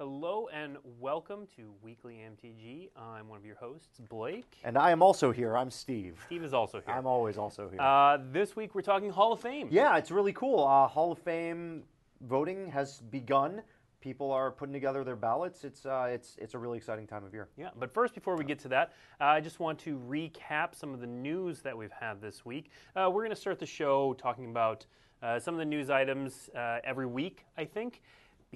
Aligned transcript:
Hello 0.00 0.48
and 0.52 0.76
welcome 0.98 1.46
to 1.54 1.72
Weekly 1.80 2.14
MTG. 2.16 2.88
I'm 2.96 3.28
one 3.28 3.38
of 3.38 3.46
your 3.46 3.54
hosts, 3.54 4.00
Blake. 4.10 4.56
And 4.64 4.76
I 4.76 4.90
am 4.90 5.02
also 5.02 5.30
here. 5.30 5.56
I'm 5.56 5.70
Steve. 5.70 6.20
Steve 6.26 6.42
is 6.42 6.52
also 6.52 6.82
here. 6.84 6.92
I'm 6.92 7.06
always 7.06 7.38
also 7.38 7.68
here. 7.68 7.80
Uh, 7.80 8.18
this 8.32 8.56
week 8.56 8.74
we're 8.74 8.82
talking 8.82 9.08
Hall 9.10 9.32
of 9.32 9.40
Fame. 9.40 9.68
yeah, 9.70 9.96
it's 9.96 10.10
really 10.10 10.32
cool. 10.32 10.64
Uh, 10.66 10.88
Hall 10.88 11.12
of 11.12 11.20
Fame 11.20 11.84
voting 12.22 12.68
has 12.72 13.02
begun. 13.02 13.62
People 14.00 14.32
are 14.32 14.50
putting 14.50 14.72
together 14.72 15.04
their 15.04 15.14
ballots. 15.14 15.62
It's 15.62 15.86
uh, 15.86 16.08
it's 16.10 16.36
it's 16.40 16.54
a 16.54 16.58
really 16.58 16.76
exciting 16.76 17.06
time 17.06 17.24
of 17.24 17.32
year. 17.32 17.48
Yeah, 17.56 17.70
but 17.78 17.94
first, 17.94 18.14
before 18.14 18.36
we 18.36 18.44
get 18.44 18.58
to 18.60 18.68
that, 18.68 18.92
uh, 19.20 19.26
I 19.26 19.40
just 19.40 19.60
want 19.60 19.78
to 19.80 19.96
recap 20.08 20.74
some 20.74 20.92
of 20.92 21.00
the 21.00 21.06
news 21.06 21.60
that 21.60 21.78
we've 21.78 21.92
had 21.92 22.20
this 22.20 22.44
week. 22.44 22.72
Uh, 22.96 23.08
we're 23.12 23.22
going 23.22 23.30
to 23.30 23.36
start 23.36 23.60
the 23.60 23.66
show 23.66 24.12
talking 24.14 24.46
about 24.46 24.86
uh, 25.22 25.38
some 25.38 25.54
of 25.54 25.58
the 25.58 25.64
news 25.64 25.88
items 25.88 26.50
uh, 26.54 26.80
every 26.84 27.06
week, 27.06 27.46
I 27.56 27.64
think, 27.64 28.02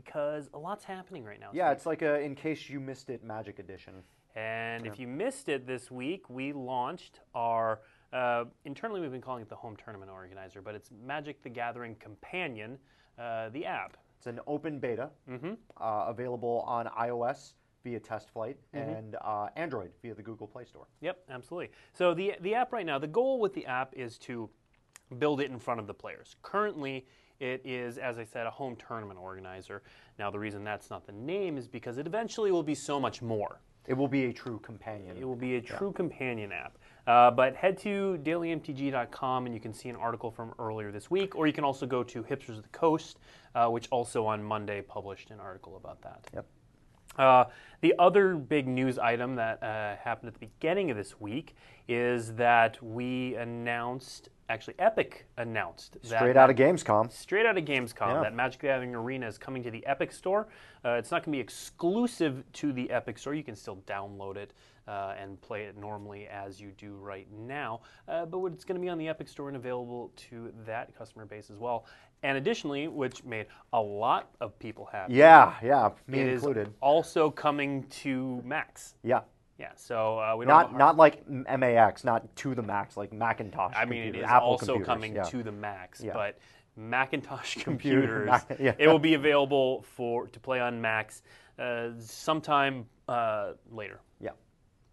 because 0.04 0.48
a 0.54 0.58
lot's 0.58 0.84
happening 0.84 1.24
right 1.24 1.40
now. 1.40 1.50
Yeah, 1.52 1.72
it's 1.72 1.86
like 1.86 2.02
a 2.02 2.20
in 2.20 2.34
case 2.34 2.68
you 2.68 2.78
missed 2.80 3.10
it 3.10 3.24
Magic 3.24 3.58
Edition. 3.58 3.94
And 4.36 4.86
if 4.86 5.00
you 5.00 5.08
missed 5.08 5.48
it 5.48 5.66
this 5.66 5.90
week, 5.90 6.30
we 6.30 6.52
launched 6.52 7.20
our, 7.34 7.80
uh, 8.12 8.44
internally 8.64 9.00
we've 9.00 9.10
been 9.10 9.20
calling 9.20 9.42
it 9.42 9.48
the 9.48 9.56
Home 9.56 9.74
Tournament 9.82 10.12
Organizer, 10.12 10.62
but 10.62 10.76
it's 10.76 10.90
Magic 11.04 11.42
the 11.42 11.48
Gathering 11.48 11.96
Companion, 11.96 12.78
uh, 13.18 13.48
the 13.48 13.64
app. 13.66 13.96
It's 14.16 14.26
an 14.28 14.38
open 14.46 14.78
beta, 14.78 15.10
Mm-hmm. 15.28 15.54
uh, 15.80 16.04
available 16.08 16.62
on 16.68 16.86
iOS 16.86 17.54
via 17.82 17.98
Test 17.98 18.30
Flight 18.30 18.58
and 18.72 19.16
uh, 19.24 19.48
Android 19.56 19.90
via 20.02 20.14
the 20.14 20.22
Google 20.22 20.46
Play 20.46 20.64
Store. 20.66 20.86
Yep, 21.00 21.18
absolutely. 21.30 21.70
So 21.92 22.14
the 22.14 22.34
the 22.40 22.54
app 22.54 22.72
right 22.72 22.86
now, 22.86 22.98
the 23.00 23.06
goal 23.08 23.40
with 23.40 23.54
the 23.54 23.66
app 23.66 23.92
is 23.96 24.18
to 24.18 24.48
build 25.18 25.40
it 25.40 25.50
in 25.50 25.58
front 25.58 25.80
of 25.80 25.86
the 25.88 25.94
players. 25.94 26.36
Currently, 26.42 27.06
it 27.40 27.62
is, 27.64 27.98
as 27.98 28.18
I 28.18 28.24
said, 28.24 28.46
a 28.46 28.50
home 28.50 28.76
tournament 28.76 29.18
organizer. 29.20 29.82
Now, 30.18 30.30
the 30.30 30.38
reason 30.38 30.64
that's 30.64 30.90
not 30.90 31.06
the 31.06 31.12
name 31.12 31.56
is 31.56 31.68
because 31.68 31.98
it 31.98 32.06
eventually 32.06 32.50
will 32.50 32.62
be 32.62 32.74
so 32.74 32.98
much 32.98 33.22
more. 33.22 33.60
It 33.86 33.94
will 33.94 34.08
be 34.08 34.26
a 34.26 34.32
true 34.32 34.58
companion. 34.58 35.16
It 35.16 35.24
will 35.24 35.36
be 35.36 35.56
a 35.56 35.62
true 35.62 35.92
companion 35.92 36.52
app. 36.52 36.76
Uh, 37.06 37.30
but 37.30 37.56
head 37.56 37.78
to 37.78 38.20
dailymtg.com 38.22 39.46
and 39.46 39.54
you 39.54 39.60
can 39.60 39.72
see 39.72 39.88
an 39.88 39.96
article 39.96 40.30
from 40.30 40.52
earlier 40.58 40.92
this 40.92 41.10
week, 41.10 41.34
or 41.34 41.46
you 41.46 41.54
can 41.54 41.64
also 41.64 41.86
go 41.86 42.02
to 42.02 42.22
Hipsters 42.22 42.58
of 42.58 42.62
the 42.62 42.68
Coast, 42.68 43.18
uh, 43.54 43.66
which 43.68 43.88
also 43.90 44.26
on 44.26 44.42
Monday 44.44 44.82
published 44.82 45.30
an 45.30 45.40
article 45.40 45.76
about 45.78 46.02
that. 46.02 46.20
Yep. 46.34 46.46
Uh, 47.18 47.44
the 47.80 47.94
other 47.98 48.34
big 48.36 48.66
news 48.66 48.98
item 48.98 49.36
that 49.36 49.62
uh, 49.62 49.96
happened 49.96 50.28
at 50.28 50.34
the 50.34 50.46
beginning 50.46 50.90
of 50.90 50.96
this 50.96 51.20
week 51.20 51.54
is 51.88 52.34
that 52.34 52.82
we 52.82 53.34
announced, 53.36 54.28
actually, 54.48 54.74
Epic 54.78 55.26
announced 55.36 55.94
that 56.02 56.06
Straight 56.18 56.36
out 56.36 56.50
of 56.50 56.56
Gamescom. 56.56 57.10
straight 57.12 57.46
out 57.46 57.56
of 57.56 57.64
Gamescom 57.64 58.14
Yeah. 58.14 58.20
that 58.22 58.34
Magic 58.34 58.60
the 58.60 58.66
Gathering 58.68 58.94
Arena 58.94 59.26
is 59.26 59.38
coming 59.38 59.62
to 59.62 59.70
the 59.70 59.84
Epic 59.86 60.12
Store. 60.12 60.48
Uh, 60.84 60.90
it's 60.90 61.10
not 61.10 61.18
going 61.24 61.32
to 61.32 61.36
be 61.36 61.40
exclusive 61.40 62.44
to 62.54 62.72
the 62.72 62.90
Epic 62.90 63.18
Store. 63.18 63.34
You 63.34 63.44
can 63.44 63.56
still 63.56 63.76
download 63.86 64.36
it 64.36 64.52
uh, 64.86 65.14
and 65.20 65.40
play 65.40 65.64
it 65.64 65.76
normally 65.76 66.26
as 66.28 66.60
you 66.60 66.70
do 66.78 66.96
right 66.96 67.28
now. 67.30 67.80
Uh, 68.08 68.24
but 68.26 68.44
it's 68.46 68.64
going 68.64 68.76
to 68.78 68.82
be 68.82 68.88
on 68.88 68.98
the 68.98 69.08
Epic 69.08 69.28
Store 69.28 69.48
and 69.48 69.56
available 69.56 70.10
to 70.16 70.52
that 70.66 70.96
customer 70.96 71.26
base 71.26 71.50
as 71.50 71.58
well. 71.58 71.86
And 72.22 72.36
additionally, 72.36 72.88
which 72.88 73.24
made 73.24 73.46
a 73.72 73.80
lot 73.80 74.30
of 74.40 74.58
people 74.58 74.88
happy, 74.90 75.14
Yeah, 75.14 75.54
yeah, 75.62 75.90
me 76.08 76.20
it 76.20 76.28
included. 76.28 76.72
also 76.80 77.30
coming 77.30 77.84
to 78.02 78.42
Macs. 78.44 78.94
Yeah. 79.04 79.20
Yeah, 79.58 79.70
so 79.74 80.18
uh, 80.20 80.36
we 80.36 80.44
don't 80.46 80.72
Not 80.72 80.78
not 80.78 80.96
like 80.96 81.28
MAX, 81.28 82.04
not 82.04 82.34
to 82.36 82.54
the 82.54 82.62
max, 82.62 82.96
like 82.96 83.12
Macintosh. 83.12 83.74
I 83.76 83.84
mean, 83.84 84.02
it 84.02 84.04
computers, 84.06 84.24
is 84.28 84.30
Apple 84.30 84.48
also 84.48 84.66
computers, 84.66 84.86
coming 84.86 85.14
yeah. 85.16 85.22
to 85.24 85.42
the 85.42 85.50
Macs, 85.52 86.00
Yeah. 86.00 86.12
but 86.12 86.38
Macintosh 86.76 87.56
computers, 87.64 88.26
Mac- 88.26 88.56
yeah. 88.60 88.74
it 88.78 88.86
will 88.86 89.00
be 89.00 89.14
available 89.14 89.82
for 89.96 90.28
to 90.28 90.38
play 90.40 90.60
on 90.60 90.80
Macs 90.80 91.22
uh, 91.58 91.88
sometime 91.98 92.86
uh, 93.08 93.54
later. 93.72 94.00
Yeah. 94.20 94.30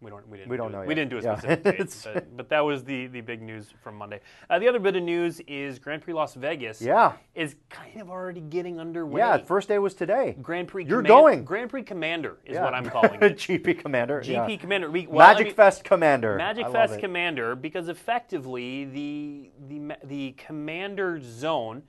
We 0.02 0.10
don't. 0.10 0.28
We 0.28 0.36
didn't. 0.36 0.50
We 0.50 0.56
don't 0.58 0.70
do, 0.72 0.76
know 0.76 0.82
We 0.82 0.88
yet. 0.88 0.94
didn't 0.96 1.10
do 1.10 1.18
a 1.18 1.22
Yeah. 1.22 1.36
specific 1.36 1.64
date, 1.78 1.96
but, 2.14 2.36
but 2.36 2.48
that 2.50 2.60
was 2.60 2.84
the 2.84 3.06
the 3.06 3.22
big 3.22 3.40
news 3.40 3.72
from 3.82 3.96
Monday. 3.96 4.20
Uh, 4.50 4.58
the 4.58 4.68
other 4.68 4.78
bit 4.78 4.94
of 4.94 5.02
news 5.02 5.40
is 5.48 5.78
Grand 5.78 6.02
Prix 6.02 6.12
Las 6.12 6.34
Vegas. 6.34 6.82
Yeah. 6.82 7.12
is 7.34 7.56
kind 7.70 8.00
of 8.02 8.10
already 8.10 8.42
getting 8.42 8.78
underway. 8.78 9.20
Yeah, 9.20 9.38
first 9.38 9.68
day 9.68 9.78
was 9.78 9.94
today. 9.94 10.36
Grand 10.42 10.68
Prix. 10.68 10.84
You're 10.84 11.02
Command- 11.02 11.08
going. 11.08 11.44
Grand 11.44 11.70
Prix 11.70 11.82
Commander 11.84 12.36
is 12.44 12.54
Yeah. 12.56 12.64
what 12.64 12.74
I'm 12.74 12.88
calling 12.90 13.14
it. 13.22 13.36
GP 13.38 13.78
Commander. 13.78 14.20
GP 14.20 14.48
yeah. 14.50 14.56
Commander. 14.56 14.90
We, 14.90 15.06
well, 15.06 15.26
I 15.26 15.32
Magic 15.32 15.46
mean- 15.48 15.54
Fest 15.56 15.82
Commander. 15.84 16.36
Magic 16.36 16.66
I 16.66 16.72
Fest 16.72 16.94
it. 16.94 17.00
Commander, 17.00 17.56
because 17.56 17.88
effectively 17.88 18.84
the 18.84 19.50
the 19.68 19.96
the 20.04 20.32
Commander 20.32 21.20
zone 21.22 21.82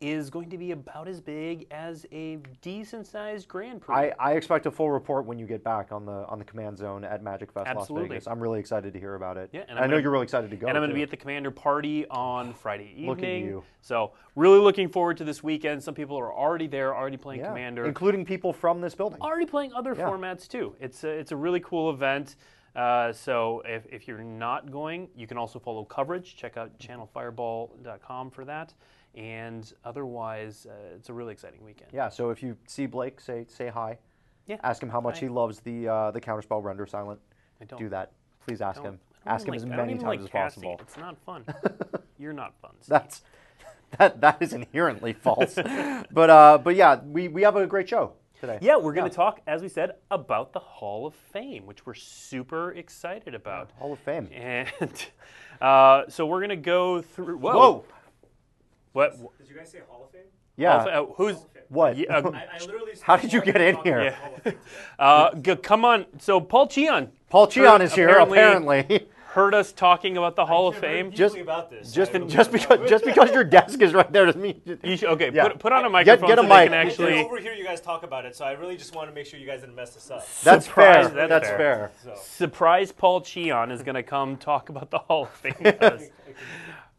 is 0.00 0.28
going 0.30 0.50
to 0.50 0.58
be 0.58 0.72
about 0.72 1.08
as 1.08 1.20
big 1.20 1.66
as 1.70 2.04
a 2.12 2.36
decent 2.62 3.06
sized 3.06 3.48
Grand 3.48 3.80
Prix. 3.80 3.94
I, 3.94 4.12
I 4.18 4.32
expect 4.32 4.66
a 4.66 4.70
full 4.70 4.90
report 4.90 5.24
when 5.24 5.38
you 5.38 5.46
get 5.46 5.62
back 5.64 5.92
on 5.92 6.04
the 6.04 6.26
on 6.26 6.38
the 6.38 6.44
command 6.44 6.76
zone 6.76 7.04
at 7.04 7.22
Magic 7.22 7.52
Fest 7.52 7.66
Absolutely. 7.68 8.02
Las 8.02 8.08
Vegas. 8.10 8.26
I'm 8.26 8.40
really 8.40 8.60
excited 8.60 8.92
to 8.92 8.98
hear 8.98 9.14
about 9.14 9.36
it. 9.36 9.50
Yeah, 9.52 9.62
and 9.68 9.78
I 9.78 9.86
know 9.86 9.96
you're 9.96 10.10
really 10.10 10.24
excited 10.24 10.50
to 10.50 10.56
go. 10.56 10.66
and 10.66 10.76
I'm 10.76 10.80
going 10.82 10.90
to 10.90 10.94
be 10.94 11.02
at 11.02 11.10
the 11.10 11.16
Commander 11.16 11.50
party 11.50 12.06
on 12.08 12.52
Friday 12.54 12.90
evening. 12.92 13.06
Look 13.08 13.22
at 13.22 13.38
you. 13.38 13.62
So 13.82 14.12
really 14.36 14.58
looking 14.58 14.88
forward 14.88 15.16
to 15.18 15.24
this 15.24 15.42
weekend. 15.42 15.82
Some 15.82 15.94
people 15.94 16.18
are 16.18 16.32
already 16.32 16.66
there, 16.66 16.94
already 16.94 17.16
playing 17.16 17.40
yeah. 17.40 17.48
Commander. 17.48 17.84
including 17.86 18.24
people 18.24 18.52
from 18.52 18.80
this 18.80 18.94
building. 18.94 19.20
already 19.20 19.46
playing 19.46 19.72
other 19.74 19.94
Yeah. 19.96 20.08
formats 20.08 20.48
too. 20.48 20.74
It's 20.80 21.04
a, 21.04 21.08
it's 21.08 21.32
a 21.32 21.36
really 21.36 21.60
cool 21.60 21.90
event. 21.90 22.36
Uh, 22.74 23.12
so 23.12 23.62
if, 23.64 23.86
if 23.88 24.08
you're 24.08 24.24
not 24.24 24.70
going, 24.72 25.08
you 25.14 25.28
can 25.28 25.38
also 25.38 25.60
follow 25.60 25.84
coverage. 25.84 26.34
Check 26.34 26.56
out 26.56 26.76
channelfireball.com 26.78 28.30
for 28.30 28.44
that. 28.44 28.74
And 29.14 29.72
otherwise, 29.84 30.66
uh, 30.68 30.96
it's 30.96 31.08
a 31.08 31.12
really 31.12 31.32
exciting 31.32 31.62
weekend. 31.62 31.90
Yeah, 31.92 32.08
so 32.08 32.30
if 32.30 32.42
you 32.42 32.56
see 32.66 32.86
Blake, 32.86 33.20
say 33.20 33.46
say 33.48 33.68
hi. 33.68 33.98
Yeah. 34.46 34.56
Ask 34.62 34.82
him 34.82 34.88
how 34.90 35.00
much 35.00 35.20
Hi. 35.20 35.26
he 35.26 35.28
loves 35.28 35.60
the 35.60 35.88
uh, 35.88 36.10
the 36.10 36.20
counterspell 36.20 36.62
render 36.62 36.86
silent. 36.86 37.20
I 37.60 37.64
don't 37.64 37.78
Do 37.78 37.88
that. 37.90 38.12
Please 38.46 38.60
ask 38.60 38.82
him. 38.82 38.98
Ask 39.26 39.46
him 39.46 39.54
as 39.54 39.62
like- 39.62 39.70
don't 39.70 39.86
many 39.86 39.94
times 39.94 40.04
like 40.04 40.20
as 40.20 40.28
casting 40.28 40.62
possible. 40.64 40.80
It's 40.82 40.96
not 40.98 41.16
fun. 41.24 41.44
you're 42.18 42.32
not 42.32 42.54
fun. 42.60 42.72
Steve. 42.80 42.88
That's 42.90 43.22
that 43.98 44.20
that 44.20 44.42
is 44.42 44.52
inherently 44.52 45.12
false. 45.12 45.54
but 46.10 46.30
uh, 46.30 46.58
but 46.58 46.74
yeah, 46.74 47.00
we, 47.04 47.28
we 47.28 47.42
have 47.42 47.56
a 47.56 47.66
great 47.66 47.88
show 47.88 48.12
today. 48.40 48.58
Yeah, 48.60 48.76
we're 48.76 48.92
going 48.92 49.08
to 49.08 49.14
talk, 49.14 49.40
as 49.46 49.62
we 49.62 49.68
said, 49.68 49.92
about 50.10 50.52
the 50.52 50.60
Hall 50.60 51.06
of 51.06 51.14
Fame, 51.14 51.64
which 51.66 51.86
we're 51.86 51.94
super 51.94 52.72
excited 52.72 53.34
about. 53.34 53.70
Hall 53.78 53.92
of 53.94 53.98
Fame. 54.00 54.28
And 54.32 54.68
uh, 55.60 56.02
so 56.08 56.26
we're 56.26 56.40
going 56.40 56.50
to 56.50 56.56
go 56.56 57.00
through. 57.00 57.38
Whoa. 57.38 57.52
Whoa. 57.52 57.84
What? 58.94 59.18
Did 59.38 59.48
you 59.50 59.56
guys 59.56 59.70
say 59.70 59.80
Hall 59.88 60.04
of 60.04 60.10
Fame? 60.10 60.22
Yeah. 60.56 60.76
uh, 60.76 61.04
who's. 61.16 61.36
What? 61.68 61.96
Yeah, 61.98 62.16
uh, 62.16 62.30
I, 62.32 62.46
I 62.56 62.58
literally. 62.60 62.92
How 63.02 63.16
did 63.16 63.32
you 63.32 63.40
get 63.42 63.60
in 63.60 63.76
here? 63.82 64.12
Hall 64.12 64.34
of 64.36 64.42
Fame 64.42 64.52
today. 64.52 64.56
Uh, 64.98 65.34
g- 65.34 65.56
come 65.56 65.84
on. 65.84 66.06
So 66.20 66.40
Paul 66.40 66.68
Cheon 66.68 67.08
Paul 67.28 67.48
Cheon 67.48 67.80
is 67.80 67.92
here 67.94 68.08
apparently- 68.08 68.78
apparently. 68.80 69.06
heard 69.34 69.52
us 69.52 69.72
talking 69.72 70.16
about 70.16 70.36
the 70.36 70.46
Hall 70.46 70.68
of 70.68 70.76
I've 70.76 70.80
Fame. 70.80 71.10
Just- 71.10 71.36
about 71.36 71.68
this. 71.68 71.90
just 71.90 72.14
I 72.14 72.20
just 72.20 72.52
know. 72.52 72.58
because 72.58 72.88
just 72.88 73.04
because 73.04 73.30
your 73.32 73.42
desk 73.42 73.82
is 73.82 73.92
right 73.92 74.10
there 74.12 74.26
doesn't 74.26 74.40
mean 74.40 74.60
You 74.84 74.96
should, 74.96 75.08
okay, 75.08 75.32
Yeah. 75.34 75.48
put, 75.48 75.58
put 75.58 75.72
on 75.72 75.84
a 75.84 75.90
microphone 75.90 76.28
get 76.28 76.38
a 76.38 76.42
so 76.42 76.46
mic. 76.48 76.68
can 76.70 76.74
I 76.74 76.84
did 76.84 76.90
actually. 76.92 77.24
overhear 77.24 77.52
you 77.54 77.64
guys 77.64 77.80
talk 77.80 78.04
about 78.04 78.24
it, 78.26 78.36
so 78.36 78.44
I 78.44 78.52
really 78.52 78.76
just 78.76 78.94
want 78.94 79.08
to 79.08 79.14
make 79.14 79.26
sure 79.26 79.40
you 79.40 79.46
guys 79.48 79.62
didn't 79.62 79.74
mess 79.74 79.92
this 79.94 80.08
up. 80.08 80.24
that's 80.44 80.66
Surprise, 80.66 81.08
fair. 81.08 81.14
that's 81.16 81.28
That's, 81.30 81.48
fair. 81.48 81.90
fair. 82.04 82.14
So. 82.14 82.22
Surprise 82.22 82.92
Paul 82.92 83.22
Cheon 83.22 83.72
is 83.72 83.82
going 83.82 83.96
to 83.96 84.04
come 84.04 84.36
talk 84.36 84.68
about 84.68 84.92
the 84.92 84.98
Hall 85.00 85.24
of 85.24 85.30
Fame. 85.30 85.54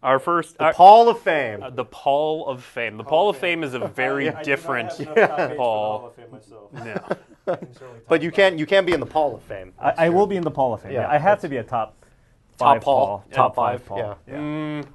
With 0.01 0.03
us. 0.03 0.09
Our 0.11 0.19
first. 0.19 0.55
our- 0.59 0.73
Hall 0.73 1.09
of 1.09 1.19
Fame. 1.19 1.63
uh, 1.63 1.69
the 1.69 1.85
Paul 1.85 2.47
of 2.47 2.63
Fame. 2.63 2.97
The 2.97 3.03
Paul 3.03 3.29
of 3.29 3.37
Fame 3.37 3.63
is 3.63 3.73
a 3.73 3.79
very 3.87 4.27
I 4.27 4.31
do 4.31 4.35
not 4.37 4.43
different 4.43 4.91
have 4.93 4.99
enough 4.99 5.15
top 5.15 5.37
for 5.39 5.47
the 5.49 5.55
Paul. 5.55 5.97
Hall 5.99 6.07
of 6.07 6.15
Fame 6.15 6.31
myself. 6.31 6.73
No. 6.73 7.17
I 7.53 7.55
can 7.57 7.73
certainly 7.73 7.99
But 8.09 8.21
you 8.21 8.31
can 8.31 8.57
you 8.57 8.65
can 8.65 8.85
be 8.85 8.93
in 8.93 8.99
the 8.99 9.05
Paul 9.05 9.35
of 9.35 9.43
Fame. 9.43 9.73
I, 9.79 10.05
I 10.05 10.09
will 10.09 10.27
be 10.27 10.35
in 10.35 10.43
the 10.43 10.51
Paul 10.51 10.73
of 10.73 10.81
Fame. 10.81 10.91
Yeah, 10.93 11.01
Yeah, 11.01 11.09
I 11.11 11.17
have 11.17 11.39
to 11.41 11.49
be 11.49 11.57
a 11.57 11.63
top 11.63 11.95
Top 12.57 12.75
five 12.75 12.81
Paul. 12.81 13.17
Top 13.31 13.33
Top 13.33 13.55
five, 13.55 13.85
Paul. 13.85 14.17
yeah. 14.27 14.33
Mm, 14.33 14.85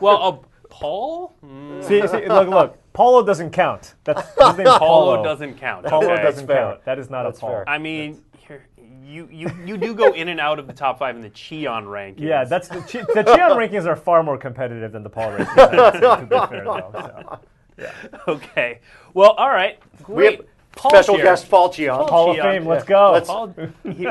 well, 0.00 0.16
a 0.62 0.68
Paul? 0.68 1.34
Mm, 1.44 1.82
See, 1.82 2.06
see, 2.06 2.28
look, 2.28 2.48
look. 2.48 2.78
Paulo 2.96 3.22
doesn't 3.24 3.50
count. 3.50 3.94
That's 4.04 4.26
his 4.38 4.56
name's 4.56 4.70
Paulo 4.70 4.78
Paulo. 4.78 5.22
doesn't 5.24 5.58
count. 5.58 5.84
Paulo 5.86 6.12
okay. 6.14 6.22
doesn't 6.22 6.46
fair. 6.46 6.56
count. 6.56 6.84
That 6.86 6.98
is 6.98 7.10
not 7.10 7.24
That's 7.24 7.38
a 7.38 7.40
Paul. 7.42 7.50
fair. 7.50 7.68
I 7.68 7.76
mean, 7.78 8.22
here, 8.38 8.66
you, 9.04 9.28
you 9.30 9.50
you 9.64 9.76
do 9.76 9.94
go 9.94 10.12
in 10.14 10.28
and 10.28 10.40
out 10.40 10.58
of 10.58 10.66
the 10.66 10.72
top 10.72 10.98
five 10.98 11.14
in 11.14 11.20
the 11.22 11.30
Cheon 11.30 11.84
rankings. 11.84 12.20
Yeah, 12.20 12.44
that's 12.44 12.68
the, 12.68 12.80
Chi- 12.80 13.04
the 13.14 13.22
Cheon 13.22 13.50
rankings 13.56 13.84
are 13.86 13.96
far 13.96 14.22
more 14.22 14.38
competitive 14.38 14.92
than 14.92 15.02
the 15.02 15.10
Paul 15.10 15.32
rankings. 15.32 15.58
I 15.58 15.90
would 15.90 15.94
say, 15.94 16.20
to 16.20 16.26
be 16.26 16.46
fair, 16.56 16.64
though. 16.64 17.38
So. 17.78 18.22
okay. 18.32 18.80
Well, 19.14 19.32
all 19.32 19.50
right. 19.50 19.78
We 20.08 20.24
have 20.24 20.36
Great. 20.38 20.48
Paul 20.72 20.90
special 20.90 21.14
here. 21.16 21.24
guest 21.24 21.48
Paul 21.50 21.70
Cheon. 21.70 22.08
Hall 22.10 22.30
of 22.30 22.36
Cheon. 22.36 22.42
Fame, 22.42 22.66
let's 22.66 22.84
go. 22.84 23.12
Let's- 23.12 23.26
Paul, 23.28 23.54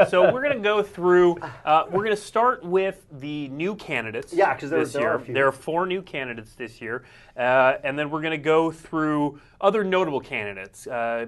so 0.09 0.31
we're 0.33 0.41
going 0.41 0.57
to 0.57 0.63
go 0.63 0.81
through. 0.81 1.37
Uh, 1.63 1.83
we're 1.91 2.03
going 2.03 2.15
to 2.15 2.21
start 2.21 2.63
with 2.63 3.05
the 3.11 3.49
new 3.49 3.75
candidates. 3.75 4.33
Yeah, 4.33 4.55
'cause 4.57 4.69
there- 4.71 4.83
there 4.85 5.01
year 5.01 5.11
are 5.11 5.15
a 5.15 5.19
few. 5.19 5.33
there 5.33 5.47
are 5.47 5.51
four 5.51 5.85
new 5.85 6.01
candidates 6.01 6.53
this 6.55 6.81
year, 6.81 7.03
Uh, 7.37 7.77
and 7.83 7.99
then 7.99 8.09
we're 8.09 8.21
going 8.21 8.31
to 8.31 8.37
go 8.37 8.71
through 8.71 9.39
other 9.59 9.83
notable 9.83 10.21
candidates, 10.21 10.87
uh, 10.87 11.25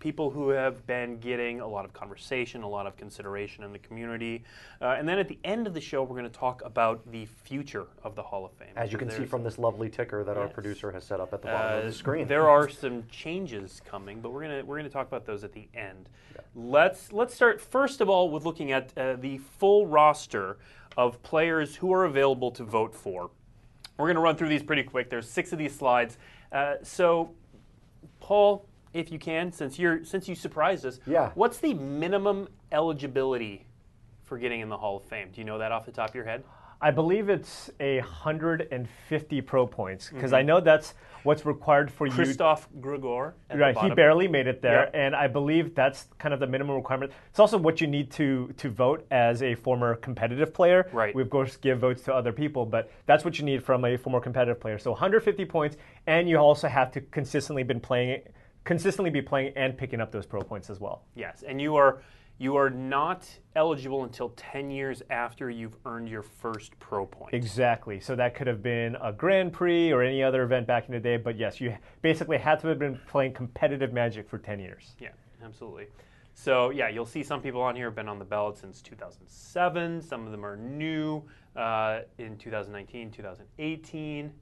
people 0.00 0.30
who 0.30 0.48
have 0.48 0.84
been 0.86 1.18
getting 1.18 1.60
a 1.60 1.66
lot 1.66 1.84
of 1.84 1.92
conversation, 1.92 2.62
a 2.62 2.68
lot 2.68 2.86
of 2.86 2.96
consideration 2.96 3.62
in 3.62 3.72
the 3.72 3.78
community. 3.78 4.42
Uh, 4.80 4.96
and 4.98 5.08
then 5.08 5.18
at 5.18 5.28
the 5.28 5.38
end 5.44 5.66
of 5.66 5.74
the 5.74 5.80
show, 5.80 6.02
we're 6.02 6.18
going 6.18 6.30
to 6.30 6.38
talk 6.38 6.62
about 6.64 7.08
the 7.12 7.26
future 7.26 7.86
of 8.02 8.16
the 8.16 8.22
Hall 8.22 8.44
of 8.44 8.52
Fame. 8.52 8.72
As 8.74 8.90
you 8.90 8.98
can 8.98 9.10
see 9.10 9.24
from 9.24 9.44
this 9.44 9.58
lovely 9.58 9.88
ticker 9.88 10.24
that 10.24 10.36
our 10.36 10.48
producer 10.48 10.90
has 10.90 11.04
set 11.04 11.20
up 11.20 11.32
at 11.32 11.42
the 11.42 11.48
bottom 11.48 11.78
of 11.78 11.84
uh, 11.84 11.86
the 11.86 11.92
screen. 11.92 12.26
There 12.26 12.48
are 12.48 12.68
some 12.68 13.04
changes 13.08 13.80
coming, 13.84 14.20
but 14.20 14.32
we're 14.32 14.42
gonna 14.42 14.64
we're 14.64 14.76
gonna 14.78 14.88
talk 14.88 15.06
about 15.06 15.26
those 15.26 15.44
at 15.44 15.52
the 15.52 15.68
end. 15.74 16.08
Let's 16.54 17.12
let's 17.12 17.34
start 17.34 17.60
first 17.60 18.00
of 18.00 18.08
all 18.08 18.30
with 18.30 18.44
looking 18.44 18.72
at 18.72 18.96
uh, 18.96 19.14
the 19.14 19.38
full 19.38 19.86
roster 19.86 20.56
of 20.96 21.22
players 21.22 21.76
who 21.76 21.92
are 21.92 22.04
available 22.04 22.50
to 22.52 22.64
vote 22.64 22.94
for. 22.94 23.30
We're 23.98 24.08
gonna 24.08 24.20
run 24.20 24.36
through 24.36 24.48
these 24.48 24.62
pretty 24.62 24.82
quick. 24.82 25.10
There's 25.10 25.28
six 25.28 25.52
of 25.52 25.58
these 25.58 25.74
slides. 25.74 26.18
Uh, 26.52 26.74
so, 26.82 27.32
Paul, 28.20 28.66
if 28.92 29.10
you 29.10 29.18
can, 29.18 29.52
since 29.52 29.78
you're 29.78 30.04
since 30.04 30.28
you 30.28 30.34
surprised 30.34 30.84
us, 30.86 31.00
Yeah. 31.06 31.30
what's 31.34 31.58
the 31.58 31.74
minimum 31.74 32.48
eligibility 32.72 33.66
for 34.24 34.38
getting 34.38 34.60
in 34.60 34.68
the 34.68 34.76
Hall 34.78 34.96
of 34.98 35.04
Fame? 35.04 35.30
Do 35.32 35.40
you 35.40 35.44
know 35.44 35.58
that 35.58 35.72
off 35.72 35.86
the 35.86 35.92
top 35.92 36.10
of 36.10 36.14
your 36.14 36.24
head? 36.24 36.42
I 36.80 36.90
believe 36.90 37.28
it's 37.28 37.70
a 37.80 37.98
150 38.00 39.40
pro 39.42 39.66
points 39.66 40.10
because 40.10 40.30
Mm-hmm. 40.30 40.34
I 40.34 40.42
know 40.42 40.60
that's 40.60 40.94
what's 41.22 41.44
required 41.46 41.90
for 41.90 42.06
you. 42.06 42.12
Christoph 42.12 42.68
the 43.48 43.56
Right, 43.58 43.76
he 43.78 43.90
barely 43.90 44.28
made 44.28 44.46
it 44.46 44.62
there, 44.62 44.84
Yep. 44.84 44.90
and 44.94 45.16
I 45.16 45.26
believe 45.26 45.74
that's 45.74 46.08
kind 46.18 46.32
of 46.34 46.40
the 46.40 46.46
minimum 46.46 46.76
requirement. 46.76 47.12
It's 47.30 47.40
also 47.40 47.58
what 47.58 47.80
you 47.80 47.86
need 47.86 48.10
to 48.12 48.52
to 48.58 48.68
vote 48.70 49.06
as 49.10 49.42
a 49.42 49.54
former 49.54 49.96
competitive 49.96 50.52
player. 50.54 50.88
Right. 50.92 51.14
We 51.14 51.22
of 51.22 51.30
course 51.30 51.56
give 51.56 51.78
votes 51.80 52.02
to 52.02 52.14
other 52.14 52.32
people, 52.32 52.66
but 52.66 52.90
that's 53.06 53.24
what 53.24 53.38
you 53.38 53.44
need 53.44 53.62
from 53.64 53.84
a 53.84 53.96
former 53.96 54.20
competitive 54.20 54.60
player. 54.60 54.78
So 54.78 54.90
150 54.92 55.44
points, 55.46 55.76
and 56.06 56.28
you 56.28 56.36
also 56.36 56.68
have 56.68 56.92
to 56.92 57.00
consistently 57.00 57.62
been 57.62 57.80
playing, 57.80 58.22
consistently 58.64 59.10
be 59.10 59.22
playing 59.22 59.52
and 59.56 59.76
picking 59.76 60.00
up 60.00 60.12
those 60.12 60.26
pro 60.26 60.42
points 60.42 60.70
as 60.70 60.78
well. 60.80 61.04
Yes, 61.14 61.42
and 61.46 61.60
you 61.60 61.76
are 61.76 62.02
you 62.38 62.56
are 62.56 62.68
not 62.68 63.26
eligible 63.54 64.04
until 64.04 64.30
10 64.30 64.70
years 64.70 65.02
after 65.08 65.48
you've 65.48 65.76
earned 65.86 66.08
your 66.08 66.22
first 66.22 66.78
pro 66.78 67.06
point. 67.06 67.32
Exactly. 67.32 67.98
So 67.98 68.14
that 68.16 68.34
could 68.34 68.46
have 68.46 68.62
been 68.62 68.96
a 68.96 69.12
Grand 69.12 69.52
Prix 69.52 69.92
or 69.92 70.02
any 70.02 70.22
other 70.22 70.42
event 70.42 70.66
back 70.66 70.86
in 70.86 70.92
the 70.92 71.00
day, 71.00 71.16
but 71.16 71.38
yes, 71.38 71.60
you 71.60 71.76
basically 72.02 72.36
had 72.36 72.60
to 72.60 72.68
have 72.68 72.78
been 72.78 73.00
playing 73.08 73.32
competitive 73.32 73.92
Magic 73.92 74.28
for 74.28 74.38
10 74.38 74.58
years. 74.58 74.94
Yeah, 75.00 75.08
absolutely. 75.42 75.86
So 76.34 76.68
yeah, 76.70 76.90
you'll 76.90 77.06
see 77.06 77.22
some 77.22 77.40
people 77.40 77.62
on 77.62 77.74
here 77.74 77.86
have 77.86 77.94
been 77.94 78.08
on 78.08 78.18
the 78.18 78.24
ballot 78.24 78.58
since 78.58 78.82
2007. 78.82 80.02
Some 80.02 80.26
of 80.26 80.32
them 80.32 80.44
are 80.44 80.56
new 80.56 81.22
uh, 81.56 82.00
in 82.18 82.36
2019, 82.36 83.10
2018. 83.10 84.32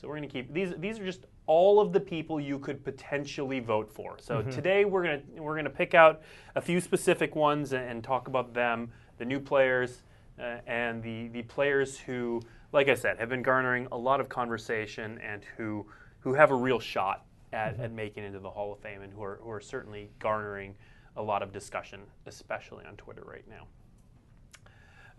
So 0.00 0.08
we're 0.08 0.16
going 0.16 0.28
to 0.28 0.32
keep 0.32 0.52
these. 0.52 0.72
These 0.78 0.98
are 1.00 1.04
just 1.04 1.26
all 1.46 1.80
of 1.80 1.92
the 1.92 2.00
people 2.00 2.40
you 2.40 2.58
could 2.58 2.84
potentially 2.84 3.60
vote 3.60 3.90
for. 3.92 4.16
So 4.20 4.42
today 4.42 4.84
we're 4.84 5.02
going 5.02 5.20
to 5.20 5.42
we're 5.42 5.54
going 5.54 5.64
to 5.64 5.70
pick 5.70 5.94
out 5.94 6.22
a 6.54 6.60
few 6.60 6.80
specific 6.80 7.34
ones 7.34 7.72
and, 7.72 7.84
and 7.84 8.04
talk 8.04 8.28
about 8.28 8.54
them, 8.54 8.90
the 9.18 9.24
new 9.24 9.40
players, 9.40 10.02
uh, 10.38 10.58
and 10.66 11.02
the 11.02 11.28
the 11.28 11.42
players 11.42 11.98
who, 11.98 12.40
like 12.72 12.88
I 12.88 12.94
said, 12.94 13.18
have 13.18 13.28
been 13.28 13.42
garnering 13.42 13.88
a 13.92 13.98
lot 13.98 14.20
of 14.20 14.28
conversation 14.28 15.18
and 15.18 15.42
who 15.56 15.86
who 16.20 16.34
have 16.34 16.50
a 16.50 16.54
real 16.54 16.78
shot 16.78 17.24
at, 17.52 17.78
at 17.80 17.92
making 17.92 18.22
it 18.22 18.28
into 18.28 18.38
the 18.38 18.50
Hall 18.50 18.72
of 18.72 18.78
Fame 18.78 19.02
and 19.02 19.12
who 19.12 19.22
are 19.22 19.40
who 19.42 19.50
are 19.50 19.60
certainly 19.60 20.10
garnering 20.20 20.74
a 21.16 21.22
lot 21.22 21.42
of 21.42 21.52
discussion, 21.52 22.00
especially 22.26 22.84
on 22.86 22.96
Twitter 22.96 23.22
right 23.26 23.46
now. 23.48 23.66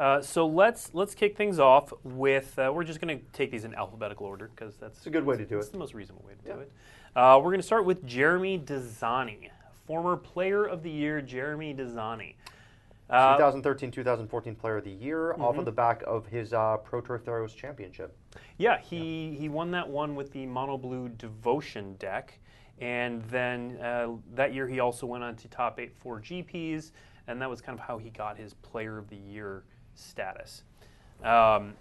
Uh, 0.03 0.21
so 0.21 0.45
let's 0.45 0.94
let's 0.94 1.15
kick 1.15 1.38
things 1.38 1.59
off 1.59 1.94
with 2.03 2.59
uh, 2.59 2.69
we're 2.75 2.83
just 2.83 3.00
going 3.00 3.17
to 3.17 3.23
take 3.31 3.50
these 3.51 3.63
in 3.63 3.73
alphabetical 3.73 4.25
order 4.25 4.50
because 4.53 4.75
that's 4.75 5.05
a 5.05 5.09
good 5.09 5.25
way 5.25 5.38
to 5.38 5.45
do 5.45 5.55
it. 5.55 5.59
It's 5.61 5.69
the 5.69 5.77
most 5.77 5.94
reasonable 5.94 6.25
way 6.27 6.33
to 6.33 6.39
Yeah. 6.50 6.55
do 6.55 6.59
it. 6.59 6.71
Uh, 7.15 7.38
we're 7.38 7.51
going 7.51 7.61
to 7.61 7.65
start 7.65 7.85
with 7.85 8.05
Jeremy 8.05 8.59
Dezani, 8.59 9.50
former 9.88 10.17
Player 10.17 10.65
of 10.65 10.83
the 10.83 10.89
Year, 10.91 11.21
Jeremy 11.21 11.73
Dezani. 11.73 12.33
Uh, 13.09 13.38
2013 13.38 13.91
2014 13.91 14.55
Player 14.55 14.75
of 14.75 14.83
the 14.83 14.91
Year 14.91 15.31
off 15.35 15.38
Mm-hmm. 15.51 15.59
of 15.59 15.65
the 15.65 15.71
back 15.71 16.03
of 16.05 16.27
his 16.27 16.51
uh, 16.51 16.75
Pro 16.83 17.00
Tour 17.00 17.19
Theros 17.19 17.55
Championship. 17.55 18.13
Yeah, 18.57 18.81
he, 18.81 19.38
he 19.39 19.47
won 19.47 19.71
that 19.71 19.88
one 19.88 20.15
with 20.15 20.33
the 20.33 20.45
Mono 20.45 20.77
Blue 20.77 21.07
Devotion 21.07 21.95
deck. 21.95 22.38
And 22.81 23.21
then 23.29 23.77
uh, 23.81 24.09
that 24.33 24.53
year 24.53 24.67
he 24.67 24.81
also 24.81 25.05
went 25.05 25.23
on 25.23 25.38
to 25.38 25.47
top 25.47 25.79
eight 25.79 25.94
for 25.95 26.19
GPs, 26.19 26.91
and 27.27 27.41
that 27.41 27.50
was 27.50 27.61
kind 27.61 27.79
of 27.79 27.85
how 27.85 27.97
he 28.00 28.09
got 28.09 28.35
his 28.35 28.53
Player 28.55 28.97
of 28.97 29.07
the 29.09 29.15
Year 29.15 29.63
status. 29.95 30.63
Um, 31.23 31.73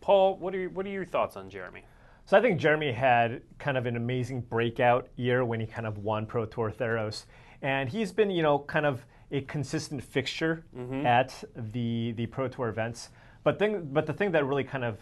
Paul, 0.00 0.36
what 0.36 0.54
are, 0.54 0.58
your, 0.58 0.70
what 0.70 0.86
are 0.86 0.90
your 0.90 1.04
thoughts 1.04 1.36
on 1.36 1.50
Jeremy? 1.50 1.84
So 2.24 2.38
I 2.38 2.40
think 2.40 2.60
Jeremy 2.60 2.92
had 2.92 3.42
kind 3.58 3.76
of 3.76 3.86
an 3.86 3.96
amazing 3.96 4.42
breakout 4.42 5.08
year 5.16 5.44
when 5.44 5.60
he 5.60 5.66
kind 5.66 5.86
of 5.86 5.98
won 5.98 6.26
Pro 6.26 6.46
Tour 6.46 6.70
Theros, 6.70 7.24
and 7.60 7.88
he's 7.88 8.12
been 8.12 8.30
you 8.30 8.42
know 8.42 8.60
kind 8.60 8.86
of 8.86 9.04
a 9.32 9.40
consistent 9.42 10.02
fixture 10.02 10.64
at 11.04 11.42
the 11.56 12.12
the 12.12 12.26
Pro 12.26 12.48
Tour 12.48 12.68
events. 12.68 13.10
But 13.42 13.58
thing, 13.58 13.88
but 13.92 14.06
the 14.06 14.12
thing 14.12 14.30
that 14.32 14.44
really 14.44 14.64
kind 14.64 14.84
of 14.84 14.98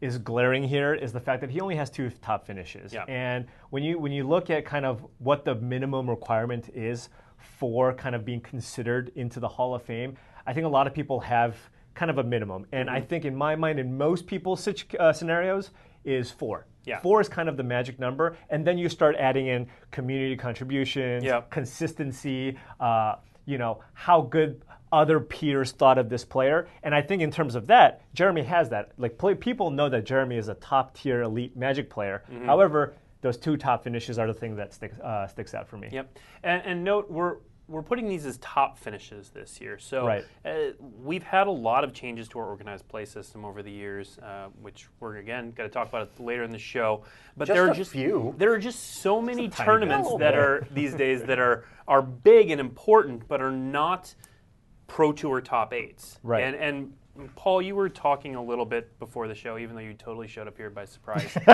is 0.00 0.18
glaring 0.18 0.64
here 0.64 0.94
is 0.94 1.12
the 1.12 1.20
fact 1.20 1.40
that 1.40 1.50
he 1.50 1.60
only 1.60 1.76
has 1.76 1.88
two 1.88 2.10
top 2.22 2.46
finishes. 2.46 2.92
Yeah. 2.92 3.04
And 3.08 3.46
when 3.70 3.82
you 3.82 3.98
when 3.98 4.12
you 4.12 4.26
look 4.26 4.50
at 4.50 4.64
kind 4.64 4.84
of 4.84 5.04
what 5.18 5.44
the 5.44 5.54
minimum 5.54 6.10
requirement 6.10 6.70
is 6.74 7.08
for 7.38 7.92
kind 7.92 8.14
of 8.14 8.24
being 8.24 8.40
considered 8.40 9.10
into 9.14 9.40
the 9.40 9.48
Hall 9.48 9.74
of 9.74 9.82
Fame, 9.82 10.16
I 10.46 10.52
think 10.52 10.66
a 10.66 10.68
lot 10.68 10.86
of 10.86 10.94
people 10.94 11.20
have 11.20 11.56
kind 11.94 12.10
of 12.10 12.18
a 12.18 12.24
minimum. 12.24 12.66
And 12.72 12.88
I 12.88 13.00
think 13.00 13.24
in 13.24 13.36
my 13.36 13.54
mind, 13.56 13.78
in 13.78 13.96
most 13.96 14.26
people's 14.26 14.66
uh, 14.98 15.12
scenarios, 15.12 15.70
is 16.04 16.30
four. 16.30 16.66
Yeah. 16.84 17.00
Four 17.00 17.20
is 17.20 17.28
kind 17.28 17.48
of 17.48 17.56
the 17.56 17.62
magic 17.62 18.00
number, 18.00 18.36
and 18.50 18.66
then 18.66 18.76
you 18.76 18.88
start 18.88 19.14
adding 19.16 19.46
in 19.46 19.68
community 19.92 20.36
contributions, 20.36 21.22
Yeah. 21.22 21.42
consistency, 21.50 22.58
uh, 22.80 23.16
you 23.46 23.58
know, 23.58 23.80
how 23.94 24.22
good 24.22 24.62
other 24.90 25.20
peers 25.20 25.72
thought 25.72 25.96
of 25.98 26.08
this 26.08 26.24
player. 26.24 26.68
And 26.82 26.94
I 26.94 27.00
think 27.02 27.22
in 27.22 27.30
terms 27.30 27.54
of 27.54 27.66
that, 27.68 28.02
Jeremy 28.14 28.42
has 28.42 28.68
that. 28.70 28.92
Like 28.98 29.16
play, 29.16 29.34
people 29.34 29.70
know 29.70 29.88
that 29.88 30.04
Jeremy 30.04 30.36
is 30.36 30.48
a 30.48 30.54
top 30.54 30.94
tier 30.94 31.22
elite 31.22 31.56
Magic 31.56 31.88
player. 31.88 32.24
Mm-hmm. 32.30 32.44
However, 32.44 32.94
those 33.22 33.38
two 33.38 33.56
top 33.56 33.84
finishes 33.84 34.18
are 34.18 34.26
the 34.26 34.34
thing 34.34 34.56
that 34.56 34.74
sticks 34.74 34.98
uh, 34.98 35.26
sticks 35.28 35.54
out 35.54 35.66
for 35.68 35.76
me. 35.78 35.88
Yep. 35.92 36.18
And, 36.42 36.62
and 36.64 36.84
note 36.84 37.10
we're 37.10 37.36
we're 37.72 37.82
putting 37.82 38.06
these 38.08 38.26
as 38.26 38.36
top 38.38 38.78
finishes 38.78 39.30
this 39.30 39.60
year. 39.60 39.78
So 39.78 40.06
Right. 40.06 40.24
uh, 40.44 40.72
we've 41.02 41.22
had 41.22 41.46
a 41.46 41.50
lot 41.50 41.82
of 41.84 41.92
changes 41.92 42.28
to 42.28 42.38
our 42.38 42.46
organized 42.46 42.86
play 42.88 43.04
system 43.06 43.44
over 43.44 43.62
the 43.62 43.70
years, 43.70 44.18
uh, 44.18 44.48
which 44.60 44.88
we're 45.00 45.16
again 45.16 45.52
going 45.52 45.68
to 45.68 45.72
talk 45.72 45.88
about 45.88 46.02
it 46.02 46.22
later 46.22 46.42
in 46.44 46.50
the 46.50 46.58
show. 46.58 47.02
But 47.36 47.46
Just 47.48 47.56
there 47.56 47.66
are 47.66 47.70
a 47.72 47.74
just 47.74 47.90
few. 47.92 48.34
there 48.38 48.52
are 48.52 48.58
just 48.58 49.00
so 49.00 49.20
many 49.22 49.48
tournaments 49.48 50.10
that 50.18 50.34
are 50.34 50.66
these 50.70 50.94
days 50.94 51.22
that 51.24 51.38
are 51.38 51.64
are 51.88 52.02
big 52.02 52.50
and 52.50 52.60
important, 52.60 53.26
but 53.26 53.40
are 53.40 53.50
not 53.50 54.14
pro 54.86 55.12
tour 55.12 55.40
top 55.40 55.72
eights. 55.72 56.18
Right. 56.22 56.44
And 56.44 56.54
and 56.56 56.92
Paul, 57.36 57.60
you 57.60 57.74
were 57.74 57.90
talking 57.90 58.36
a 58.36 58.42
little 58.42 58.64
bit 58.64 58.98
before 58.98 59.28
the 59.28 59.34
show, 59.34 59.58
even 59.58 59.76
though 59.76 59.82
you 59.82 59.92
totally 59.92 60.26
showed 60.26 60.48
up 60.48 60.56
here 60.56 60.70
by 60.70 60.86
surprise. 60.86 61.30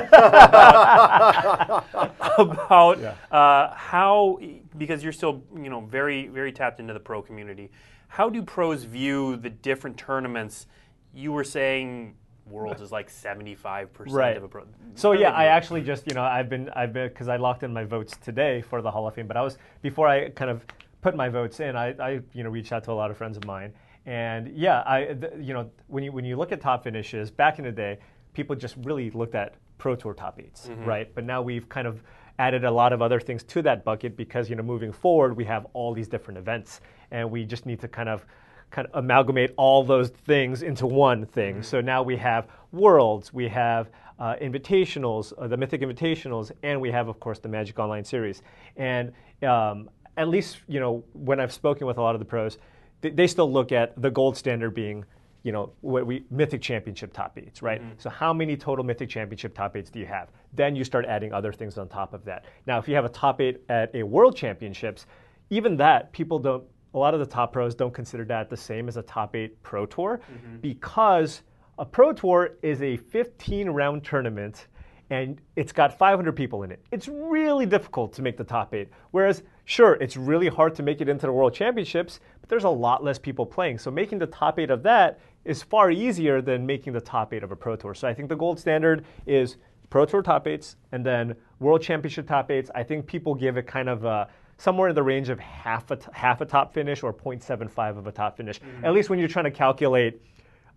about 2.39 2.99
uh, 3.33 3.75
how, 3.75 4.39
because 4.77 5.03
you're 5.03 5.13
still, 5.13 5.43
you 5.57 5.69
know, 5.69 5.81
very, 5.81 6.29
very 6.29 6.53
tapped 6.53 6.79
into 6.79 6.95
the 6.95 7.01
pro 7.01 7.21
community. 7.23 7.71
How 8.07 8.31
do 8.31 8.43
pros 8.43 8.85
view 8.85 9.37
the 9.37 9.51
different 9.51 9.97
tournaments? 9.97 10.67
You 11.13 11.33
were 11.33 11.45
saying 11.45 12.15
Worlds 12.47 12.81
is 12.81 12.93
like 12.93 13.11
75% 13.11 13.89
Right. 14.11 14.37
of 14.37 14.45
a 14.45 14.49
pro. 14.49 14.65
So 14.95 15.13
yeah, 15.13 15.31
I 15.31 15.47
actually 15.47 15.83
just 15.83 16.07
you 16.07 16.15
know 16.15 16.23
I've 16.23 16.49
been 16.49 16.71
I've 16.71 16.93
been 16.93 17.09
because 17.09 17.29
I 17.29 17.37
locked 17.37 17.63
in 17.63 17.73
my 17.73 17.85
votes 17.85 18.17
today 18.23 18.63
for 18.63 18.81
the 18.81 18.91
Hall 18.91 19.07
of 19.07 19.15
Fame, 19.15 19.27
but 19.27 19.37
I 19.37 19.43
was 19.43 19.59
before 19.83 20.09
I 20.09 20.31
kind 20.31 20.51
of 20.51 20.65
put 21.03 21.15
my 21.15 21.29
votes 21.29 21.61
in, 21.61 21.77
I, 21.77 21.89
I 22.01 22.21
you 22.33 22.43
know 22.45 22.51
reached 22.51 22.73
out 22.73 22.85
to 22.85 22.93
a 22.93 22.95
lot 22.95 23.11
of 23.11 23.17
friends 23.17 23.37
of 23.37 23.45
mine, 23.45 23.73
and 24.09 24.57
yeah, 24.57 24.83
I 24.87 25.05
th- 25.05 25.35
you 25.39 25.53
know 25.53 25.71
when 25.87 26.03
you 26.03 26.13
when 26.13 26.25
you 26.25 26.37
look 26.37 26.51
at 26.51 26.63
top 26.63 26.85
finishes 26.85 27.31
back 27.31 27.59
in 27.59 27.65
the 27.67 27.73
day, 27.73 27.99
people 28.33 28.57
just 28.57 28.75
really 28.83 29.11
looked 29.11 29.35
at 29.35 29.55
Pro 29.77 29.95
Tour 29.95 30.15
top 30.15 30.39
8s 30.39 30.71
right? 30.87 31.15
But 31.15 31.25
now 31.25 31.43
we've 31.43 31.69
kind 31.69 31.87
of 31.87 32.03
added 32.39 32.65
a 32.65 32.71
lot 32.71 32.93
of 32.95 33.03
other 33.03 33.21
things 33.21 33.43
to 33.43 33.61
that 33.63 33.85
bucket 33.85 34.17
because 34.17 34.49
you 34.49 34.57
know 34.57 34.63
moving 34.63 34.93
forward 34.93 35.37
we 35.37 35.45
have 35.45 35.67
all 35.75 35.93
these 35.93 36.09
different 36.09 36.39
events, 36.39 36.81
and 37.11 37.31
we 37.31 37.45
just 37.45 37.67
need 37.67 37.81
to 37.81 37.89
kind 37.89 38.09
of 38.09 38.25
kind 38.71 38.89
of 38.89 39.05
amalgamate 39.05 39.53
all 39.59 39.85
those 39.85 40.09
things 40.09 40.63
into 40.63 40.87
one 40.87 41.27
thing. 41.27 41.63
So 41.63 41.83
now 41.83 42.03
we 42.03 42.17
have 42.17 42.49
worlds, 42.73 43.33
we 43.33 43.47
have 43.49 43.91
uh, 44.19 44.37
invitationals, 44.41 45.33
uh, 45.39 45.49
the 45.49 45.57
Mythic 45.57 45.83
Invitationals, 45.83 46.51
and 46.63 46.81
we 46.81 46.91
have, 46.91 47.09
of 47.09 47.21
course, 47.21 47.39
the 47.39 47.49
Magic 47.49 47.79
Online 47.79 48.05
series. 48.05 48.43
And 48.77 49.13
um, 49.43 49.89
at 50.17 50.29
least, 50.29 50.59
you 50.67 50.81
know, 50.81 51.05
when 51.13 51.41
I've 51.41 51.53
spoken 51.53 51.87
with 51.87 51.99
a 51.99 52.03
lot 52.03 52.15
of 52.15 52.19
the 52.19 52.25
pros, 52.25 52.59
they, 53.01 53.11
they 53.11 53.27
still 53.27 53.51
look 53.51 53.73
at 53.73 54.01
the 54.01 54.11
gold 54.11 54.37
standard 54.37 54.75
being, 54.75 55.05
you 55.43 55.53
know, 55.53 55.73
what 55.81 56.07
we 56.07 56.25
Mythic 56.31 56.61
Championship 56.61 57.13
top 57.13 57.39
eights, 57.39 57.63
right? 57.63 57.81
Mm-hmm. 57.81 57.93
So 57.99 58.11
how 58.11 58.33
many 58.33 58.57
total 58.57 58.85
Mythic 58.85 59.09
Championship 59.09 59.55
top 59.55 59.77
eights 59.77 59.91
do 59.91 59.99
you 59.99 60.07
have? 60.07 60.29
Then 60.53 60.75
you 60.77 60.85
start 60.85 61.05
adding 61.07 61.33
other 61.33 61.53
things 61.53 61.79
on 61.79 61.89
top 61.89 62.15
of 62.15 62.25
that. 62.25 62.45
Now, 62.67 62.79
if 62.79 62.89
you 62.89 62.95
have 62.95 63.05
a 63.05 63.11
top 63.11 63.41
eight 63.41 63.63
at 63.69 63.95
a 63.95 64.03
World 64.03 64.37
Championships, 64.37 65.07
even 65.51 65.77
that 65.77 66.13
people 66.13 66.39
don't. 66.39 66.65
A 66.95 66.99
lot 66.99 67.13
of 67.13 67.21
the 67.21 67.27
top 67.27 67.53
pros 67.53 67.75
don't 67.75 67.93
consider 67.93 68.25
that 68.25 68.49
the 68.49 68.57
same 68.57 68.89
as 68.89 68.97
a 68.97 69.03
top 69.03 69.37
eight 69.37 69.63
pro 69.63 69.85
tour 69.85 70.21
mm-hmm. 70.33 70.57
because 70.57 71.43
a 71.79 71.85
pro 71.85 72.13
tour 72.13 72.57
is 72.63 72.81
a 72.83 72.97
15 72.97 73.69
round 73.69 74.05
tournament 74.05 74.67
and 75.11 75.41
it's 75.57 75.73
got 75.73 75.97
500 75.97 76.33
people 76.33 76.63
in 76.65 76.71
it. 76.71 76.85
It's 76.91 77.09
really 77.09 77.67
difficult 77.67 78.13
to 78.15 78.23
make 78.23 78.37
the 78.37 78.45
top 78.45 78.75
eight. 78.75 78.89
Whereas, 79.11 79.43
sure, 79.69 79.95
it's 80.01 80.17
really 80.17 80.49
hard 80.49 80.75
to 80.75 80.83
make 80.83 81.03
it 81.03 81.11
into 81.11 81.27
the 81.27 81.33
World 81.33 81.53
Championships, 81.53 82.21
but 82.41 82.49
there's 82.49 82.65
a 82.65 82.71
lot 82.71 83.05
less 83.05 83.19
people 83.19 83.45
playing. 83.45 83.79
So 83.79 83.91
making 83.91 84.19
the 84.19 84.27
top 84.27 84.59
eight 84.59 84.71
of 84.71 84.83
that 84.85 85.21
is 85.45 85.63
far 85.63 85.91
easier 85.91 86.41
than 86.41 86.65
making 86.65 86.95
the 86.95 87.03
top 87.03 87.35
eight 87.35 87.43
of 87.43 87.53
a 87.53 87.57
Pro 87.57 87.77
Tour. 87.77 87.95
So 87.95 88.09
I 88.09 88.15
think 88.15 88.31
the 88.31 88.37
gold 88.37 88.59
standard 88.59 89.05
is 89.27 89.59
Pro 89.91 90.07
Tour 90.07 90.23
top 90.23 90.47
eights 90.47 90.77
and 90.93 91.05
then 91.05 91.37
World 91.61 91.83
Championship 91.83 92.27
top 92.27 92.51
eights. 92.51 92.71
I 92.75 92.83
think 92.83 93.07
people 93.07 93.35
give 93.35 93.59
it 93.59 93.67
kind 93.67 93.91
of 93.91 94.05
a, 94.07 94.29
somewhere 94.57 94.89
in 94.89 94.95
the 94.95 95.03
range 95.03 95.29
of 95.29 95.39
half 95.39 95.91
a, 95.91 95.97
t- 95.97 96.07
half 96.13 96.41
a 96.41 96.47
top 96.47 96.73
finish 96.73 97.03
or 97.03 97.13
0.75 97.13 97.99
of 97.99 98.07
a 98.07 98.13
top 98.13 98.39
finish. 98.39 98.61
At 98.83 98.95
least 98.95 99.11
when 99.11 99.19
you're 99.19 99.29
trying 99.29 99.45
to 99.45 99.51
calculate, 99.51 100.23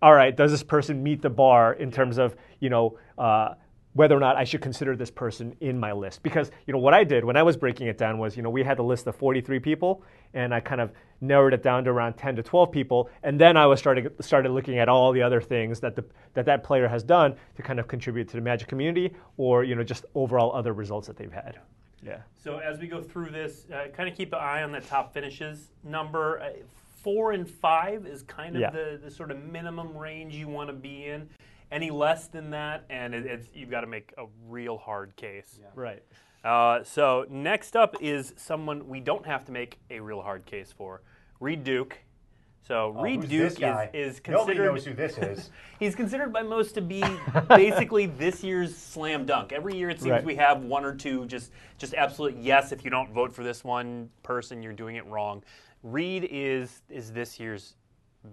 all 0.02 0.12
right, 0.12 0.36
does 0.36 0.50
this 0.50 0.62
person 0.62 1.02
meet 1.02 1.22
the 1.22 1.30
bar 1.30 1.72
in 1.72 1.90
terms 1.90 2.18
of, 2.18 2.36
you 2.60 2.68
know, 2.68 2.98
uh, 3.16 3.54
whether 3.94 4.16
or 4.16 4.20
not 4.20 4.36
I 4.36 4.44
should 4.44 4.62
consider 4.62 4.96
this 4.96 5.10
person 5.10 5.54
in 5.60 5.78
my 5.78 5.92
list. 5.92 6.22
Because, 6.22 6.50
you 6.66 6.72
know, 6.72 6.78
what 6.78 6.94
I 6.94 7.04
did 7.04 7.24
when 7.24 7.36
I 7.36 7.42
was 7.42 7.56
breaking 7.56 7.88
it 7.88 7.98
down 7.98 8.18
was, 8.18 8.36
you 8.36 8.42
know, 8.42 8.50
we 8.50 8.62
had 8.62 8.78
a 8.78 8.82
list 8.82 9.06
of 9.06 9.14
43 9.16 9.58
people 9.58 10.02
and 10.32 10.54
I 10.54 10.60
kind 10.60 10.80
of 10.80 10.92
narrowed 11.20 11.52
it 11.52 11.62
down 11.62 11.84
to 11.84 11.90
around 11.90 12.14
10 12.14 12.36
to 12.36 12.42
12 12.42 12.72
people. 12.72 13.10
And 13.22 13.38
then 13.38 13.56
I 13.56 13.66
was 13.66 13.78
starting, 13.78 14.08
started 14.20 14.50
looking 14.52 14.78
at 14.78 14.88
all 14.88 15.12
the 15.12 15.22
other 15.22 15.40
things 15.40 15.78
that, 15.80 15.94
the, 15.94 16.04
that 16.34 16.46
that 16.46 16.64
player 16.64 16.88
has 16.88 17.02
done 17.04 17.34
to 17.56 17.62
kind 17.62 17.78
of 17.78 17.86
contribute 17.86 18.28
to 18.28 18.36
the 18.36 18.40
Magic 18.42 18.66
community 18.68 19.12
or, 19.36 19.62
you 19.62 19.74
know, 19.74 19.84
just 19.84 20.06
overall 20.14 20.52
other 20.54 20.72
results 20.72 21.06
that 21.06 21.16
they've 21.16 21.32
had. 21.32 21.58
Yeah. 22.02 22.18
So 22.42 22.58
as 22.58 22.78
we 22.78 22.86
go 22.88 23.00
through 23.02 23.30
this, 23.30 23.66
uh, 23.72 23.88
kind 23.94 24.08
of 24.08 24.16
keep 24.16 24.32
an 24.32 24.40
eye 24.40 24.62
on 24.62 24.72
the 24.72 24.80
top 24.80 25.12
finishes 25.12 25.68
number. 25.84 26.40
Uh, 26.40 26.48
four 27.02 27.32
and 27.32 27.48
five 27.48 28.06
is 28.06 28.22
kind 28.22 28.56
of 28.56 28.62
Yeah. 28.62 28.70
the, 28.70 28.98
the 29.04 29.10
sort 29.10 29.30
of 29.30 29.42
minimum 29.44 29.96
range 29.96 30.34
you 30.34 30.48
want 30.48 30.68
to 30.68 30.72
be 30.72 31.06
in. 31.06 31.28
Any 31.72 31.90
less 31.90 32.26
than 32.28 32.50
that, 32.50 32.84
and 32.90 33.14
it, 33.14 33.24
it's, 33.26 33.48
you've 33.54 33.70
got 33.70 33.80
to 33.80 33.86
make 33.86 34.12
a 34.18 34.26
real 34.46 34.76
hard 34.76 35.16
case. 35.16 35.58
Right. 35.74 36.02
Uh, 36.44 36.84
so 36.84 37.24
next 37.30 37.76
up 37.76 37.96
is 38.00 38.34
someone 38.36 38.86
we 38.88 39.00
don't 39.00 39.24
have 39.24 39.44
to 39.46 39.52
make 39.52 39.78
a 39.90 39.98
real 39.98 40.20
hard 40.20 40.44
case 40.44 40.70
for, 40.70 41.00
Reid 41.40 41.64
Duke. 41.64 41.96
So 42.66 42.90
Reid 42.90 43.22
Who's 43.22 43.30
Duke 43.30 43.48
this 43.48 43.58
guy? 43.58 43.90
is, 43.92 44.16
is 44.16 44.20
Nobody 44.28 44.58
knows 44.58 44.84
who 44.84 44.92
this 44.92 45.18
is. 45.18 45.50
He's 45.80 45.94
considered 45.96 46.32
by 46.32 46.42
most 46.42 46.74
to 46.74 46.80
be 46.80 47.02
basically 47.48 48.06
this 48.06 48.44
year's 48.44 48.76
slam 48.76 49.24
dunk. 49.24 49.52
Every 49.52 49.76
year 49.76 49.90
it 49.90 49.98
seems 50.00 50.10
Right. 50.12 50.24
we 50.24 50.36
have 50.36 50.62
one 50.62 50.84
or 50.84 50.94
two 50.94 51.26
just 51.26 51.50
just 51.78 51.94
absolute 51.94 52.36
yes. 52.36 52.70
If 52.70 52.84
you 52.84 52.90
don't 52.90 53.12
vote 53.12 53.32
for 53.32 53.42
this 53.42 53.64
one 53.64 54.10
person, 54.22 54.62
you're 54.62 54.72
doing 54.72 54.96
it 54.96 55.06
wrong. 55.06 55.42
Reid 55.82 56.28
is 56.30 56.82
is 56.88 57.12
this 57.12 57.40
year's 57.40 57.74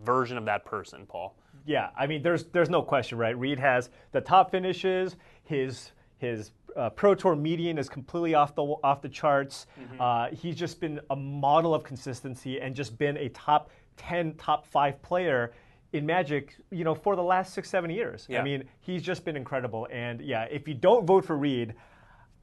version 0.03 0.38
of 0.38 0.46
that 0.46 0.63
person, 0.65 1.08
Paul. 1.08 1.36
Yeah, 1.66 1.89
I 1.98 2.08
mean, 2.08 2.22
there's 2.22 2.46
there's 2.46 2.70
no 2.70 2.82
question, 2.82 3.18
right? 3.18 3.38
Reid 3.38 3.60
has 3.60 3.89
the 4.12 4.22
top 4.22 4.51
finishes. 4.51 5.16
His 5.44 5.92
his 6.18 6.51
uh, 6.75 6.89
Pro 6.92 7.16
Tour 7.16 7.36
median 7.36 7.78
is 7.78 7.89
completely 7.89 8.36
off 8.36 8.56
the 8.56 8.63
off 8.63 9.01
the 9.01 9.10
charts. 9.10 9.68
Uh, 10.00 10.30
he's 10.30 10.56
just 10.56 10.80
been 10.80 11.00
a 11.10 11.16
model 11.16 11.74
of 11.74 11.84
consistency 11.84 12.60
and 12.60 12.75
just 12.75 12.98
been 12.98 13.18
a 13.18 13.30
top 13.30 13.70
ten, 13.98 14.34
top 14.36 14.66
five 14.66 15.01
player 15.01 15.51
in 15.94 16.06
Magic, 16.06 16.56
you 16.72 16.84
know, 16.84 16.94
for 16.94 17.16
the 17.16 17.24
last 17.24 17.54
six, 17.54 17.70
seven 17.70 17.89
years. 17.89 18.28
Yeah. 18.30 18.42
I 18.42 18.44
mean, 18.44 18.63
he's 18.80 19.01
just 19.01 19.25
been 19.25 19.36
incredible. 19.36 19.88
And 19.92 20.22
yeah, 20.22 20.44
if 20.44 20.68
you 20.68 20.75
don't 20.75 21.06
vote 21.06 21.25
for 21.25 21.36
Reid, 21.36 21.74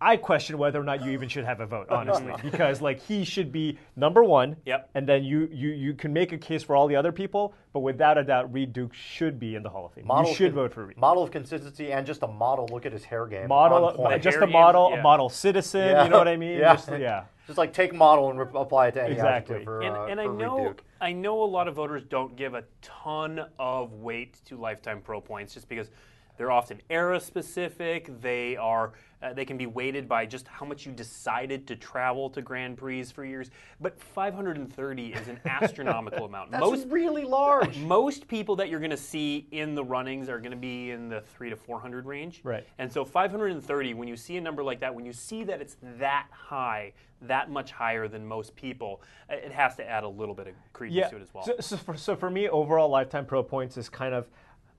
I 0.00 0.16
question 0.18 0.58
whether 0.58 0.78
or 0.80 0.84
not 0.84 1.02
you 1.02 1.10
even 1.12 1.28
should 1.28 1.44
have 1.44 1.60
a 1.60 1.66
vote, 1.66 1.86
honestly, 1.88 2.32
because 2.42 2.82
like 2.82 3.00
he 3.00 3.24
should 3.24 3.50
be 3.50 3.78
number 3.96 4.22
one. 4.22 4.56
Yep. 4.66 4.90
And 4.94 5.08
then 5.08 5.24
you 5.24 5.48
you 5.50 5.70
you 5.70 5.94
can 5.94 6.12
make 6.12 6.32
a 6.32 6.38
case 6.38 6.62
for 6.62 6.76
all 6.76 6.86
the 6.86 6.96
other 6.96 7.12
people, 7.12 7.54
but 7.72 7.80
without 7.80 8.18
a 8.18 8.24
doubt, 8.24 8.52
Reid 8.52 8.74
Duke 8.74 8.92
should 8.92 9.38
be 9.38 9.54
in 9.54 9.62
the 9.62 9.70
Hall 9.70 9.86
of 9.86 9.92
Fame. 9.92 10.06
Model 10.06 10.30
you 10.30 10.36
should 10.36 10.48
of, 10.48 10.54
vote 10.54 10.74
for 10.74 10.86
Reid. 10.86 10.98
Model 10.98 11.22
of 11.22 11.30
consistency 11.30 11.92
and 11.92 12.06
just 12.06 12.22
a 12.22 12.26
model. 12.26 12.68
Look 12.70 12.84
at 12.84 12.92
his 12.92 13.04
hair 13.04 13.26
game. 13.26 13.48
Model, 13.48 13.86
on 13.86 13.94
point. 13.96 14.22
just 14.22 14.34
Hair 14.34 14.42
a 14.42 14.46
game, 14.46 14.52
model, 14.52 14.90
yeah. 14.92 14.98
a 14.98 15.02
model 15.02 15.30
citizen. 15.30 15.88
Yeah. 15.88 16.04
You 16.04 16.10
know 16.10 16.18
what 16.18 16.28
I 16.28 16.36
mean? 16.36 16.58
Yeah. 16.58 16.74
Just, 16.74 16.88
yeah. 16.90 17.24
Just 17.46 17.58
like 17.58 17.72
take 17.72 17.94
model 17.94 18.30
and 18.30 18.40
re- 18.40 18.46
apply 18.56 18.88
it 18.88 18.94
to 18.94 19.04
any 19.04 19.12
Exactly. 19.12 19.62
for, 19.62 19.80
And, 19.80 19.94
uh, 19.94 20.06
and 20.06 20.20
I 20.20 20.24
for 20.24 20.32
Reid 20.32 20.40
know 20.40 20.64
Duke. 20.64 20.82
I 21.00 21.12
know 21.12 21.44
a 21.44 21.46
lot 21.46 21.68
of 21.68 21.76
voters 21.76 22.02
don't 22.02 22.34
give 22.34 22.54
a 22.54 22.64
ton 22.82 23.40
of 23.56 23.92
weight 23.92 24.40
to 24.46 24.56
lifetime 24.56 25.00
pro 25.00 25.20
points 25.20 25.54
just 25.54 25.68
because 25.68 25.88
they're 26.36 26.50
often 26.50 26.80
era 26.90 27.18
specific. 27.20 28.20
They 28.20 28.56
are 28.56 28.92
uh, 29.22 29.32
they 29.32 29.46
can 29.46 29.56
be 29.56 29.66
weighted 29.66 30.06
by 30.06 30.26
just 30.26 30.46
how 30.46 30.66
much 30.66 30.84
you 30.84 30.92
decided 30.92 31.66
to 31.66 31.74
travel 31.74 32.28
to 32.28 32.42
Grand 32.42 32.76
Prix 32.76 33.04
for 33.04 33.24
years. 33.24 33.50
But 33.80 33.98
530 33.98 35.14
is 35.14 35.28
an 35.28 35.40
astronomical 35.46 36.26
amount. 36.26 36.50
That's 36.50 36.60
Most 36.60 36.86
really 36.88 37.24
large. 37.24 37.78
most 37.78 38.28
people 38.28 38.56
that 38.56 38.68
you're 38.68 38.78
going 38.78 38.90
to 38.90 38.96
see 38.96 39.46
in 39.52 39.74
the 39.74 39.82
runnings 39.82 40.28
are 40.28 40.38
going 40.38 40.50
to 40.50 40.56
be 40.56 40.90
in 40.90 41.08
the 41.08 41.22
three 41.22 41.48
to 41.48 41.56
400 41.56 42.04
range. 42.04 42.40
Right. 42.44 42.66
And 42.78 42.92
so 42.92 43.06
530, 43.06 43.94
when 43.94 44.06
you 44.06 44.16
see 44.16 44.36
a 44.36 44.40
number 44.40 44.62
like 44.62 44.80
that, 44.80 44.94
when 44.94 45.06
you 45.06 45.14
see 45.14 45.44
that 45.44 45.62
it's 45.62 45.78
that 45.98 46.26
high, 46.30 46.92
that 47.22 47.50
much 47.50 47.72
higher 47.72 48.08
than 48.08 48.24
most 48.26 48.54
people, 48.54 49.00
uh, 49.30 49.34
it 49.36 49.50
has 49.52 49.76
to 49.76 49.88
add 49.88 50.04
a 50.04 50.08
little 50.08 50.34
bit 50.34 50.46
of 50.48 50.54
credence 50.74 50.94
Yeah. 50.96 51.08
to 51.08 51.16
it 51.16 51.22
as 51.22 51.32
well. 51.32 51.44
So, 51.46 51.54
so, 51.60 51.76
for, 51.78 51.96
so 51.96 52.14
for 52.16 52.28
me, 52.28 52.50
overall 52.50 52.90
lifetime 52.90 53.24
pro 53.24 53.42
points 53.42 53.78
is 53.78 53.88
kind 53.88 54.14
of 54.14 54.28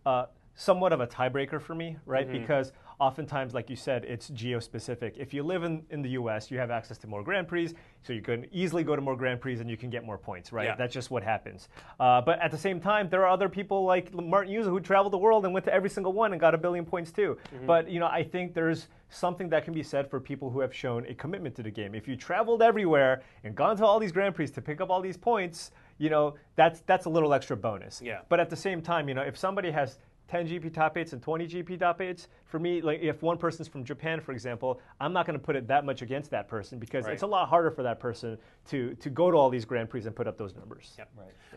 uh, 0.06 0.28
somewhat 0.58 0.92
of 0.92 1.00
a 1.00 1.08
tiebreaker 1.08 1.62
for 1.62 1.76
me, 1.76 1.96
right? 2.06 2.28
Mm-hmm. 2.28 2.42
Because 2.42 2.72
oftentimes, 3.00 3.54
like 3.54 3.70
you 3.70 3.76
said, 3.76 4.04
it's 4.06 4.30
geo-specific. 4.30 5.16
If 5.18 5.32
you 5.32 5.44
live 5.44 5.64
in, 5.64 5.84
in 5.92 6.02
the 6.02 6.10
U.S., 6.10 6.50
you 6.50 6.58
have 6.58 6.72
access 6.72 6.98
to 6.98 7.08
more 7.08 7.24
Grand 7.24 7.48
Prix, 7.48 7.74
so 8.02 8.12
you 8.12 8.24
can 8.24 8.48
easily 8.52 8.84
go 8.84 8.96
to 8.96 9.02
more 9.02 9.16
Grand 9.16 9.40
Prix 9.40 9.60
and 9.60 9.70
you 9.70 9.78
can 9.78 9.92
get 9.92 10.04
more 10.04 10.18
points, 10.18 10.52
right? 10.52 10.66
Yeah. 10.66 10.76
That's 10.76 10.94
just 10.94 11.12
what 11.12 11.24
happens. 11.24 11.70
Uh, 12.00 12.22
but 12.22 12.40
at 12.42 12.50
the 12.50 12.58
same 12.58 12.80
time, 12.80 13.08
there 13.08 13.22
are 13.22 13.30
other 13.30 13.48
people 13.50 13.86
like 13.86 14.12
Martin 14.12 14.52
Juza 14.52 14.66
who 14.66 14.80
traveled 14.80 15.14
the 15.14 15.18
world 15.20 15.46
and 15.46 15.54
went 15.54 15.64
to 15.66 15.74
every 15.74 15.92
single 15.92 16.12
one 16.12 16.32
and 16.34 16.42
got 16.42 16.56
a 16.56 16.58
billion 16.58 16.86
points 16.86 17.12
too. 17.12 17.38
Mm-hmm. 17.56 17.68
But 17.68 17.88
you 17.88 18.00
know, 18.00 18.08
I 18.08 18.24
think 18.24 18.56
there's 18.56 18.88
something 19.10 19.50
that 19.50 19.64
can 19.64 19.76
be 19.76 19.84
said 19.84 20.10
for 20.10 20.20
people 20.20 20.50
who 20.50 20.60
have 20.60 20.74
shown 20.74 21.06
a 21.06 21.14
commitment 21.14 21.56
to 21.58 21.64
the 21.64 21.72
game. 21.72 21.94
If 21.94 22.08
you 22.08 22.16
traveled 22.16 22.64
everywhere 22.64 23.22
and 23.44 23.56
gone 23.56 23.78
to 23.78 23.86
all 23.86 24.00
these 24.00 24.12
Grand 24.12 24.34
Prix 24.34 24.48
to 24.48 24.62
pick 24.62 24.82
up 24.82 24.90
all 24.90 25.02
these 25.02 25.18
points, 25.18 25.72
you 26.00 26.10
know, 26.10 26.36
that's 26.56 26.82
that's 26.82 27.06
a 27.06 27.10
little 27.10 27.34
extra 27.34 27.56
bonus. 27.56 28.02
Yeah. 28.04 28.22
But 28.28 28.40
at 28.40 28.50
the 28.50 28.56
same 28.56 28.82
time, 28.82 29.08
you 29.08 29.14
know, 29.14 29.22
if 29.22 29.38
somebody 29.38 29.72
has 29.72 30.00
10 30.28 30.48
GP 30.48 30.74
top 30.74 30.98
eights 30.98 31.14
and 31.14 31.22
20 31.22 31.48
GP 31.48 31.80
top 31.80 32.02
eights, 32.02 32.28
for 32.46 32.60
me, 32.60 32.82
like 32.82 33.00
if 33.02 33.22
one 33.22 33.38
person's 33.38 33.68
from 33.68 33.84
Japan, 33.86 34.20
for 34.20 34.34
example, 34.34 34.82
I'm 35.00 35.14
not 35.14 35.26
going 35.26 35.40
to 35.40 35.44
put 35.44 35.56
it 35.56 35.68
that 35.68 35.86
much 35.86 36.02
against 36.02 36.32
that 36.32 36.48
person 36.48 36.80
because 36.80 37.06
Right. 37.06 37.14
it's 37.14 37.24
a 37.24 37.28
lot 37.28 37.48
harder 37.48 37.72
for 37.72 37.84
that 37.84 38.00
person 38.00 38.38
to 38.70 38.94
to 38.96 39.10
go 39.10 39.32
to 39.32 39.38
all 39.38 39.50
these 39.50 39.66
Grand 39.66 39.90
Prix 39.90 40.02
and 40.06 40.16
put 40.16 40.28
up 40.28 40.38
those 40.38 40.56
numbers. 40.56 40.96
Yep. 40.98 41.10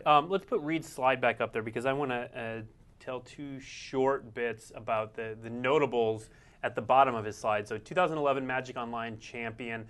Um, 0.05 0.29
let's 0.29 0.45
put 0.45 0.61
Reid's 0.61 0.87
slide 0.87 1.19
back 1.19 1.41
up 1.41 1.51
there 1.51 1.61
because 1.63 1.85
I 1.85 1.93
want 1.93 2.11
to 2.11 2.39
uh, 2.39 2.61
tell 2.99 3.19
two 3.21 3.59
short 3.59 4.33
bits 4.33 4.71
about 4.75 5.15
the, 5.15 5.37
the 5.41 5.49
notables 5.49 6.29
at 6.63 6.75
the 6.75 6.81
bottom 6.81 7.13
of 7.15 7.25
his 7.25 7.35
slide. 7.37 7.67
So 7.67 7.77
2011 7.77 8.45
Magic 8.45 8.77
Online 8.77 9.19
champion. 9.19 9.85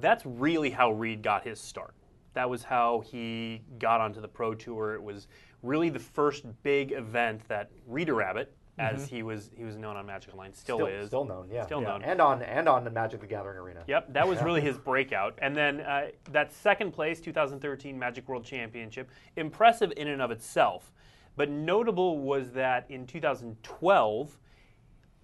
That's 0.00 0.26
really 0.26 0.70
how 0.70 0.90
Reid 0.92 1.22
got 1.22 1.44
his 1.44 1.60
start. 1.60 1.94
That 2.34 2.50
was 2.50 2.62
how 2.64 3.00
he 3.00 3.62
got 3.78 4.00
onto 4.00 4.20
the 4.20 4.28
Pro 4.28 4.54
Tour. 4.54 4.94
It 4.94 5.02
was 5.02 5.28
really 5.62 5.88
the 5.88 5.98
first 6.00 6.44
big 6.62 6.92
event 6.92 7.46
that 7.48 7.70
Reader 7.86 8.14
Rabbit, 8.14 8.54
as 8.76 9.06
he 9.06 9.22
was 9.22 9.50
he 9.56 9.62
was 9.64 9.76
known 9.76 9.96
on 9.96 10.04
Magic 10.04 10.32
Online, 10.32 10.52
still, 10.52 10.78
Still, 10.78 10.86
is. 10.88 11.06
still 11.06 11.24
known, 11.24 11.48
yeah. 11.48 11.64
Still 11.64 11.80
Yeah. 11.80 11.88
known. 11.90 12.02
And 12.02 12.20
on 12.20 12.42
and 12.42 12.68
on 12.68 12.82
the 12.82 12.90
Magic 12.90 13.20
the 13.20 13.26
Gathering 13.28 13.56
arena. 13.56 13.84
Yep, 13.86 14.12
that 14.14 14.26
was 14.26 14.42
really 14.42 14.60
his 14.60 14.76
breakout. 14.76 15.38
And 15.40 15.56
then 15.56 15.80
uh, 15.80 16.08
that 16.32 16.52
second 16.52 16.90
place, 16.92 17.20
2013 17.20 17.96
Magic 17.96 18.28
World 18.28 18.44
Championship, 18.44 19.10
impressive 19.36 19.92
in 19.96 20.08
and 20.08 20.20
of 20.20 20.32
itself. 20.32 20.92
But 21.36 21.50
notable 21.50 22.18
was 22.18 22.50
that 22.52 22.86
in 22.90 23.06
2012, 23.06 24.38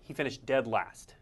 he 0.01 0.13
finished 0.15 0.47
dead 0.47 0.67
last. 0.69 1.15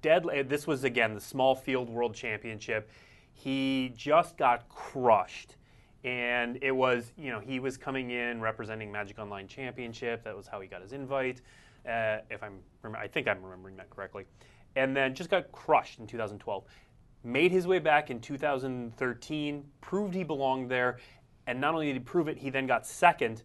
Dead. 0.00 0.24
uh, 0.26 0.42
This 0.46 0.66
was 0.68 0.84
again 0.84 1.14
the 1.14 1.20
small 1.20 1.54
field 1.56 1.88
World 1.90 2.14
Championship. 2.14 2.88
He 3.34 3.92
just 3.96 4.36
got 4.38 4.68
crushed, 4.68 5.56
and 6.04 6.58
it 6.62 6.70
was 6.70 7.12
you 7.18 7.30
know 7.30 7.40
he 7.40 7.60
was 7.60 7.76
coming 7.76 8.10
in 8.10 8.40
representing 8.40 8.90
Magic 8.90 9.18
Online 9.18 9.46
Championship. 9.46 10.24
That 10.24 10.36
was 10.36 10.46
how 10.46 10.60
he 10.60 10.68
got 10.68 10.80
his 10.80 10.92
invite. 10.92 11.42
Uh, 11.86 12.18
if 12.30 12.42
I'm, 12.42 12.60
I 12.96 13.06
think 13.06 13.28
I'm 13.28 13.42
remembering 13.42 13.76
that 13.76 13.90
correctly, 13.90 14.24
and 14.76 14.96
then 14.96 15.14
just 15.14 15.28
got 15.28 15.52
crushed 15.52 15.98
in 15.98 16.06
2012. 16.06 16.64
Made 17.24 17.52
his 17.52 17.66
way 17.66 17.78
back 17.78 18.10
in 18.10 18.20
2013, 18.20 19.64
proved 19.80 20.14
he 20.14 20.24
belonged 20.24 20.70
there, 20.70 20.98
and 21.46 21.60
not 21.60 21.74
only 21.74 21.86
did 21.86 21.94
he 21.94 22.00
prove 22.00 22.28
it, 22.28 22.38
he 22.38 22.50
then 22.50 22.66
got 22.66 22.86
second, 22.86 23.42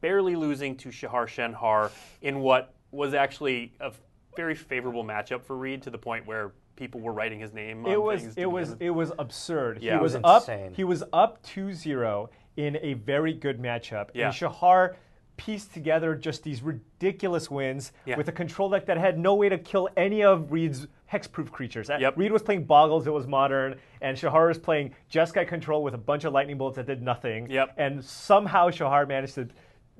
barely 0.00 0.36
losing 0.36 0.76
to 0.76 0.90
Shahar 0.90 1.26
Shenhar 1.26 1.90
in 2.22 2.40
what 2.40 2.74
was 2.90 3.14
actually 3.14 3.74
a 3.80 3.92
very 4.36 4.54
favorable 4.54 5.04
matchup 5.04 5.42
for 5.42 5.56
Reid 5.56 5.82
to 5.82 5.90
the 5.90 5.98
point 5.98 6.26
where 6.26 6.52
people 6.82 7.00
were 7.00 7.12
writing 7.12 7.38
his 7.38 7.52
name. 7.52 7.86
It 7.86 7.94
on 7.96 8.02
was 8.02 8.20
things 8.22 8.34
it 8.36 8.46
was 8.50 8.70
begin 8.70 8.86
it 8.88 8.90
was 8.90 9.12
absurd. 9.20 9.78
Yeah. 9.80 9.96
he 9.98 10.02
was, 10.02 10.14
was 10.14 10.22
up 10.24 10.74
he 10.74 10.82
was 10.84 11.04
up 11.12 11.40
2-0 11.44 12.28
in 12.56 12.76
a 12.82 12.94
very 12.94 13.32
good 13.32 13.60
matchup. 13.60 14.08
Yeah. 14.14 14.26
And 14.26 14.34
Shahar 14.34 14.96
pieced 15.36 15.72
together 15.72 16.16
just 16.16 16.42
these 16.42 16.60
ridiculous 16.60 17.48
wins 17.50 17.92
Yeah. 18.04 18.16
with 18.16 18.26
a 18.28 18.32
control 18.32 18.68
deck 18.68 18.84
that 18.86 18.98
had 18.98 19.16
no 19.16 19.36
way 19.36 19.48
to 19.48 19.58
kill 19.58 19.88
any 19.96 20.24
of 20.24 20.50
Reid's 20.50 20.88
hexproof 21.10 21.52
creatures. 21.52 21.88
Yep. 21.88 22.14
Reid 22.16 22.32
was 22.32 22.42
playing 22.42 22.64
Boggles, 22.64 23.06
it 23.06 23.12
was 23.12 23.26
modern, 23.28 23.76
and 24.00 24.18
Shahar 24.18 24.48
was 24.48 24.58
playing 24.58 24.92
Jeskai 25.10 25.46
control 25.46 25.84
with 25.84 25.94
a 25.94 25.98
bunch 25.98 26.24
of 26.24 26.32
lightning 26.32 26.58
bolts 26.58 26.76
that 26.76 26.86
did 26.86 27.00
nothing. 27.00 27.48
Yep. 27.48 27.74
And 27.76 28.04
somehow 28.04 28.70
Shahar 28.70 29.06
managed 29.06 29.34
to 29.36 29.48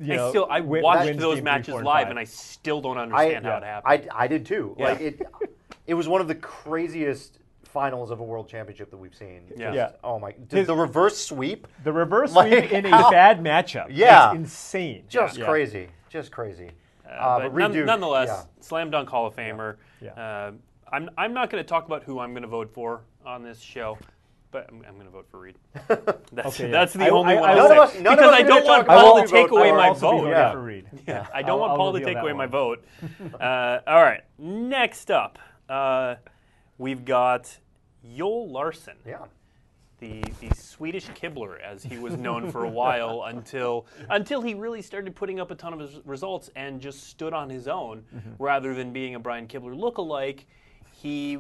you 0.01 0.15
I 0.21 0.29
still 0.31 0.47
I 0.51 0.61
win- 0.61 0.83
watched 0.83 1.19
those 1.19 1.37
game 1.37 1.37
three, 1.37 1.41
matches 1.43 1.73
four, 1.75 1.85
live, 1.85 2.03
five. 2.05 2.11
and 2.11 2.19
I 2.19 2.25
still 2.25 2.81
don't 2.81 2.99
I, 2.99 3.03
understand 3.03 3.45
how 3.45 3.57
it 3.59 3.63
happened. 3.63 4.11
I, 4.11 4.25
I 4.25 4.27
did 4.27 4.45
too. 4.47 4.75
Yeah. 4.79 4.85
Like 4.85 5.01
it, 5.01 5.23
it 5.87 5.95
was 5.95 6.09
one 6.09 6.21
of 6.21 6.29
the 6.29 6.35
craziest 6.35 7.39
finals 7.65 8.11
of 8.11 8.21
a 8.21 8.23
world 8.23 8.49
championship 8.49 8.91
that 8.91 8.97
we've 8.99 9.15
seen. 9.15 9.43
Yeah. 9.57 9.73
Yeah. 9.73 9.91
Oh 10.05 10.19
my! 10.19 10.35
The, 10.49 10.59
His- 10.59 10.67
the 10.67 10.77
reverse 10.77 11.19
sweep, 11.19 11.67
the 11.85 11.93
reverse 11.93 12.33
Like, 12.33 12.53
sweep 12.53 12.73
in 12.73 12.87
a 12.87 12.91
how- 12.91 13.11
bad 13.11 13.41
matchup. 13.43 13.87
Yeah. 13.91 14.31
It's 14.31 14.39
insane. 14.39 15.05
just 15.09 15.39
Yeah. 15.39 15.47
crazy, 15.47 15.89
just 16.11 16.31
crazy. 16.31 16.71
Uh, 17.09 17.41
but 17.41 17.55
Reid 17.55 17.73
none- 17.75 17.87
nonetheless, 17.87 18.29
yeah. 18.29 18.43
slam 18.61 18.91
dunk 18.91 19.09
Hall 19.09 19.27
of 19.27 19.35
Famer. 19.37 19.77
Yeah. 20.01 20.11
Uh, 20.13 20.53
I'm 20.91 21.11
I'm 21.17 21.33
not 21.35 21.51
going 21.51 21.63
to 21.63 21.69
talk 21.69 21.87
about 21.87 22.03
who 22.05 22.19
I'm 22.21 22.33
going 22.33 22.43
to 22.43 22.49
vote 22.49 22.71
for 22.73 23.03
on 23.25 23.43
this 23.43 23.61
show. 23.61 23.99
But 24.51 24.67
I'm, 24.69 24.85
I'm 24.87 24.95
going 24.97 25.07
to 25.07 25.11
vote 25.11 25.27
for 25.31 25.41
Reid. 25.41 25.57
That's, 25.89 26.49
Okay, 26.61 26.67
yeah. 26.67 26.71
that's 26.73 26.93
the 26.93 27.05
I- 27.07 27.09
only 27.09 27.39
I- 27.39 27.41
one 27.41 27.49
I- 27.49 27.53
I'll 27.55 27.57
none 27.57 27.69
say. 27.69 27.77
of 27.77 27.83
us- 27.89 27.95
none 28.01 28.13
of 28.13 28.19
because 28.19 28.33
us 28.33 28.39
I 28.39 28.43
don't 28.43 28.65
want 28.67 28.87
Paul 28.87 29.23
to 29.23 29.27
take 29.27 29.49
vote 29.49 29.57
away 29.59 29.73
my 29.73 29.91
vote. 29.95 30.29
Yeah. 30.29 30.53
for 30.53 30.61
Reid. 30.63 30.87
Yeah, 31.09 31.27
I 31.35 31.41
don't 31.41 31.59
want 31.59 31.75
Paul 31.79 31.93
to 31.95 32.05
take 32.05 32.19
away 32.19 32.35
my 32.35 32.45
vote. 32.47 32.85
Uh, 33.41 33.81
all 33.87 34.03
right, 34.03 34.23
next 34.39 35.11
up, 35.11 35.39
uh, 35.77 36.17
we've 36.79 37.05
got 37.05 37.59
Joel 38.17 38.49
Larsson, 38.51 38.97
Yeah. 39.07 39.25
the 40.01 40.21
the 40.41 40.55
Swedish 40.55 41.07
Kibler, 41.11 41.61
as 41.61 41.83
he 41.83 41.99
was 41.99 42.17
known 42.17 42.51
for 42.51 42.65
a 42.65 42.69
while 42.69 43.23
until 43.27 43.87
until 44.11 44.43
he 44.43 44.55
really 44.55 44.83
started 44.83 45.15
putting 45.17 45.41
up 45.41 45.51
a 45.51 45.55
ton 45.55 45.73
of 45.73 45.79
his 45.81 46.01
results 46.05 46.51
and 46.57 46.81
just 46.81 47.05
stood 47.09 47.33
on 47.33 47.49
his 47.49 47.69
own 47.69 48.05
Mm-hmm. 48.15 48.31
rather 48.43 48.75
than 48.75 48.93
being 48.93 49.15
a 49.15 49.21
Brian 49.21 49.47
Kibler 49.49 49.75
lookalike. 49.77 50.45
He 50.93 51.39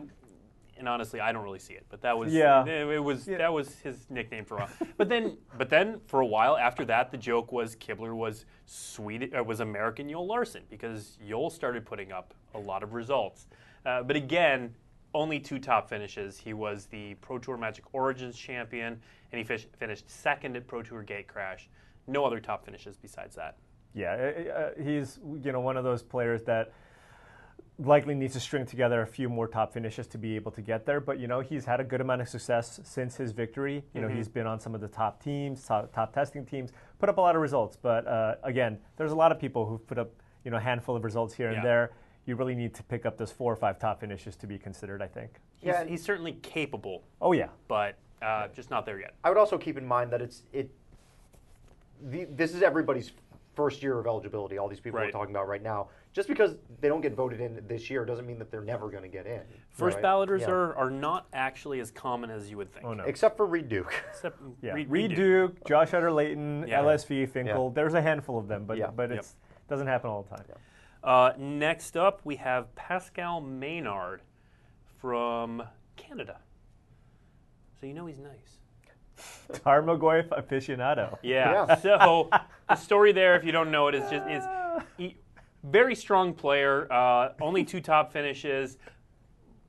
and 0.78 0.88
honestly, 0.88 1.20
I 1.20 1.30
don't 1.32 1.44
really 1.44 1.60
see 1.60 1.74
it, 1.74 1.84
but 1.90 2.00
that 2.00 2.16
was 2.18 2.32
Yeah. 2.32 2.64
it, 2.64 2.98
was 3.04 3.26
that 3.26 3.52
was 3.52 3.78
his 3.80 4.06
nickname 4.10 4.44
for 4.44 4.56
a 4.56 4.60
while. 4.60 4.70
But 4.96 5.08
then, 5.08 5.36
but 5.58 5.68
then 5.68 6.00
for 6.06 6.20
a 6.20 6.26
while 6.26 6.56
after 6.56 6.84
that, 6.86 7.10
the 7.10 7.18
joke 7.18 7.52
was 7.52 7.76
Kibler 7.76 8.14
was 8.16 8.46
Swedish, 8.66 9.30
uh, 9.38 9.44
was 9.44 9.60
American 9.60 10.08
Joel 10.08 10.26
Larsson 10.26 10.62
because 10.70 11.18
Joel 11.28 11.50
started 11.50 11.84
putting 11.84 12.10
up 12.10 12.32
a 12.54 12.58
lot 12.58 12.82
of 12.82 12.94
results. 12.94 13.46
Uh, 13.84 14.02
but 14.02 14.16
again, 14.16 14.74
only 15.14 15.38
two 15.40 15.58
top 15.58 15.88
finishes. 15.88 16.38
He 16.38 16.52
was 16.54 16.86
the 16.86 17.14
Pro 17.14 17.38
Tour 17.38 17.56
Magic 17.56 17.84
Origins 17.92 18.36
champion, 18.36 19.00
and 19.32 19.38
he 19.38 19.44
fish, 19.44 19.66
finished 19.78 20.10
second 20.10 20.56
at 20.56 20.66
Pro 20.66 20.82
Tour 20.82 21.04
Gatecrash. 21.04 21.66
No 22.06 22.24
other 22.24 22.40
top 22.40 22.64
finishes 22.64 22.96
besides 22.96 23.36
that. 23.36 23.56
Yeah, 23.94 24.12
uh, 24.12 24.52
uh, 24.52 24.70
he's 24.82 25.18
you 25.42 25.52
know 25.52 25.60
one 25.60 25.76
of 25.76 25.84
those 25.84 26.02
players 26.02 26.42
that 26.44 26.72
likely 27.78 28.14
needs 28.14 28.34
to 28.34 28.40
string 28.40 28.64
together 28.66 29.02
a 29.02 29.06
few 29.06 29.28
more 29.28 29.48
top 29.48 29.72
finishes 29.72 30.06
to 30.06 30.18
be 30.18 30.36
able 30.36 30.50
to 30.52 30.62
get 30.62 30.86
there. 30.86 31.00
But 31.00 31.18
you 31.18 31.26
know 31.26 31.40
he's 31.40 31.64
had 31.64 31.80
a 31.80 31.84
good 31.84 32.00
amount 32.00 32.22
of 32.22 32.28
success 32.28 32.80
since 32.84 33.16
his 33.16 33.32
victory. 33.32 33.84
You 33.94 34.00
know 34.00 34.08
he's 34.08 34.28
been 34.28 34.46
on 34.46 34.60
some 34.60 34.74
of 34.74 34.80
the 34.80 34.88
top 34.88 35.22
teams, 35.22 35.64
top, 35.66 35.92
top 35.92 36.14
testing 36.14 36.46
teams, 36.46 36.70
put 36.98 37.08
up 37.08 37.18
a 37.18 37.20
lot 37.20 37.36
of 37.36 37.42
results. 37.42 37.76
But 37.80 38.06
uh, 38.06 38.36
again, 38.42 38.78
there's 38.96 39.12
a 39.12 39.16
lot 39.16 39.30
of 39.32 39.38
people 39.38 39.66
who've 39.66 39.86
put 39.86 39.98
up 39.98 40.10
you 40.44 40.50
know 40.50 40.56
a 40.56 40.60
handful 40.60 40.96
of 40.96 41.04
results 41.04 41.34
here 41.34 41.50
Yeah. 41.50 41.56
and 41.56 41.64
there. 41.66 41.92
You 42.26 42.36
really 42.36 42.54
need 42.54 42.74
to 42.74 42.82
pick 42.84 43.04
up 43.04 43.16
those 43.18 43.32
four 43.32 43.52
or 43.52 43.56
five 43.56 43.78
top 43.78 44.00
finishes 44.00 44.36
to 44.36 44.46
be 44.46 44.58
considered. 44.58 45.02
I 45.02 45.06
think. 45.08 45.30
He's, 45.58 45.68
Yeah. 45.68 45.84
he's 45.84 46.02
certainly 46.02 46.32
capable, 46.42 47.02
Oh 47.20 47.32
yeah, 47.32 47.48
but 47.68 47.96
uh, 48.20 48.48
just 48.48 48.70
not 48.70 48.86
there 48.86 49.00
yet. 49.00 49.14
I 49.24 49.28
would 49.28 49.38
also 49.38 49.58
keep 49.58 49.76
in 49.76 49.86
mind 49.86 50.10
that 50.12 50.22
it's 50.22 50.42
it. 50.52 50.70
The, 52.04 52.24
this 52.24 52.54
is 52.54 52.62
everybody's 52.62 53.12
first 53.54 53.82
year 53.82 53.98
of 53.98 54.06
eligibility. 54.06 54.56
All 54.58 54.68
these 54.68 54.80
people 54.80 54.98
Right. 54.98 55.06
we're 55.06 55.12
talking 55.12 55.34
about 55.34 55.46
right 55.46 55.62
now. 55.62 55.88
Just 56.12 56.28
because 56.28 56.56
they 56.80 56.88
don't 56.88 57.00
get 57.00 57.14
voted 57.14 57.40
in 57.40 57.62
this 57.68 57.90
year 57.90 58.04
doesn't 58.04 58.26
mean 58.26 58.38
that 58.38 58.50
they're 58.50 58.62
never 58.62 58.88
going 58.90 59.02
to 59.02 59.08
get 59.08 59.26
in. 59.26 59.40
First 59.70 59.96
right? 59.96 60.02
balloters 60.02 60.42
Yeah. 60.42 60.50
are, 60.50 60.74
are 60.76 60.90
not 60.90 61.26
actually 61.32 61.80
as 61.80 61.90
common 61.90 62.30
as 62.30 62.50
you 62.50 62.56
would 62.56 62.72
think. 62.72 62.84
Oh, 62.86 62.94
no. 62.94 63.04
except 63.04 63.36
for 63.36 63.46
Reid 63.46 63.68
Duke. 63.68 63.92
Except 64.10 64.40
yeah. 64.62 64.72
Reid- 64.72 64.90
Reid 64.90 65.10
Reid 65.10 65.16
Duke, 65.16 65.64
Josh 65.66 65.92
Utter-Leyton, 65.94 66.66
Yeah. 66.68 66.80
LSV, 66.82 67.28
Finkel. 67.28 67.66
Yeah. 67.68 67.74
There's 67.74 67.94
a 67.94 68.02
handful 68.02 68.38
of 68.38 68.48
them, 68.48 68.64
but 68.64 68.78
Yeah. 68.78 68.90
but 68.90 69.10
Yep. 69.10 69.24
doesn't 69.68 69.86
happen 69.86 70.10
all 70.10 70.22
the 70.22 70.36
time. 70.36 70.44
Uh, 71.02 71.32
next 71.36 71.96
up, 71.96 72.20
we 72.24 72.36
have 72.36 72.74
Pascal 72.74 73.40
Maynard 73.40 74.22
from 75.00 75.62
Canada. 75.96 76.38
So 77.80 77.86
you 77.86 77.94
know 77.94 78.06
he's 78.06 78.20
nice. 78.20 78.58
Tarmogoyf 79.64 80.28
aficionado. 80.28 81.18
Yeah. 81.22 81.66
Yeah. 81.68 81.74
So 81.76 82.30
the 82.68 82.76
story 82.76 83.12
there, 83.12 83.36
if 83.36 83.44
you 83.44 83.52
don't 83.52 83.70
know 83.70 83.88
it, 83.88 83.94
is 83.94 84.08
just 84.10 84.28
is 84.28 84.44
he, 84.96 85.16
very 85.64 85.94
strong 85.94 86.32
player. 86.34 86.90
Uh, 86.92 87.30
only 87.40 87.64
two 87.64 87.80
top 87.80 88.12
finishes. 88.12 88.78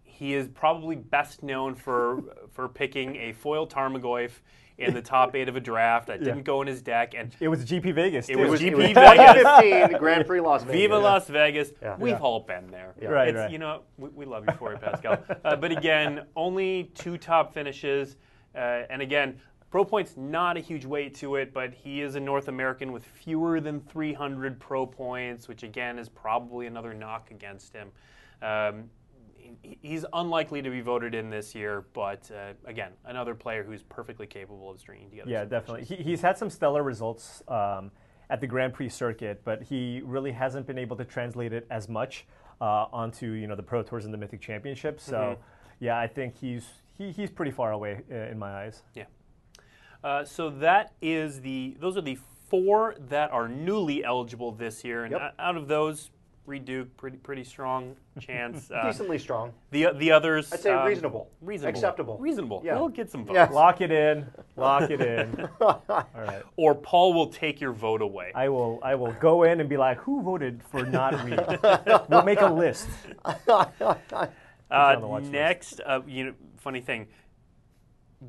He 0.03 0.35
is 0.35 0.47
probably 0.47 0.95
best 0.95 1.41
known 1.41 1.73
for 1.73 2.23
for 2.51 2.69
picking 2.69 3.15
a 3.15 3.33
foil 3.33 3.67
Tarmogoyf 3.67 4.31
in 4.77 4.93
the 4.93 5.01
top 5.01 5.35
eight 5.35 5.47
of 5.47 5.55
a 5.55 5.59
draft 5.59 6.07
that 6.07 6.23
didn't 6.23 6.43
go 6.43 6.61
in 6.61 6.67
his 6.67 6.81
deck, 6.81 7.13
and 7.15 7.35
It 7.39 7.47
was 7.47 7.63
GP 7.63 7.93
Vegas. 7.93 8.27
It 8.29 8.35
too. 8.35 8.47
was 8.49 8.61
It 8.61 8.73
GP 8.73 8.77
was 8.77 8.85
Vegas. 8.87 9.33
2015 9.43 9.97
Grand 9.99 10.25
Prix 10.25 10.39
Las 10.41 10.63
Vegas. 10.63 10.75
Viva 10.81 10.97
Las 10.97 11.27
Vegas. 11.27 11.71
Yeah. 11.81 11.95
We've 11.99 12.11
Yeah. 12.13 12.17
all 12.19 12.39
been 12.39 12.67
there. 12.71 12.93
Yeah. 13.01 13.09
Right, 13.09 13.27
It's, 13.29 13.37
right. 13.37 13.51
You 13.51 13.59
know, 13.59 13.81
we, 13.97 14.09
we 14.09 14.25
love 14.25 14.45
you 14.47 14.53
for 14.55 14.73
it, 14.73 14.81
Pascal. 14.81 15.23
uh, 15.45 15.55
but 15.55 15.71
again, 15.71 16.25
only 16.35 16.91
two 16.95 17.17
top 17.17 17.53
finishes. 17.53 18.17
Uh, 18.55 18.83
and 18.89 19.01
again, 19.01 19.39
Pro 19.69 19.83
Points 19.85 20.15
not 20.17 20.55
a 20.57 20.59
huge 20.59 20.85
weight 20.85 21.15
to 21.15 21.35
it, 21.35 21.53
but 21.53 21.73
he 21.73 22.01
is 22.01 22.15
a 22.15 22.19
North 22.19 22.47
American 22.47 22.91
with 22.91 23.03
fewer 23.05 23.59
than 23.59 23.79
300 23.81 24.59
Pro 24.59 24.85
Points, 24.85 25.47
which 25.47 25.63
again 25.63 25.97
is 25.97 26.09
probably 26.09 26.67
another 26.67 26.93
knock 26.93 27.31
against 27.31 27.73
him. 27.73 27.89
Um, 28.41 28.83
he- 28.83 28.89
he's 29.81 30.05
unlikely 30.13 30.61
to 30.61 30.69
be 30.69 30.81
voted 30.81 31.13
in 31.15 31.29
this 31.29 31.53
year, 31.55 31.85
but 31.93 32.29
uh, 32.31 32.53
again, 32.65 32.91
another 33.05 33.35
player 33.35 33.63
who's 33.63 33.83
perfectly 33.83 34.25
capable 34.27 34.69
of 34.71 34.79
stringing 34.79 35.09
together. 35.09 35.29
Yeah, 35.29 35.45
definitely. 35.45 35.83
He, 35.85 35.95
he's 36.03 36.21
had 36.21 36.37
some 36.37 36.49
stellar 36.49 36.83
results 36.83 37.43
um, 37.47 37.91
at 38.29 38.41
the 38.41 38.47
Grand 38.47 38.73
Prix 38.73 38.89
circuit, 38.89 39.41
but 39.43 39.63
he 39.63 40.01
really 40.03 40.31
hasn't 40.31 40.65
been 40.67 40.77
able 40.77 40.95
to 40.97 41.05
translate 41.05 41.53
it 41.53 41.65
as 41.69 41.87
much 41.89 42.25
uh, 42.61 42.85
onto 42.93 43.31
you 43.31 43.47
know 43.47 43.55
the 43.55 43.63
Pro 43.63 43.83
Tours 43.83 44.05
and 44.05 44.13
the 44.13 44.17
Mythic 44.17 44.41
Championship. 44.41 44.99
So, 44.99 45.15
Mm-hmm. 45.17 45.41
yeah, 45.85 45.99
I 45.99 46.07
think 46.07 46.35
he's 46.37 46.65
he, 46.97 47.11
he's 47.11 47.29
pretty 47.31 47.51
far 47.51 47.71
away 47.71 48.01
uh, 48.11 48.15
in 48.31 48.37
my 48.39 48.63
eyes. 48.65 48.83
Yeah. 48.93 49.05
Uh, 50.03 50.23
so 50.25 50.49
that 50.49 50.93
is 51.01 51.41
the 51.41 51.75
those 51.79 51.97
are 51.97 52.01
the 52.01 52.17
four 52.49 52.95
that 53.09 53.31
are 53.31 53.47
newly 53.47 54.03
eligible 54.03 54.51
this 54.51 54.83
year, 54.83 55.03
and 55.05 55.11
Yep. 55.13 55.33
out 55.39 55.57
of 55.57 55.67
those, 55.67 56.11
Reid 56.45 56.65
Duke 56.65 56.95
pretty 56.97 57.15
pretty 57.17 57.43
strong 57.45 57.95
chance. 58.19 58.69
Uh, 58.69 58.83
Decently 58.87 59.17
strong. 59.17 59.53
the 59.71 59.87
the 59.95 60.11
others, 60.11 60.51
I'd 60.51 60.59
say 60.59 60.71
um, 60.71 60.85
reasonable. 60.85 61.29
reasonable, 61.41 61.69
Acceptable. 61.77 62.17
reasonable. 62.17 62.61
Yeah. 62.65 62.77
We'll 62.77 62.89
get 62.89 63.09
some 63.09 63.23
votes, 63.23 63.35
Yeah. 63.35 63.49
Lock 63.49 63.79
it 63.79 63.91
in, 63.91 64.27
lock 64.57 64.89
it 64.89 64.99
in. 64.99 65.47
All 65.61 66.05
right, 66.13 66.43
or 66.57 66.75
Paul 66.75 67.13
will 67.13 67.27
take 67.27 67.61
your 67.61 67.71
vote 67.71 68.01
away. 68.01 68.31
I 68.35 68.49
will 68.49 68.79
I 68.83 68.95
will 68.95 69.13
go 69.13 69.43
in 69.43 69.61
and 69.61 69.69
be 69.69 69.77
like, 69.77 69.97
who 69.99 70.21
voted 70.21 70.61
for 70.69 70.85
not 70.85 71.13
Reid? 71.23 71.39
we'll 72.09 72.23
make 72.23 72.41
a 72.41 72.51
list. 72.53 72.89
Uh, 74.71 74.95
on 74.95 75.01
the 75.01 75.07
watch 75.07 75.21
list. 75.21 75.31
next, 75.31 75.81
uh, 75.85 76.01
you 76.07 76.25
know, 76.25 76.33
funny 76.57 76.81
thing. 76.81 77.05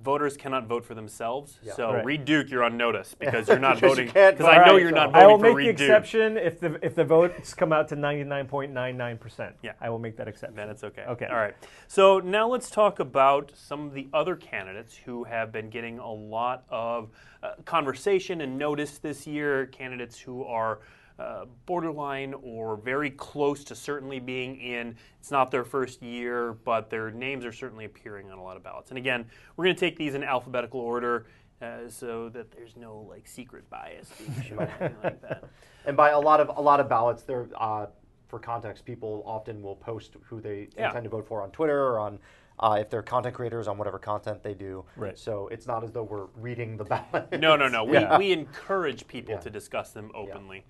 Voters 0.03 0.37
cannot 0.37 0.67
vote 0.67 0.85
for 0.85 0.95
themselves, 0.95 1.59
Yeah. 1.63 1.75
so 1.75 1.93
Right. 1.95 2.05
Reid 2.05 2.25
Duke, 2.25 2.51
you're 2.51 2.65
on 2.65 2.77
notice 2.77 3.15
because 3.19 3.49
you're 3.49 3.59
not 3.59 3.77
Because 3.77 3.91
voting. 3.93 4.07
Because 4.09 4.41
I 4.41 4.57
know 4.67 4.73
Right, 4.75 4.81
you're 4.83 4.91
so- 4.91 4.97
not 4.97 5.15
I 5.15 5.27
will 5.27 5.39
make 5.39 5.51
the 5.53 5.57
Reid 5.57 5.77
Duke. 5.77 5.89
exception 5.89 6.37
if 6.37 6.59
the 6.61 6.85
if 6.85 6.95
the 6.95 7.05
votes 7.05 7.55
come 7.55 7.73
out 7.73 7.89
to 7.89 7.97
ninety 7.97 8.25
nine 8.25 8.47
point 8.47 8.73
nine 8.73 8.97
nine 8.97 9.19
percent. 9.19 9.55
Yeah. 9.63 9.73
I 9.81 9.91
will 9.91 9.99
make 9.99 10.17
that 10.17 10.27
exception. 10.29 10.57
Then 10.57 10.69
it's 10.71 10.85
okay. 10.85 11.05
Okay. 11.09 11.27
All 11.27 11.37
right. 11.37 11.55
So 11.87 12.19
now 12.21 12.49
let's 12.49 12.71
talk 12.71 12.99
about 13.01 13.53
some 13.55 13.87
of 13.87 13.95
the 13.95 14.09
other 14.13 14.37
candidates 14.37 14.97
who 14.97 15.25
have 15.25 15.53
been 15.53 15.71
getting 15.71 15.99
a 15.99 16.13
lot 16.13 16.65
of 16.71 17.11
uh, 17.43 17.53
conversation 17.65 18.41
and 18.41 18.59
notice 18.59 18.99
this 18.99 19.27
year. 19.27 19.67
Candidates 19.67 20.19
who 20.19 20.45
are 20.45 20.81
uh, 21.19 21.45
borderline 21.67 22.35
or 22.43 22.77
very 22.77 23.11
close 23.11 23.63
to 23.65 23.75
certainly 23.75 24.19
being 24.19 24.57
in. 24.61 24.97
It's 25.21 25.31
not 25.31 25.51
their 25.51 25.65
first 25.65 26.03
year, 26.03 26.55
but 26.65 26.91
their 26.91 27.11
names 27.11 27.45
are 27.45 27.53
certainly 27.53 27.85
appearing 27.85 28.31
on 28.31 28.39
a 28.39 28.43
lot 28.43 28.57
of 28.57 28.63
ballots. 28.63 28.91
And 28.91 28.99
again, 28.99 29.25
we're 29.57 29.65
going 29.65 29.77
to 29.77 29.81
take 29.81 29.97
these 29.97 30.15
in 30.15 30.25
alphabetical 30.25 30.81
order. 30.81 31.27
Uh, 31.63 31.89
so 31.89 32.29
that 32.31 32.51
there's 32.51 32.77
no 32.77 33.07
like 33.09 33.27
secret 33.27 33.69
bias 33.71 34.11
being 34.19 34.43
shown 34.43 34.59
or 34.59 34.63
anything 34.81 34.97
like 35.03 35.23
that. 35.23 35.45
And 35.87 35.97
by 35.97 36.11
a 36.11 36.19
lot 36.19 36.41
of 36.41 36.51
a 36.59 36.61
lot 36.61 36.81
of 36.81 36.89
ballots, 36.89 37.23
there 37.23 37.47
uh, 37.57 37.87
for 38.29 38.39
context, 38.41 38.85
people 38.85 39.23
often 39.25 39.63
will 39.63 39.77
post 39.77 40.17
who 40.25 40.41
they 40.41 40.69
Yeah. 40.77 40.89
intend 40.89 41.05
to 41.05 41.11
vote 41.11 41.27
for 41.27 41.43
on 41.43 41.53
Twitter 41.53 41.81
or 41.87 42.01
on 42.01 42.19
uh, 42.61 42.77
if 42.81 42.89
they're 42.91 43.03
content 43.03 43.35
creators 43.35 43.67
on 43.69 43.77
whatever 43.79 43.99
content 43.99 44.43
they 44.43 44.55
do. 44.55 44.85
Right. 44.97 45.19
So 45.19 45.49
it's 45.49 45.67
not 45.67 45.83
as 45.85 45.93
though 45.93 46.05
we're 46.05 46.27
reading 46.37 46.77
the 46.77 46.85
ballot. 46.85 47.33
No, 47.41 47.57
no, 47.57 47.69
no. 47.69 47.85
We, 47.85 47.95
Yeah. 47.95 48.17
we 48.19 48.33
encourage 48.33 49.07
people 49.07 49.31
Yeah. 49.33 49.37
Mm-hmm. 49.39 49.45
to 49.45 49.51
discuss 49.51 49.91
them 49.91 50.11
openly. 50.15 50.65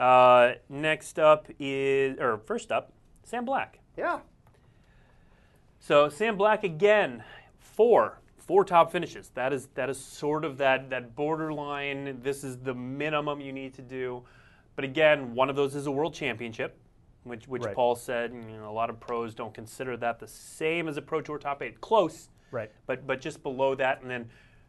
Uh, 0.00 0.54
next 0.68 1.18
up 1.18 1.46
is, 1.60 2.18
or 2.18 2.38
first 2.38 2.72
up, 2.72 2.92
Sam 3.22 3.44
Black. 3.44 3.78
Yeah. 3.96 4.20
So 5.78 6.08
Sam 6.08 6.36
Black 6.36 6.64
again, 6.64 7.22
four, 7.58 8.18
four 8.38 8.64
top 8.64 8.90
finishes. 8.92 9.30
That 9.34 9.52
is 9.52 9.68
that 9.74 9.88
is 9.90 9.98
sort 10.02 10.44
of 10.44 10.58
that 10.58 10.90
that 10.90 11.14
borderline. 11.14 12.20
This 12.22 12.44
is 12.44 12.58
the 12.58 12.74
minimum 12.74 13.40
you 13.40 13.52
need 13.52 13.74
to 13.74 13.82
do. 13.82 14.22
But 14.74 14.84
again, 14.84 15.34
one 15.34 15.50
of 15.50 15.56
those 15.56 15.74
is 15.74 15.86
a 15.86 15.90
world 15.90 16.14
championship, 16.14 16.76
which 17.24 17.46
which 17.48 17.62
Right. 17.64 17.74
Paul 17.74 17.94
said. 17.94 18.32
You 18.32 18.56
know, 18.58 18.70
a 18.70 18.72
lot 18.72 18.90
of 18.90 18.98
pros 19.00 19.34
don't 19.34 19.54
consider 19.54 19.96
that 19.98 20.18
the 20.18 20.26
same 20.28 20.88
as 20.88 20.96
a 20.96 21.02
pro 21.02 21.20
tour 21.20 21.38
top 21.38 21.62
eight. 21.62 21.80
Close, 21.80 22.28
Right. 22.50 22.70
but 22.86 23.06
but 23.06 23.20
just 23.20 23.42
below 23.42 23.74
that, 23.76 24.02
and 24.02 24.10
then 24.10 24.28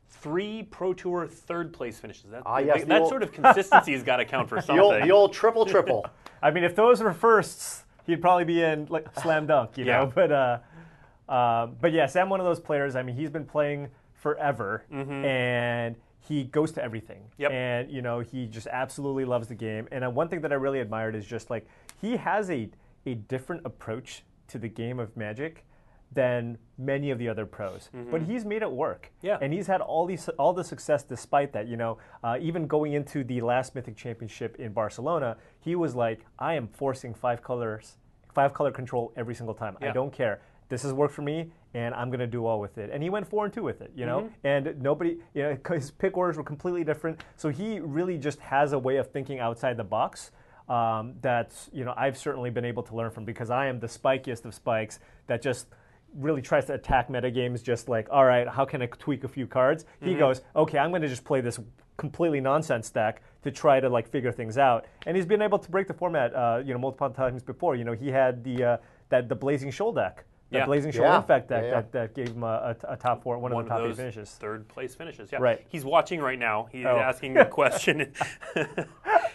three 0.10 0.64
Pro 0.64 0.94
Tour 0.94 1.28
third 1.28 1.74
place 1.74 1.98
finishes. 2.00 2.30
That, 2.30 2.44
Ah, 2.46 2.60
yes, 2.60 2.82
the 2.82 2.86
that 2.88 3.02
old- 3.02 3.10
sort 3.10 3.24
of 3.24 3.32
consistency 3.32 3.94
has 3.94 4.04
got 4.04 4.18
to 4.18 4.26
count 4.26 4.48
for 4.48 4.56
The 4.58 4.62
something. 4.62 4.84
old, 4.84 5.02
the 5.04 5.12
old 5.12 5.34
triple 5.34 5.66
triple. 5.66 6.06
I 6.42 6.52
mean, 6.52 6.64
if 6.64 6.76
those 6.76 7.02
were 7.02 7.14
firsts, 7.14 7.84
he'd 8.06 8.22
probably 8.22 8.46
be 8.46 8.62
in 8.62 8.86
like 8.92 9.08
slam 9.20 9.48
dunk, 9.48 9.76
you 9.78 9.86
Yeah. 9.86 10.00
know. 10.02 10.12
But 10.14 10.32
uh, 10.32 10.60
uh, 11.28 11.66
but 11.68 11.94
yeah, 11.94 12.06
Sam, 12.06 12.30
one 12.30 12.40
of 12.40 12.46
those 12.46 12.60
players. 12.60 12.96
I 12.96 13.02
mean, 13.02 13.16
he's 13.16 13.32
been 13.32 13.46
playing 13.46 13.90
forever, 14.14 14.84
and 14.92 15.96
he 16.28 16.44
goes 16.46 16.72
to 16.74 16.84
everything. 16.84 17.22
Mm-hmm. 17.22 17.42
Yep. 17.42 17.52
And 17.52 17.92
you 17.92 18.02
know, 18.02 18.20
he 18.20 18.46
just 18.48 18.68
absolutely 18.68 19.26
loves 19.26 19.48
the 19.48 19.56
game. 19.56 19.88
And 19.92 20.04
uh, 20.04 20.10
one 20.10 20.30
thing 20.30 20.42
that 20.42 20.52
I 20.52 20.56
really 20.56 20.80
admired 20.80 21.16
is 21.16 21.26
just 21.26 21.50
like 21.50 21.68
he 22.02 22.18
has 22.18 22.50
a 22.50 22.70
a 23.06 23.16
different 23.16 23.66
approach 23.66 24.24
to 24.48 24.58
the 24.58 24.70
game 24.70 25.00
of 25.00 25.16
Magic 25.18 25.66
than 26.14 26.58
many 26.78 27.10
of 27.10 27.18
the 27.18 27.28
other 27.28 27.46
pros. 27.46 27.90
But 28.12 28.22
he's 28.22 28.46
made 28.46 28.62
it 28.62 28.72
work. 28.72 29.12
Mm-hmm. 29.18 29.28
Yeah. 29.28 29.38
And 29.42 29.52
he's 29.52 29.68
had 29.68 29.82
all 29.82 30.06
these 30.06 30.30
all 30.30 30.54
the 30.54 30.64
success 30.64 31.04
despite 31.04 31.52
that. 31.54 31.68
You 31.68 31.78
know, 31.78 31.98
uh, 32.24 32.38
even 32.40 32.68
going 32.68 32.94
into 32.94 33.24
the 33.24 33.42
last 33.42 33.76
Mythic 33.76 33.98
Championship 33.98 34.56
in 34.58 34.74
Barcelona, 34.74 35.38
he 35.60 35.76
was 35.76 35.96
like, 35.96 36.26
"I 36.40 36.54
am 36.54 36.68
forcing 36.68 37.14
five 37.14 37.42
colors, 37.42 37.98
five 38.34 38.54
color 38.54 38.72
control 38.72 39.12
every 39.16 39.36
single 39.36 39.56
time. 39.56 39.78
I 39.82 39.92
don't 39.92 40.14
care. 40.14 40.42
This 40.70 40.84
has 40.84 40.94
worked 40.94 41.14
for 41.14 41.22
me, 41.22 41.52
and 41.74 41.94
I'm 41.96 42.10
going 42.10 42.20
to 42.20 42.28
do 42.28 42.42
well 42.42 42.60
with 42.60 42.78
it." 42.78 42.90
And 42.92 43.02
he 43.04 43.10
went 43.10 43.28
four 43.28 43.46
and 43.46 43.54
two 43.54 43.64
with 43.64 43.82
it. 43.82 43.92
You 43.96 44.06
know, 44.06 44.22
Mm-hmm. 44.22 44.48
and 44.48 44.82
nobody, 44.82 45.18
you 45.34 45.44
know, 45.44 45.58
his 45.76 45.92
pick 45.92 46.18
orders 46.18 46.38
were 46.38 46.44
completely 46.44 46.84
different. 46.84 47.24
So 47.36 47.50
he 47.50 47.80
really 47.80 48.18
just 48.18 48.40
has 48.40 48.74
a 48.74 48.80
way 48.80 48.98
of 48.98 49.12
thinking 49.12 49.40
outside 49.40 49.78
the 49.78 49.84
box. 49.84 50.32
Um, 50.70 51.16
that's 51.22 51.70
you 51.74 51.84
know 51.84 51.94
I've 51.98 52.18
certainly 52.18 52.50
been 52.50 52.64
able 52.66 52.84
to 52.84 52.96
learn 52.96 53.12
from 53.12 53.26
because 53.26 53.50
I 53.50 53.68
am 53.68 53.80
the 53.80 53.88
spikiest 53.88 54.46
of 54.46 54.54
spikes 54.54 55.00
that 55.28 55.42
just 55.42 55.68
really 56.16 56.42
tries 56.42 56.66
to 56.66 56.74
attack 56.74 57.10
metagames 57.10 57.62
just 57.64 57.90
like 57.90 58.08
all 58.12 58.24
right 58.24 58.48
how 58.48 58.64
can 58.64 58.84
i 58.84 58.86
tweak 58.86 59.24
a 59.24 59.28
few 59.28 59.48
cards 59.48 59.84
he 60.00 60.14
goes 60.14 60.42
okay 60.56 60.78
i'm 60.78 60.92
going 60.92 61.02
to 61.02 61.08
just 61.08 61.24
play 61.26 61.42
this 61.42 61.60
completely 61.98 62.40
nonsense 62.40 62.92
deck 62.92 63.24
to 63.42 63.50
try 63.50 63.80
to 63.80 63.90
like 63.90 64.08
figure 64.08 64.32
things 64.32 64.60
out 64.60 64.86
and 65.08 65.18
he's 65.18 65.26
been 65.26 65.42
able 65.42 65.58
to 65.58 65.72
break 65.72 65.88
the 65.88 65.94
format 65.94 66.32
uh, 66.36 66.62
you 66.64 66.72
know 66.72 66.78
multiple 66.78 67.10
times 67.10 67.42
before 67.42 67.76
you 67.76 67.84
know 67.84 67.94
he 67.94 68.10
had 68.10 68.44
the 68.44 68.64
uh, 68.64 68.78
that 69.10 69.28
the 69.28 69.34
blazing 69.36 69.72
shoal 69.72 69.92
deck 69.92 70.24
the 70.54 70.60
Yeah. 70.60 70.66
blazing 70.66 70.92
shoal 70.92 71.04
Yeah. 71.04 71.18
infect 71.18 71.50
deck 71.50 71.64
Yeah, 71.64 71.70
yeah. 71.70 71.76
That, 71.76 71.92
that 71.92 72.14
gave 72.16 72.30
him 72.30 72.44
a, 72.44 72.76
a, 72.88 72.94
a 72.94 72.96
top 72.98 73.22
four 73.24 73.38
one, 73.38 73.52
one 73.52 73.64
of 73.64 73.68
the 73.68 73.74
top 73.76 73.82
eight 73.82 73.88
those 73.90 73.98
finishes 73.98 74.30
third 74.32 74.68
place 74.70 74.96
finishes. 74.96 75.32
Yeah, 75.32 75.40
Right. 75.42 75.66
He's 75.70 75.84
watching 75.84 76.22
right 76.22 76.40
now. 76.40 76.68
He's 76.72 76.86
Oh. 76.86 76.98
asking 76.98 77.38
a 77.38 77.46
question. 77.46 78.14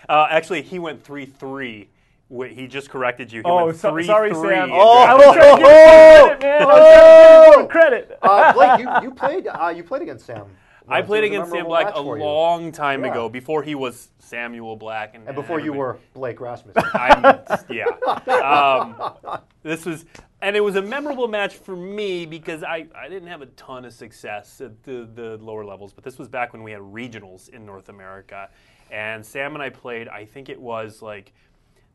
uh, 0.08 0.26
actually, 0.30 0.62
he 0.62 0.78
went 0.78 1.04
three 1.04 1.26
three. 1.26 1.88
Wait, 2.30 2.52
He 2.52 2.66
just 2.66 2.90
corrected 2.90 3.32
you. 3.32 3.40
He 3.40 3.44
Oh, 3.48 3.64
went 3.66 3.76
so- 3.78 3.88
sorry, 4.02 4.04
three. 4.34 4.50
Sam. 4.50 4.70
Oh, 4.72 5.02
I 5.02 5.14
was 5.14 5.34
trying 5.34 5.56
to 5.56 5.62
give 5.62 5.66
oh, 5.70 6.36
credit, 6.38 6.42
man. 6.42 6.62
I 6.62 6.64
was 6.66 6.78
trying 6.78 7.42
to 7.42 7.50
give 7.50 7.60
him 7.60 7.68
credit. 7.68 8.18
Uh, 8.22 8.52
Blake, 8.52 8.80
you, 8.80 9.08
you 9.08 9.14
played 9.14 9.46
uh, 9.48 9.68
you 9.68 9.82
played 9.82 10.02
against 10.02 10.26
Sam. 10.26 10.44
I 10.90 11.02
played 11.02 11.24
It 11.24 11.30
was 11.30 11.36
a 11.38 11.40
against 11.40 11.52
Sam 11.52 11.64
Black 11.66 11.94
a 11.94 12.00
long 12.00 12.72
time 12.72 13.04
Yeah. 13.04 13.10
ago, 13.10 13.28
before 13.28 13.62
he 13.62 13.74
was 13.74 14.08
Samuel 14.20 14.74
Black, 14.76 15.14
and, 15.14 15.26
and 15.26 15.34
before 15.36 15.58
you 15.60 15.72
everybody- 15.72 15.78
were 15.78 15.98
Blake 16.14 16.40
Rasmussen. 16.40 16.82
I'm, 16.94 17.40
yeah. 17.70 17.84
Um, 18.32 19.40
this 19.62 19.84
was, 19.84 20.06
and 20.42 20.56
it 20.56 20.60
was 20.60 20.76
a 20.76 20.82
memorable 20.82 21.28
match 21.28 21.54
for 21.54 21.74
me 21.76 22.26
because 22.26 22.62
I, 22.62 22.86
I 22.94 23.08
didn't 23.08 23.28
have 23.28 23.42
a 23.42 23.46
ton 23.46 23.84
of 23.84 23.92
success 23.92 24.60
at 24.60 24.82
the, 24.84 25.08
the 25.14 25.36
lower 25.38 25.64
levels, 25.64 25.92
but 25.92 26.04
this 26.04 26.18
was 26.18 26.28
back 26.28 26.52
when 26.52 26.62
we 26.62 26.70
had 26.72 26.80
regionals 26.80 27.48
in 27.48 27.66
North 27.66 27.88
America. 27.88 28.48
And 28.90 29.24
Sam 29.24 29.54
and 29.54 29.62
I 29.62 29.70
played, 29.70 30.08
I 30.08 30.24
think 30.24 30.48
it 30.48 30.60
was 30.60 31.02
like 31.02 31.32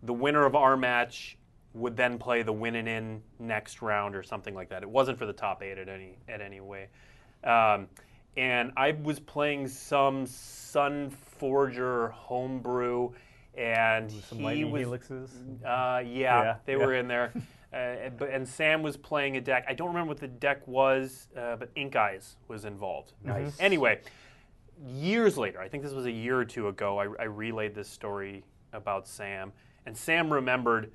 the 0.03 0.13
winner 0.13 0.45
of 0.45 0.55
our 0.55 0.75
match 0.75 1.37
would 1.73 1.95
then 1.97 2.17
play 2.19 2.43
the 2.43 2.53
winning 2.53 2.87
in 2.87 3.21
next 3.39 3.81
round 3.81 4.15
or 4.15 4.21
something 4.23 4.53
like 4.53 4.69
that. 4.69 4.83
It 4.83 4.89
wasn't 4.89 5.17
for 5.17 5.25
the 5.25 5.33
top 5.33 5.63
eight 5.63 5.77
at 5.77 5.89
any 5.89 6.17
at 6.29 6.39
any 6.41 6.61
way. 6.61 6.89
Um, 7.43 7.87
and 8.37 8.71
I 8.77 8.91
was 8.91 9.19
playing 9.19 9.67
some 9.67 10.25
Sunforger 10.25 12.11
homebrew, 12.11 13.11
and 13.55 14.11
Some 14.11 14.39
he 14.39 14.65
was 14.65 14.83
helixes. 14.83 15.29
uh, 15.65 15.99
yeah, 15.99 16.03
Yeah, 16.03 16.55
they 16.65 16.73
yeah. 16.73 16.77
were 16.85 16.93
in 16.93 17.07
there. 17.07 17.31
Uh, 17.73 17.77
and- 17.77 18.17
but 18.17 18.29
and 18.29 18.47
Sam 18.47 18.83
was 18.83 18.95
playing 18.97 19.35
a 19.37 19.41
deck. 19.41 19.65
I 19.67 19.73
don't 19.73 19.87
remember 19.87 20.09
what 20.09 20.19
the 20.19 20.27
deck 20.27 20.67
was, 20.67 21.27
uh, 21.35 21.55
but 21.55 21.71
Ink 21.75 21.95
Eyes 21.95 22.35
was 22.47 22.65
involved. 22.65 23.13
Nice. 23.23 23.59
Anyway, 23.59 24.01
years 24.85 25.37
later, 25.37 25.59
I 25.59 25.67
think 25.67 25.83
this 25.83 25.93
was 25.93 26.05
a 26.05 26.11
year 26.11 26.37
or 26.37 26.45
two 26.45 26.67
ago, 26.67 26.99
I, 26.99 27.03
I 27.19 27.23
relayed 27.25 27.73
this 27.75 27.89
story 27.89 28.43
about 28.73 29.07
Sam, 29.07 29.51
and 29.85 29.95
Sam 29.97 30.31
remembered 30.31 30.91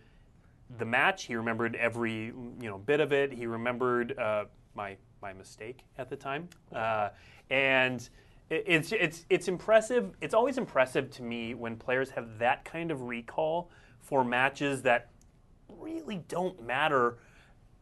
the 0.79 0.85
match. 0.85 1.25
He 1.25 1.35
remembered 1.37 1.75
every 1.77 2.27
you 2.27 2.55
know 2.61 2.79
bit 2.79 3.01
of 3.01 3.12
it. 3.12 3.33
He 3.33 3.47
remembered 3.47 4.19
uh, 4.19 4.45
my 4.75 4.97
my 5.23 5.33
mistake 5.33 5.85
at 5.97 6.09
the 6.09 6.17
time, 6.17 6.49
uh, 6.75 7.11
and 7.51 8.09
it, 8.51 8.64
it's 8.67 8.93
it's 8.93 9.25
it's 9.31 9.49
impressive. 9.49 10.14
It's 10.21 10.35
always 10.35 10.59
impressive 10.59 11.11
to 11.12 11.23
me 11.23 11.55
when 11.55 11.77
players 11.77 12.11
have 12.11 12.38
that 12.38 12.64
kind 12.64 12.91
of 12.91 13.03
recall 13.03 13.71
for 14.01 14.25
matches 14.25 14.83
that 14.83 15.09
really 15.69 16.23
don't 16.29 16.65
matter 16.65 17.19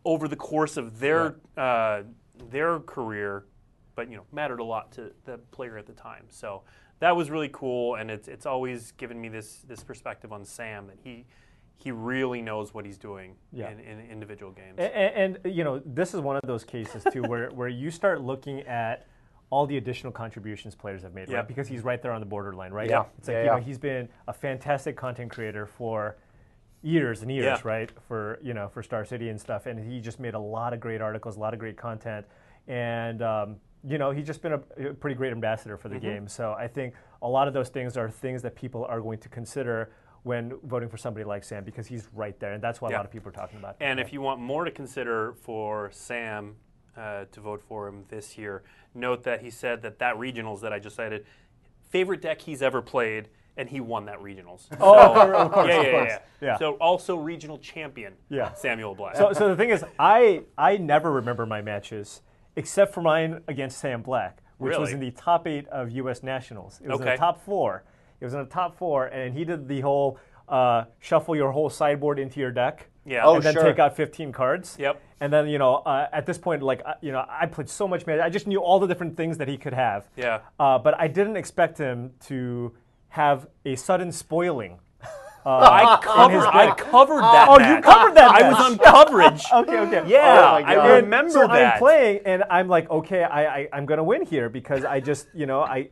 over 0.05 0.29
the 0.29 0.37
course 0.37 0.77
of 0.77 0.99
their 1.01 1.37
uh, 1.57 2.03
their 2.51 2.81
career, 2.81 3.46
but 3.94 4.11
you 4.11 4.16
know 4.16 4.25
mattered 4.33 4.61
a 4.61 4.64
lot 4.64 4.92
to 4.92 5.12
the 5.25 5.38
player 5.51 5.77
at 5.79 5.87
the 5.87 5.92
time. 5.92 6.25
So 6.29 6.62
that 7.01 7.14
was 7.16 7.31
really 7.31 7.51
cool, 7.53 7.96
and 7.96 8.11
it's 8.11 8.29
it's 8.29 8.46
always 8.46 8.92
given 8.92 9.20
me 9.20 9.29
this 9.29 9.64
this 9.68 9.83
perspective 9.83 10.33
on 10.33 10.44
Sam 10.44 10.87
that 10.87 10.99
he 11.03 11.27
he 11.79 11.90
really 11.90 12.40
knows 12.40 12.72
what 12.72 12.87
he's 12.87 12.96
doing 12.96 13.35
Yeah. 13.53 13.70
in, 13.70 13.81
in 13.81 14.01
individual 14.11 14.51
games. 14.51 14.79
And, 14.79 15.37
and 15.44 15.55
you 15.55 15.62
know, 15.62 15.79
this 15.85 16.14
is 16.14 16.20
one 16.20 16.37
of 16.37 16.42
those 16.46 16.64
cases 16.64 17.05
too, 17.12 17.22
where 17.22 17.51
where 17.55 17.68
you 17.68 17.90
start 17.90 18.22
looking 18.22 18.61
at 18.62 19.07
all 19.51 19.66
the 19.66 19.77
additional 19.77 20.11
contributions 20.12 20.75
players 20.75 21.03
have 21.03 21.12
made, 21.14 21.29
Yeah. 21.29 21.37
right? 21.38 21.49
Because 21.49 21.68
he's 21.68 21.83
right 21.85 22.01
there 22.01 22.12
on 22.12 22.20
the 22.20 22.27
borderline, 22.27 22.72
right? 22.72 22.88
Yeah. 22.88 23.05
It's 23.18 23.29
like 23.29 23.35
Yeah, 23.35 23.40
you 23.42 23.46
know 23.51 23.57
yeah. 23.57 23.62
he's 23.62 23.79
been 23.79 24.09
a 24.27 24.33
fantastic 24.33 24.96
content 24.96 25.31
creator 25.31 25.66
for 25.66 26.16
years 26.87 27.22
and 27.22 27.31
years, 27.33 27.44
Yeah. 27.44 27.61
right? 27.64 27.90
For 28.09 28.38
you 28.42 28.55
know 28.55 28.68
for 28.68 28.83
Star 28.83 29.05
City 29.05 29.29
and 29.29 29.40
stuff, 29.40 29.66
and 29.66 29.79
he 29.92 30.01
just 30.01 30.20
made 30.20 30.35
a 30.35 30.38
lot 30.38 30.72
of 30.72 30.81
great 30.81 31.01
articles, 31.01 31.37
a 31.37 31.40
lot 31.40 31.53
of 31.53 31.59
great 31.61 31.77
content, 31.77 32.25
and 32.68 33.20
um, 33.22 33.57
you 33.85 33.99
know 33.99 34.11
he's 34.12 34.27
just 34.27 34.40
been 34.42 34.53
a, 34.53 34.59
pretty 34.94 35.16
great 35.16 35.33
ambassador 35.33 35.77
for 35.77 35.88
the 35.88 35.96
Mm-hmm. 35.96 36.07
game. 36.07 36.29
So 36.29 36.53
I 36.53 36.68
think 36.68 36.94
a 37.22 37.29
lot 37.29 37.49
of 37.49 37.55
those 37.55 37.68
things 37.70 37.96
are 37.96 38.09
things 38.09 38.42
that 38.42 38.55
people 38.55 38.85
are 38.88 39.01
going 39.01 39.18
to 39.18 39.29
consider. 39.29 39.90
When 40.22 40.55
voting 40.64 40.88
for 40.88 40.96
somebody 40.96 41.22
like 41.25 41.44
Sam, 41.44 41.62
because 41.62 41.87
he's 41.87 42.09
right 42.12 42.37
there, 42.40 42.53
and 42.55 42.61
that's 42.61 42.81
why 42.81 42.88
a 42.90 42.92
lot 42.96 43.05
of 43.05 43.12
people 43.12 43.29
are 43.29 43.33
talking 43.33 43.61
about. 43.61 43.77
And 43.79 44.01
Yeah. 44.01 44.05
if 44.05 44.12
you 44.12 44.20
want 44.20 44.40
more 44.40 44.64
to 44.64 44.72
consider 44.72 45.35
for 45.35 45.88
Sam 45.92 46.57
uh, 46.96 47.27
to 47.31 47.40
vote 47.40 47.62
for 47.62 47.87
him 47.87 48.07
this 48.09 48.37
year, 48.37 48.64
note 48.92 49.22
that 49.22 49.40
he 49.42 49.51
said 49.51 49.83
that 49.83 50.01
that 50.01 50.16
regionals 50.16 50.61
that 50.62 50.72
I 50.72 50.81
just 50.81 50.96
cited, 50.96 51.25
favorite 51.90 52.22
deck 52.22 52.40
he's 52.40 52.61
ever 52.61 52.83
played, 52.83 53.29
and 53.56 53.68
he 53.68 53.80
won 53.80 54.06
that 54.06 54.18
regionals. 54.20 54.66
Oh, 54.80 55.14
So- 55.14 55.34
of 55.34 55.52
course, 55.52 55.68
yeah, 55.68 55.80
of 55.80 55.84
yeah, 55.86 55.90
course. 55.92 56.10
yeah, 56.10 56.18
Yeah. 56.48 56.58
So 56.58 56.72
also 56.74 57.16
regional 57.16 57.58
champion, 57.58 58.14
Yeah. 58.28 58.52
Samuel 58.54 58.94
Black. 58.94 59.16
So, 59.16 59.32
so 59.32 59.48
the 59.48 59.56
thing 59.56 59.70
is, 59.70 59.84
I 59.98 60.42
I 60.58 60.76
never 60.76 61.10
remember 61.12 61.46
my 61.46 61.62
matches 61.62 62.22
except 62.56 62.94
for 62.94 63.02
mine 63.02 63.42
against 63.48 63.78
Sam 63.78 64.02
Black, 64.02 64.42
which 64.58 64.76
was 64.78 64.92
in 64.92 65.00
the 65.00 65.10
top 65.10 65.46
eight 65.46 65.66
of 65.68 65.90
U.S. 65.90 66.22
Nationals. 66.22 66.80
It 66.82 66.88
was 66.88 67.00
in 67.00 67.06
the 67.06 67.16
top 67.16 67.44
four. 67.44 67.84
It 68.20 68.24
was 68.24 68.32
in 68.32 68.40
the 68.40 68.46
top 68.46 68.78
four, 68.78 69.06
and 69.06 69.34
he 69.36 69.44
did 69.44 69.68
the 69.68 69.82
whole 69.82 70.18
uh, 70.48 70.84
shuffle 71.00 71.36
your 71.36 71.52
whole 71.52 71.68
sideboard 71.68 72.18
into 72.18 72.40
your 72.40 72.50
deck. 72.50 72.88
Yeah. 73.04 73.24
Oh, 73.24 73.34
and 73.34 73.42
then 73.42 73.52
sure. 73.52 73.62
take 73.62 73.78
out 73.78 73.94
15 73.94 74.32
cards. 74.32 74.76
Yep. 74.80 75.00
And 75.20 75.30
then 75.32 75.48
you 75.48 75.58
know, 75.58 75.76
uh, 75.76 76.08
at 76.12 76.24
this 76.26 76.38
point, 76.38 76.62
like 76.62 76.80
uh, 76.84 76.94
you 77.02 77.12
know, 77.12 77.24
I 77.28 77.46
played 77.46 77.68
so 77.68 77.86
much 77.86 78.06
magic. 78.06 78.22
I 78.24 78.30
just 78.30 78.46
knew 78.46 78.58
all 78.58 78.78
the 78.80 78.86
different 78.86 79.16
things 79.18 79.36
that 79.38 79.48
he 79.48 79.58
could 79.58 79.74
have. 79.74 80.08
Yeah. 80.16 80.40
Uh, 80.58 80.78
but 80.78 80.98
I 80.98 81.08
didn't 81.08 81.36
expect 81.36 81.76
him 81.78 82.12
to 82.26 82.72
have 83.16 83.46
a 83.64 83.74
sudden 83.76 84.12
spoiling. 84.12 84.79
Uh, 85.46 85.61
I 85.61 86.00
covered, 86.02 86.38
oh, 86.44 86.50
I 86.52 86.74
covered 86.74 87.20
that. 87.22 87.46
Oh, 87.48 87.61
you 87.61 87.81
covered 87.81 88.16
that 88.16 88.33
I 88.33 88.48
was 88.48 88.59
on 88.59 88.79
coverage. 88.92 89.44
Okay, 89.52 89.79
okay. 89.79 90.02
Yeah, 90.11 90.40
Oh, 90.40 90.42
oh 90.42 90.55
I 90.57 90.74
God. 90.74 90.87
remember 91.05 91.31
so 91.31 91.46
that. 91.46 91.74
I'm 91.74 91.79
playing, 91.79 92.22
and 92.26 92.42
I'm 92.50 92.66
like, 92.66 92.90
okay, 92.90 93.22
I, 93.22 93.59
I 93.59 93.68
I'm 93.72 93.87
gonna 93.87 94.02
win 94.02 94.26
here 94.26 94.48
because 94.48 94.85
I 94.85 94.98
just, 94.98 95.29
you 95.35 95.46
know, 95.46 95.61
I. 95.61 95.90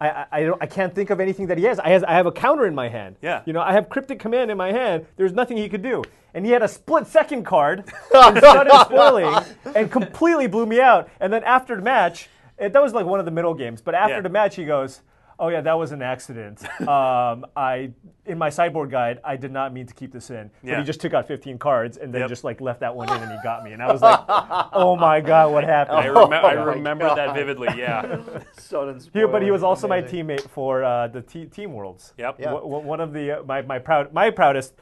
I, 0.00 0.08
I, 0.08 0.26
I 0.32 0.42
don't, 0.44 0.62
I 0.62 0.66
can't 0.66 0.92
think 0.94 1.10
of 1.10 1.18
anything 1.18 1.46
that 1.48 1.58
he 1.58 1.64
has. 1.64 1.80
I, 1.80 1.88
has. 1.88 2.04
I 2.04 2.12
have 2.12 2.26
a 2.26 2.32
counter 2.32 2.64
in 2.66 2.76
my 2.76 2.88
hand. 2.88 3.16
Yeah. 3.22 3.42
You 3.44 3.52
know, 3.52 3.60
I 3.60 3.72
have 3.72 3.88
Cryptic 3.88 4.20
Command 4.20 4.52
in 4.52 4.56
my 4.56 4.70
hand. 4.72 5.06
There's 5.16 5.32
nothing 5.32 5.56
he 5.56 5.68
could 5.68 5.82
do. 5.82 6.02
And 6.34 6.44
he 6.46 6.52
had 6.52 6.62
a 6.62 6.68
split 6.68 7.06
second 7.08 7.42
card 7.44 7.84
and 8.14 8.38
started 8.38 8.72
spoiling 8.86 9.44
and 9.76 9.90
completely 9.90 10.46
blew 10.48 10.66
me 10.66 10.80
out. 10.80 11.08
And 11.20 11.32
then 11.32 11.42
after 11.44 11.74
the 11.76 11.82
match, 11.82 12.28
it, 12.58 12.72
that 12.72 12.82
was 12.82 12.92
like 12.94 13.06
one 13.06 13.18
of 13.20 13.26
the 13.26 13.30
middle 13.32 13.54
games, 13.54 13.80
but 13.80 13.94
after 13.96 14.14
Yeah. 14.16 14.20
the 14.22 14.28
match, 14.28 14.54
he 14.56 14.64
goes, 14.64 15.02
Oh, 15.38 15.48
yeah, 15.48 15.60
that 15.62 15.74
was 15.78 15.92
an 15.92 16.02
accident. 16.02 16.62
um, 16.88 17.44
I 17.56 17.90
In 18.26 18.38
my 18.38 18.50
sideboard 18.50 18.90
guide, 18.90 19.18
I 19.24 19.36
did 19.36 19.50
not 19.50 19.72
mean 19.72 19.86
to 19.86 19.94
keep 19.94 20.12
this 20.12 20.30
in. 20.30 20.50
But 20.62 20.68
Yeah. 20.70 20.78
he 20.78 20.84
just 20.84 21.00
took 21.00 21.12
out 21.14 21.26
15 21.26 21.58
cards 21.58 21.96
and 21.96 22.12
then 22.14 22.20
Yep. 22.20 22.28
just 22.28 22.44
like 22.44 22.60
left 22.60 22.80
that 22.80 22.94
one 22.94 23.08
in 23.08 23.20
and 23.22 23.32
he 23.32 23.38
got 23.42 23.64
me. 23.64 23.72
And 23.72 23.82
I 23.82 23.90
was 23.92 24.02
like, 24.02 24.20
Oh 24.72 24.94
my 24.96 25.20
God, 25.20 25.52
what 25.52 25.64
happened? 25.64 25.98
I, 25.98 26.06
remem- 26.06 26.32
I 26.44 26.54
Oh 26.56 26.64
my 26.66 26.72
remember 26.74 27.12
that 27.14 27.34
vividly. 27.34 27.68
Yeah. 27.76 28.18
Sudden 28.56 29.00
He, 29.12 29.24
but 29.26 29.42
he 29.42 29.50
was 29.50 29.60
spoiling. 29.60 29.64
also 29.64 29.88
my 29.88 30.02
teammate 30.02 30.48
for 30.50 30.84
uh, 30.84 31.08
the 31.08 31.22
te- 31.22 31.46
Team 31.46 31.72
Worlds. 31.72 32.14
Yep. 32.18 32.36
Yeah. 32.38 32.52
Wh- 32.52 32.62
wh- 32.62 32.84
One 32.84 33.00
of 33.00 33.12
the 33.12 33.40
uh, 33.40 33.42
my 33.44 33.62
my 33.62 33.78
proud 33.78 34.12
my 34.12 34.30
proudest 34.30 34.74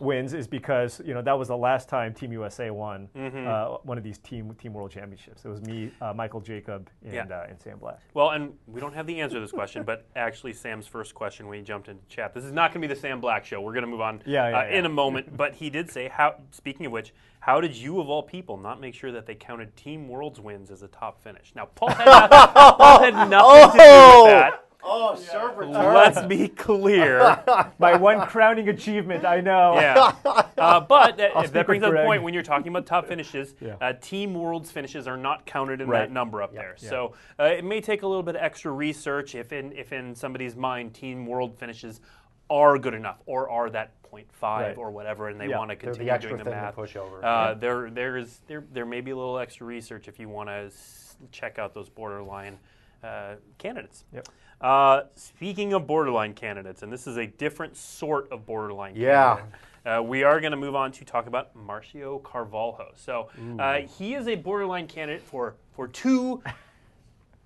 wins 0.00 0.34
is 0.34 0.46
because 0.46 1.00
you 1.04 1.14
know 1.14 1.22
that 1.22 1.38
was 1.38 1.48
the 1.48 1.56
last 1.56 1.88
time 1.88 2.12
Team 2.12 2.32
USA 2.32 2.70
won 2.70 3.08
Mm-hmm. 3.16 3.46
uh, 3.46 3.78
one 3.82 3.96
of 3.98 4.04
these 4.04 4.18
team 4.18 4.54
team 4.54 4.74
world 4.74 4.90
championships. 4.90 5.44
It 5.44 5.48
was 5.48 5.62
me, 5.62 5.90
uh, 6.00 6.12
Michael 6.12 6.40
Jacob, 6.40 6.88
and, 7.04 7.14
Yeah. 7.14 7.24
uh, 7.30 7.46
and 7.48 7.60
Sam 7.60 7.78
Black. 7.78 8.00
Well, 8.14 8.30
and 8.30 8.52
we 8.66 8.80
don't 8.80 8.94
have 8.94 9.06
the 9.06 9.20
answer 9.20 9.34
to 9.36 9.40
this 9.40 9.52
question, 9.52 9.84
but 9.84 10.06
actually, 10.16 10.52
Sam's 10.52 10.86
first 10.86 11.14
question 11.14 11.46
when 11.48 11.58
he 11.58 11.64
jumped 11.64 11.88
into 11.88 12.04
chat. 12.08 12.34
This 12.34 12.44
is 12.44 12.52
not 12.52 12.72
going 12.72 12.82
to 12.82 12.88
be 12.88 12.92
the 12.94 13.00
Sam 13.00 13.20
Black 13.20 13.44
show. 13.44 13.60
We're 13.60 13.72
going 13.72 13.84
to 13.84 13.90
move 13.90 14.00
on 14.02 14.22
Yeah, 14.26 14.50
yeah, 14.50 14.58
uh, 14.58 14.66
in 14.78 14.84
a 14.86 14.90
moment. 14.90 15.36
But 15.36 15.54
he 15.54 15.70
did 15.70 15.90
say, 15.90 16.08
"How?" 16.08 16.36
Speaking 16.50 16.86
of 16.86 16.92
which, 16.92 17.14
how 17.40 17.60
did 17.60 17.74
you, 17.76 18.00
of 18.00 18.08
all 18.08 18.22
people, 18.22 18.56
not 18.56 18.80
make 18.80 18.94
sure 18.94 19.12
that 19.12 19.24
they 19.26 19.34
counted 19.34 19.74
Team 19.76 20.08
World's 20.08 20.40
wins 20.40 20.70
as 20.70 20.82
a 20.82 20.88
top 20.88 21.22
finish? 21.22 21.52
Now, 21.54 21.66
Paul 21.74 21.90
had, 21.90 22.04
not, 22.06 22.30
Paul 22.78 22.98
had 23.00 23.14
nothing 23.30 23.70
to 23.72 23.76
do 23.78 23.82
Oh! 23.84 24.24
with 24.24 24.32
that. 24.32 24.65
Oh, 24.82 25.16
serve 25.16 25.56
return. 25.56 25.94
Let's 25.94 26.22
be 26.26 26.48
clear. 26.48 27.42
My 27.78 27.96
one 27.96 28.26
crowning 28.26 28.68
achievement, 28.68 29.24
I 29.24 29.40
know. 29.40 29.74
Yeah. 29.80 30.12
Uh, 30.58 30.80
but 30.80 31.18
that, 31.18 31.32
speak 31.32 31.52
that 31.52 31.66
brings 31.66 31.84
up 31.84 31.92
the 31.92 31.98
point 32.02 32.22
when 32.22 32.32
you're 32.32 32.42
talking 32.42 32.68
about 32.68 32.86
top 32.86 33.06
finishes, 33.06 33.54
Yeah. 33.60 33.74
uh, 33.78 33.92
Team 33.92 34.32
World's 34.32 34.70
finishes 34.72 35.06
are 35.06 35.18
not 35.18 35.44
counted 35.44 35.82
in 35.82 35.88
Right. 35.88 35.98
that 36.08 36.10
number 36.10 36.40
up 36.42 36.54
there. 36.54 36.76
yeah. 36.80 36.88
So 36.88 37.14
uh, 37.38 37.44
it 37.44 37.62
may 37.62 37.82
take 37.82 38.00
a 38.02 38.06
little 38.06 38.22
bit 38.22 38.36
of 38.36 38.42
extra 38.42 38.72
research 38.72 39.34
if 39.34 39.52
in, 39.52 39.72
if 39.72 39.92
in 39.92 40.14
somebody's 40.14 40.56
mind 40.56 40.94
Team 40.94 41.26
World 41.26 41.58
finishes 41.58 42.00
are 42.48 42.78
good 42.78 42.94
enough 42.94 43.18
or 43.26 43.50
are 43.50 43.68
that 43.68 43.92
0.5 44.10 44.24
Right. 44.40 44.78
or 44.78 44.90
whatever 44.90 45.28
and 45.28 45.38
they 45.38 45.48
Yeah. 45.48 45.58
want 45.58 45.72
to 45.72 45.76
They're 45.76 45.92
the 45.92 45.98
continue 45.98 46.18
doing 46.20 46.36
the 46.38 46.44
thing 46.44 46.52
to 46.54 46.58
math. 46.58 46.74
push 46.74 46.96
over. 46.96 47.22
Uh, 47.22 47.52
there, 47.52 47.90
there, 47.90 48.16
is, 48.16 48.40
there, 48.46 48.64
there 48.72 48.86
may 48.86 49.02
be 49.02 49.10
a 49.10 49.16
little 49.16 49.38
extra 49.38 49.66
research 49.66 50.08
if 50.08 50.18
you 50.18 50.30
want 50.30 50.48
to 50.48 50.54
s- 50.68 51.16
check 51.32 51.58
out 51.58 51.74
those 51.74 51.90
borderline 51.90 52.58
uh, 53.04 53.34
candidates. 53.58 54.04
Yep. 54.14 54.26
Uh, 54.60 55.02
speaking 55.14 55.72
of 55.74 55.86
borderline 55.86 56.32
candidates, 56.32 56.82
and 56.82 56.92
this 56.92 57.06
is 57.06 57.16
a 57.18 57.26
different 57.26 57.76
sort 57.76 58.30
of 58.32 58.46
borderline 58.46 58.94
Yeah. 58.96 59.36
candidate, 59.36 59.54
uh, 59.84 60.02
we 60.02 60.22
are 60.24 60.40
going 60.40 60.52
to 60.52 60.56
move 60.56 60.74
on 60.74 60.92
to 60.92 61.04
talk 61.04 61.26
about 61.26 61.54
Marcio 61.56 62.22
Carvalho. 62.22 62.90
So 62.94 63.28
uh, 63.58 63.80
he 63.82 64.14
is 64.14 64.26
a 64.28 64.34
borderline 64.34 64.86
candidate 64.86 65.22
for, 65.22 65.56
for 65.74 65.86
two 65.86 66.42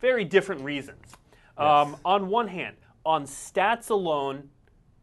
very 0.01 0.25
different 0.25 0.63
reasons. 0.63 1.05
Um, 1.59 1.97
on 2.05 2.29
one 2.29 2.49
hand, 2.49 2.77
on 3.05 3.25
stats 3.25 3.91
alone, 3.91 4.49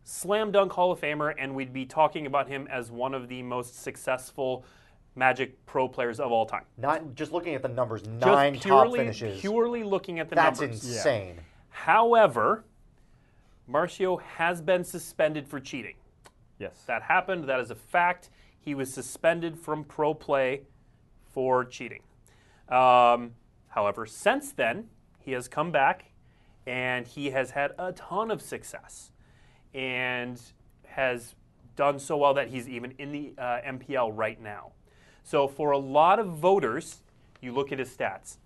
slam 0.04 0.52
dunk 0.52 0.72
Hall 0.72 0.91
of 0.91 1.00
Famer, 1.00 1.36
and 1.38 1.54
we'd 1.54 1.74
be 1.74 1.86
talking 1.86 2.26
about 2.26 2.48
him 2.48 2.67
as 2.72 2.89
one 2.89 3.13
of 3.13 3.28
the 3.28 3.43
most 3.43 3.84
successful 3.84 4.65
Magic 5.15 5.63
Pro 5.65 5.88
players 5.88 6.20
of 6.20 6.32
all 6.32 6.46
time. 6.46 6.63
Not 6.78 7.15
just 7.15 7.32
looking 7.32 7.54
at 7.54 7.62
the 7.62 7.67
numbers, 7.70 8.02
Just 8.04 8.20
nine 8.22 8.58
top 8.60 8.93
finishes. 8.93 9.41
purely 9.41 9.84
looking 9.84 10.20
at 10.20 10.30
the 10.30 10.36
That's 10.36 10.60
numbers. 10.62 10.82
That's 10.82 10.96
insane. 10.98 11.39
However, 11.86 12.66
Marcio 13.70 14.22
has 14.22 14.62
been 14.62 14.84
suspended 14.84 15.48
for 15.48 15.60
cheating. 15.60 15.96
Yes. 16.60 16.84
That 16.88 17.04
happened. 17.04 17.46
That 17.46 17.60
is 17.60 17.70
a 17.70 17.76
fact. 17.76 18.30
He 18.60 18.74
was 18.74 18.94
suspended 18.94 19.58
from 19.58 19.84
pro 19.84 20.13
play 20.13 20.63
for 21.32 21.63
cheating. 21.63 22.02
Um, 22.68 23.36
however, 23.70 24.06
since 24.06 24.52
then, 24.52 24.90
he 25.20 25.32
has 25.34 25.48
come 25.48 25.72
back 25.72 26.12
and 26.66 27.08
he 27.08 27.30
has 27.30 27.52
had 27.52 27.72
a 27.78 27.94
ton 27.94 28.32
of 28.32 28.42
success 28.42 29.12
and 29.74 30.42
has 30.88 31.36
done 31.76 32.00
so 32.00 32.18
well 32.18 32.34
that 32.34 32.50
he's 32.50 32.68
even 32.68 32.94
in 32.98 33.12
the 33.12 33.34
uh, 33.38 33.62
MPL 33.66 34.12
right 34.13 34.42
now. 34.42 34.72
So, 35.24 35.48
for 35.48 35.72
a 35.72 35.78
lot 35.78 36.20
of 36.20 36.28
voters, 36.28 37.04
you 37.40 37.54
look 37.54 37.72
at 37.72 37.80
his 37.80 37.96
stats, 37.96 38.38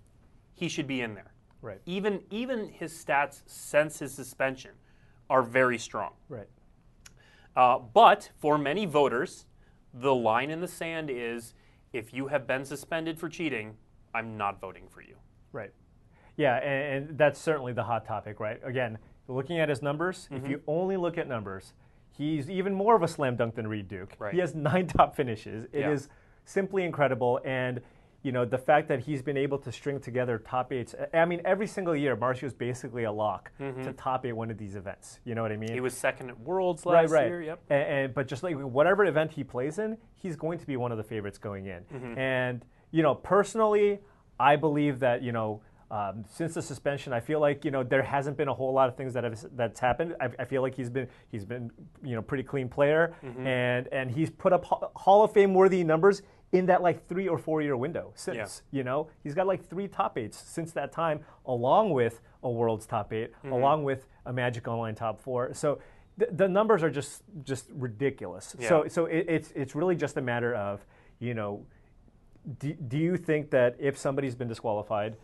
he 0.54 0.68
should 0.68 0.86
be 0.86 1.00
in 1.00 1.14
there. 1.14 1.31
Right. 1.62 1.80
Even, 1.86 2.20
even 2.30 2.68
his 2.68 2.92
stats 2.92 3.42
since 3.46 4.00
his 4.00 4.12
suspension 4.12 4.72
are 5.30 5.42
very 5.42 5.78
strong. 5.78 6.10
Right. 6.28 6.48
Uh, 7.56 7.78
but 7.78 8.30
for 8.40 8.58
many 8.58 8.84
voters, 8.86 9.46
the 9.94 10.14
line 10.14 10.50
in 10.50 10.60
the 10.60 10.68
sand 10.68 11.08
is 11.10 11.54
if 11.92 12.12
you 12.12 12.26
have 12.28 12.46
been 12.46 12.64
suspended 12.64 13.18
for 13.18 13.28
cheating, 13.28 13.76
I'm 14.14 14.36
not 14.36 14.60
voting 14.60 14.84
for 14.88 15.02
you. 15.02 15.14
Right. 15.52 15.72
Yeah, 16.36 16.56
and, 16.56 17.08
and 17.08 17.18
that's 17.18 17.38
certainly 17.38 17.72
the 17.72 17.82
hot 17.84 18.06
topic, 18.06 18.40
right? 18.40 18.58
Again, 18.64 18.98
looking 19.28 19.58
at 19.60 19.68
his 19.68 19.82
numbers, 19.82 20.28
if 20.30 20.42
Mm-hmm. 20.42 20.50
you 20.50 20.62
only 20.66 20.96
look 20.96 21.18
at 21.18 21.28
numbers, 21.28 21.74
he's 22.16 22.50
even 22.50 22.74
more 22.74 22.96
of 22.96 23.02
a 23.02 23.08
slam 23.08 23.36
dunk 23.36 23.54
than 23.54 23.66
Reid 23.68 23.86
Duke. 23.88 24.14
Right. 24.18 24.32
He 24.34 24.40
has 24.40 24.54
nine 24.54 24.86
top 24.88 25.14
finishes. 25.14 25.64
It 25.72 25.86
is 25.86 26.08
Yeah. 26.10 26.14
simply 26.46 26.84
incredible. 26.84 27.38
And 27.44 27.80
you 28.22 28.32
know 28.32 28.44
the 28.44 28.58
fact 28.58 28.88
that 28.88 29.00
he's 29.00 29.20
been 29.22 29.36
able 29.36 29.58
to 29.58 29.72
string 29.72 30.00
together 30.00 30.38
top 30.38 30.72
eights. 30.72 30.94
I 31.12 31.24
mean, 31.24 31.40
every 31.44 31.66
single 31.66 31.96
year, 31.96 32.14
Marcio's 32.16 32.54
basically 32.54 33.04
a 33.04 33.12
lock 33.12 33.50
to 33.58 33.92
top 33.94 34.24
eight 34.26 34.32
one 34.32 34.50
of 34.50 34.58
these 34.58 34.76
events. 34.76 35.18
You 35.24 35.34
know 35.34 35.42
what 35.42 35.52
I 35.52 35.56
mean? 35.56 35.68
Mm-hmm. 35.70 35.74
He 35.74 35.80
was 35.80 35.94
second 35.94 36.30
at 36.30 36.38
Worlds 36.40 36.84
right, 36.86 37.02
last 37.02 37.10
right. 37.10 37.26
year. 37.26 37.42
Yep. 37.42 37.60
And, 37.70 37.82
and 37.82 38.14
but 38.14 38.28
just 38.28 38.42
like 38.42 38.56
whatever 38.56 39.04
event 39.04 39.32
he 39.32 39.42
plays 39.44 39.78
in, 39.78 39.98
he's 40.16 40.36
going 40.36 40.58
to 40.58 40.66
be 40.66 40.76
one 40.76 40.92
of 40.92 40.98
the 40.98 41.04
favorites 41.04 41.38
going 41.38 41.66
in. 41.66 41.82
Mm-hmm. 41.84 42.18
And 42.18 42.64
you 42.92 43.02
know, 43.02 43.14
personally, 43.14 44.00
I 44.38 44.56
believe 44.56 45.00
that 45.00 45.22
you 45.22 45.32
know. 45.32 45.62
Um, 45.90 46.24
since 46.26 46.54
the 46.54 46.62
suspension, 46.62 47.12
I 47.12 47.20
feel 47.20 47.38
like 47.38 47.66
you 47.66 47.70
know 47.70 47.82
there 47.82 48.02
hasn't 48.02 48.38
been 48.38 48.48
a 48.48 48.54
whole 48.54 48.72
lot 48.72 48.88
of 48.88 48.96
things 48.96 49.12
that 49.12 49.24
have 49.24 49.38
that's 49.54 49.78
happened. 49.78 50.14
I, 50.22 50.30
I 50.38 50.44
feel 50.46 50.62
like 50.62 50.74
he's 50.74 50.88
been 50.88 51.06
he's 51.30 51.44
been 51.44 51.70
you 52.02 52.14
know 52.14 52.22
pretty 52.22 52.44
clean 52.44 52.70
player, 52.70 53.14
Mm-hmm. 53.22 53.46
and 53.46 53.88
and 53.92 54.10
he's 54.10 54.30
put 54.30 54.54
up 54.54 54.64
Hall 54.96 55.22
of 55.22 55.34
Fame 55.34 55.52
worthy 55.52 55.84
numbers 55.84 56.22
in 56.52 56.66
that 56.66 56.82
like 56.82 57.06
three 57.08 57.28
or 57.28 57.38
four 57.38 57.62
year 57.62 57.76
window 57.76 58.12
since. 58.14 58.62
You 58.70 58.84
know 58.84 59.08
he's 59.22 59.34
got 59.34 59.46
like 59.46 59.64
three 59.68 59.88
top 59.88 60.18
eights 60.18 60.38
since 60.38 60.72
that 60.72 60.92
time, 60.92 61.20
along 61.46 61.90
with 61.90 62.20
a 62.42 62.50
World's 62.50 62.86
top 62.86 63.12
8 63.12 63.32
Mm-hmm. 63.32 63.52
along 63.52 63.84
with 63.84 64.06
a 64.26 64.32
Magic 64.32 64.66
Online 64.68 64.94
top 64.94 65.20
four. 65.20 65.54
So 65.54 65.78
the, 66.18 66.28
the 66.30 66.48
numbers 66.48 66.82
are 66.82 66.90
just 66.90 67.22
just 67.44 67.70
ridiculous. 67.72 68.54
Yeah. 68.58 68.68
So 68.68 68.84
so 68.88 69.06
it, 69.06 69.26
it's 69.28 69.52
it's 69.54 69.74
really 69.74 69.96
just 69.96 70.16
a 70.16 70.20
matter 70.22 70.54
of 70.54 70.84
you 71.20 71.34
know, 71.34 71.64
do, 72.58 72.72
do 72.74 72.98
you 72.98 73.16
think 73.16 73.50
that 73.50 73.76
if 73.78 73.96
somebody's 73.96 74.34
been 74.34 74.48
disqualified, 74.48 75.16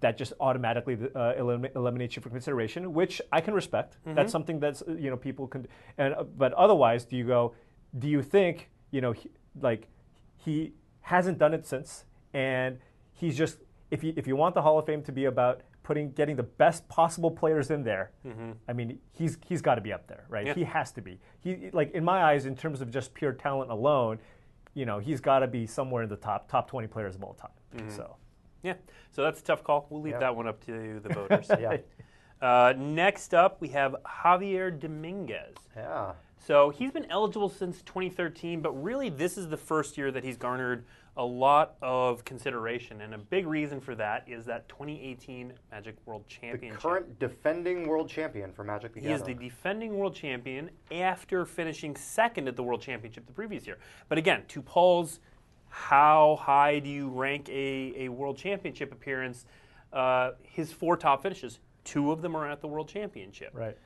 that 0.00 0.16
just 0.18 0.32
automatically 0.40 0.96
uh, 1.16 1.32
elim- 1.38 1.66
eliminates 1.74 2.14
you 2.14 2.22
from 2.22 2.32
consideration, 2.32 2.92
which 2.92 3.20
I 3.32 3.40
can 3.40 3.54
respect. 3.54 3.96
Mm-hmm. 3.96 4.14
That's 4.14 4.30
something 4.30 4.60
that's 4.60 4.82
you 4.86 5.10
know 5.10 5.16
people 5.16 5.48
can, 5.48 5.66
and 5.96 6.14
uh, 6.14 6.22
but 6.22 6.52
otherwise, 6.52 7.04
do 7.06 7.16
you 7.16 7.24
go? 7.24 7.54
Do 7.98 8.06
you 8.08 8.22
think 8.22 8.68
you 8.92 9.00
know 9.00 9.12
he, 9.12 9.30
like 9.60 9.88
he 10.38 10.72
hasn't 11.02 11.38
done 11.38 11.52
it 11.54 11.66
since, 11.66 12.04
and 12.32 12.78
he's 13.12 13.36
just 13.36 13.58
if 13.90 14.02
you 14.04 14.12
if 14.16 14.26
you 14.26 14.36
want 14.36 14.54
the 14.54 14.62
Hall 14.62 14.78
of 14.78 14.86
Fame 14.86 15.02
to 15.02 15.12
be 15.12 15.24
about 15.26 15.62
putting 15.82 16.10
getting 16.12 16.36
the 16.36 16.42
best 16.42 16.86
possible 16.88 17.30
players 17.30 17.70
in 17.70 17.82
there, 17.84 18.12
I 18.68 18.72
mean 18.72 18.98
he's 19.12 19.38
he's 19.46 19.62
got 19.62 19.74
to 19.76 19.80
be 19.80 19.92
up 19.92 20.06
there, 20.06 20.24
right? 20.28 20.46
Mm-hmm. 20.46 20.58
Yeah. 20.60 20.64
He 20.66 20.70
has 20.72 20.92
to 20.92 21.00
be. 21.00 21.18
He 21.40 21.70
like 21.72 21.92
in 21.92 22.04
my 22.04 22.22
eyes, 22.22 22.46
in 22.46 22.54
terms 22.56 22.80
of 22.80 22.90
just 22.90 23.14
pure 23.14 23.32
talent 23.32 23.70
alone, 23.70 24.18
you 24.74 24.84
know 24.86 24.98
he's 24.98 25.20
got 25.20 25.38
to 25.40 25.46
be 25.46 25.66
somewhere 25.66 26.02
in 26.02 26.08
the 26.08 26.16
top 26.16 26.48
top 26.50 26.68
twenty 26.68 26.88
players 26.88 27.14
of 27.14 27.22
all 27.24 27.34
time. 27.34 27.50
Mm-hmm. 27.76 27.96
So. 27.96 28.16
Yeah. 28.62 28.74
So 29.12 29.22
that's 29.22 29.40
a 29.40 29.44
tough 29.44 29.62
call. 29.62 29.86
We'll 29.88 30.02
leave 30.02 30.12
Yep. 30.14 30.20
that 30.20 30.36
one 30.36 30.48
up 30.48 30.64
to 30.66 31.00
the 31.00 31.08
voters. 31.14 31.48
Yeah. 31.60 31.76
uh, 32.42 32.74
next 32.76 33.32
up, 33.32 33.60
we 33.60 33.68
have 33.68 33.94
Javier 34.04 34.76
Dominguez. 34.78 35.54
Yeah. 35.76 36.12
So 36.38 36.70
he's 36.70 36.90
been 36.90 37.10
eligible 37.10 37.48
since 37.48 37.82
2013, 37.82 38.60
but 38.60 38.72
really 38.82 39.08
this 39.08 39.36
is 39.36 39.48
the 39.48 39.56
first 39.56 39.98
year 39.98 40.10
that 40.10 40.24
he's 40.24 40.36
garnered 40.36 40.84
a 41.16 41.24
lot 41.24 41.74
of 41.82 42.24
consideration. 42.24 43.00
And 43.00 43.12
a 43.12 43.18
big 43.18 43.46
reason 43.46 43.80
for 43.80 43.94
that 43.96 44.24
is 44.28 44.46
that 44.46 44.68
2018 44.68 45.52
Magic 45.70 45.96
World 46.06 46.24
The 46.74 46.80
current 46.80 47.18
defending 47.18 47.88
world 47.88 48.08
champion 48.08 48.52
for 48.52 48.62
Magic 48.62 48.94
the 48.94 49.00
He 49.00 49.08
is 49.08 49.22
the 49.22 49.34
defending 49.34 49.98
world 49.98 50.14
champion 50.14 50.70
after 50.92 51.44
finishing 51.44 51.96
second 51.96 52.46
at 52.46 52.54
the 52.54 52.62
world 52.62 52.80
championship 52.80 53.26
the 53.26 53.32
previous 53.32 53.66
year. 53.66 53.78
But 54.08 54.16
again, 54.18 54.44
to 54.48 54.62
Paul's, 54.62 55.18
how 55.68 56.38
high 56.40 56.78
do 56.78 56.88
you 56.88 57.08
rank 57.08 57.48
a, 57.48 57.94
a 57.96 58.08
world 58.08 58.38
championship 58.38 58.92
appearance? 58.92 59.44
Uh, 59.92 60.32
his 60.42 60.72
four 60.72 60.96
top 60.96 61.22
finishes, 61.22 61.58
two 61.82 62.12
of 62.12 62.22
them 62.22 62.36
are 62.36 62.48
at 62.48 62.60
the 62.60 62.68
world 62.68 62.88
championship. 62.88 63.50
Right. 63.52 63.76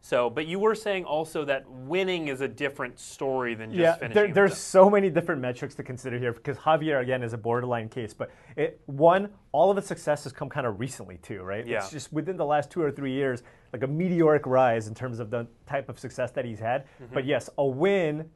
So, 0.00 0.30
but 0.30 0.46
you 0.46 0.58
were 0.58 0.74
saying 0.74 1.04
also 1.04 1.44
that 1.44 1.68
winning 1.68 2.28
is 2.28 2.40
a 2.40 2.48
different 2.48 2.98
story 2.98 3.54
than 3.54 3.70
just 3.70 3.80
yeah, 3.80 3.94
finishing. 3.96 4.14
there, 4.14 4.32
there's 4.32 4.56
so 4.56 4.88
many 4.88 5.10
different 5.10 5.40
metrics 5.40 5.74
to 5.74 5.82
consider 5.82 6.18
here 6.18 6.32
because 6.32 6.56
Javier 6.56 7.02
again 7.02 7.22
is 7.22 7.32
a 7.32 7.38
borderline 7.38 7.88
case. 7.88 8.14
But 8.14 8.30
it, 8.56 8.80
one, 8.86 9.28
all 9.52 9.70
of 9.70 9.76
his 9.76 9.86
success 9.86 10.24
has 10.24 10.32
come 10.32 10.48
kind 10.48 10.66
of 10.66 10.78
recently 10.78 11.18
too, 11.18 11.42
right? 11.42 11.66
Yeah. 11.66 11.78
It's 11.78 11.90
just 11.90 12.12
within 12.12 12.36
the 12.36 12.44
last 12.44 12.70
two 12.70 12.80
or 12.80 12.92
three 12.92 13.12
years, 13.12 13.42
like 13.72 13.82
a 13.82 13.86
meteoric 13.86 14.46
rise 14.46 14.86
in 14.86 14.94
terms 14.94 15.18
of 15.18 15.30
the 15.30 15.46
type 15.66 15.88
of 15.88 15.98
success 15.98 16.30
that 16.32 16.44
he's 16.44 16.60
had. 16.60 16.84
Mm-hmm. 16.84 17.14
But 17.14 17.26
yes, 17.26 17.50
a 17.58 17.66
win 17.66 18.30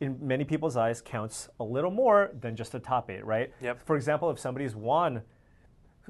in 0.00 0.16
many 0.20 0.44
people's 0.44 0.76
eyes 0.78 1.02
counts 1.02 1.48
a 1.60 1.64
little 1.64 1.90
more 1.90 2.30
than 2.40 2.56
just 2.56 2.74
a 2.74 2.78
top 2.78 3.10
eight, 3.10 3.24
right? 3.24 3.52
Yep. 3.60 3.86
For 3.86 3.96
example, 3.96 4.30
if 4.30 4.38
somebody's 4.38 4.74
won 4.74 5.22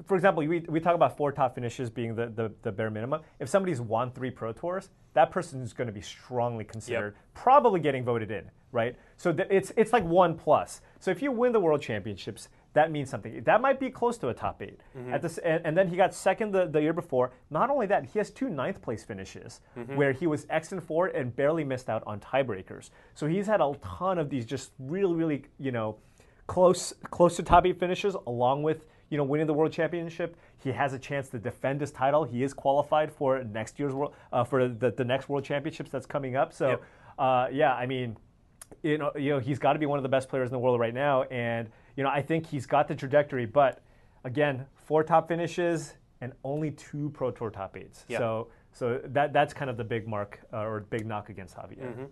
for 0.05 0.15
example, 0.15 0.45
we, 0.45 0.59
we 0.61 0.79
talk 0.79 0.95
about 0.95 1.17
four 1.17 1.31
top 1.31 1.55
finishes 1.55 1.89
being 1.89 2.15
the, 2.15 2.27
the, 2.27 2.51
the 2.61 2.71
bare 2.71 2.89
minimum. 2.89 3.21
If 3.39 3.49
somebody's 3.49 3.81
won 3.81 4.11
three 4.11 4.31
pro 4.31 4.53
tours, 4.53 4.89
that 5.13 5.31
person 5.31 5.61
is 5.61 5.73
going 5.73 5.87
to 5.87 5.93
be 5.93 6.01
strongly 6.01 6.63
considered, 6.63 7.15
probably 7.33 7.79
getting 7.79 8.03
voted 8.03 8.31
in, 8.31 8.49
right? 8.71 8.95
So 9.17 9.33
th- 9.33 9.47
it's 9.51 9.71
it's 9.75 9.91
like 9.91 10.03
one 10.03 10.35
plus. 10.35 10.81
So 10.99 11.11
if 11.11 11.21
you 11.21 11.31
win 11.31 11.51
the 11.51 11.59
world 11.59 11.81
championships, 11.81 12.47
that 12.73 12.91
means 12.91 13.09
something. 13.09 13.43
That 13.43 13.59
might 13.59 13.79
be 13.79 13.89
close 13.89 14.17
to 14.19 14.29
a 14.29 14.33
top 14.33 14.61
8 14.61 14.79
mm-hmm. 14.97 15.13
At 15.13 15.21
this, 15.21 15.37
and, 15.39 15.65
and 15.65 15.77
then 15.77 15.89
he 15.89 15.97
got 15.97 16.13
second 16.13 16.53
the, 16.53 16.67
the 16.67 16.81
year 16.81 16.93
before. 16.93 17.31
Not 17.49 17.69
only 17.69 17.85
that, 17.87 18.05
he 18.05 18.19
has 18.19 18.29
two 18.31 18.49
ninth 18.49 18.81
place 18.81 19.03
finishes 19.03 19.59
mm-hmm. 19.77 19.95
where 19.95 20.13
he 20.13 20.25
was 20.25 20.47
X 20.49 20.71
and 20.71 20.81
four 20.81 21.07
and 21.07 21.35
barely 21.35 21.65
missed 21.65 21.89
out 21.89 22.01
on 22.07 22.21
tiebreakers. 22.21 22.89
So 23.13 23.27
he's 23.27 23.45
had 23.45 23.59
a 23.59 23.73
ton 23.83 24.17
of 24.17 24.29
these 24.29 24.45
just 24.45 24.71
really, 24.79 25.13
really, 25.13 25.43
you 25.59 25.71
know, 25.73 25.97
close 26.47 26.93
close 27.09 27.35
to 27.35 27.43
top 27.43 27.65
eight 27.65 27.79
finishes, 27.79 28.15
along 28.25 28.63
with 28.63 28.85
you 29.11 29.17
know 29.17 29.23
winning 29.23 29.45
the 29.45 29.53
world 29.53 29.71
championship. 29.71 30.35
He 30.57 30.71
has 30.71 30.93
a 30.93 30.99
chance 30.99 31.29
to 31.29 31.37
defend 31.37 31.81
his 31.81 31.91
title. 31.91 32.23
He 32.23 32.41
is 32.41 32.53
qualified 32.53 33.11
for 33.11 33.43
next 33.43 33.77
year's 33.77 33.93
world 33.93 34.13
uh, 34.33 34.43
for 34.43 34.67
the, 34.67 34.89
the 34.89 35.03
next 35.03 35.29
world 35.29 35.43
championships 35.43 35.91
that's 35.91 36.07
coming 36.07 36.35
up. 36.35 36.53
So 36.53 36.69
Yep. 36.69 36.83
uh, 37.19 37.47
yeah, 37.51 37.73
I 37.75 37.85
mean, 37.85 38.17
you 38.81 38.97
know, 38.97 39.11
you 39.15 39.29
know, 39.31 39.39
he's 39.39 39.59
got 39.59 39.73
to 39.73 39.79
be 39.79 39.85
one 39.85 39.99
of 39.99 40.03
the 40.03 40.09
best 40.09 40.29
players 40.29 40.47
in 40.47 40.53
the 40.53 40.59
world 40.59 40.79
right 40.79 40.93
now, 40.93 41.23
and 41.23 41.69
you 41.97 42.03
know, 42.03 42.09
I 42.09 42.21
think 42.21 42.47
he's 42.47 42.65
got 42.65 42.87
the 42.87 42.95
trajectory. 42.95 43.45
But 43.45 43.83
again, 44.23 44.65
four 44.75 45.03
top 45.03 45.27
finishes 45.27 45.95
and 46.21 46.31
only 46.43 46.71
two 46.71 47.09
Pro 47.09 47.31
Tour 47.31 47.49
top 47.51 47.75
eights. 47.75 48.05
Yeah. 48.07 48.19
So 48.19 48.47
so 48.71 49.01
that 49.03 49.33
that's 49.33 49.53
kind 49.53 49.69
of 49.69 49.75
the 49.75 49.83
big 49.83 50.07
mark 50.07 50.39
uh, 50.53 50.59
or 50.61 50.79
big 50.89 51.05
knock 51.05 51.27
against 51.29 51.57
Javier. 51.57 52.07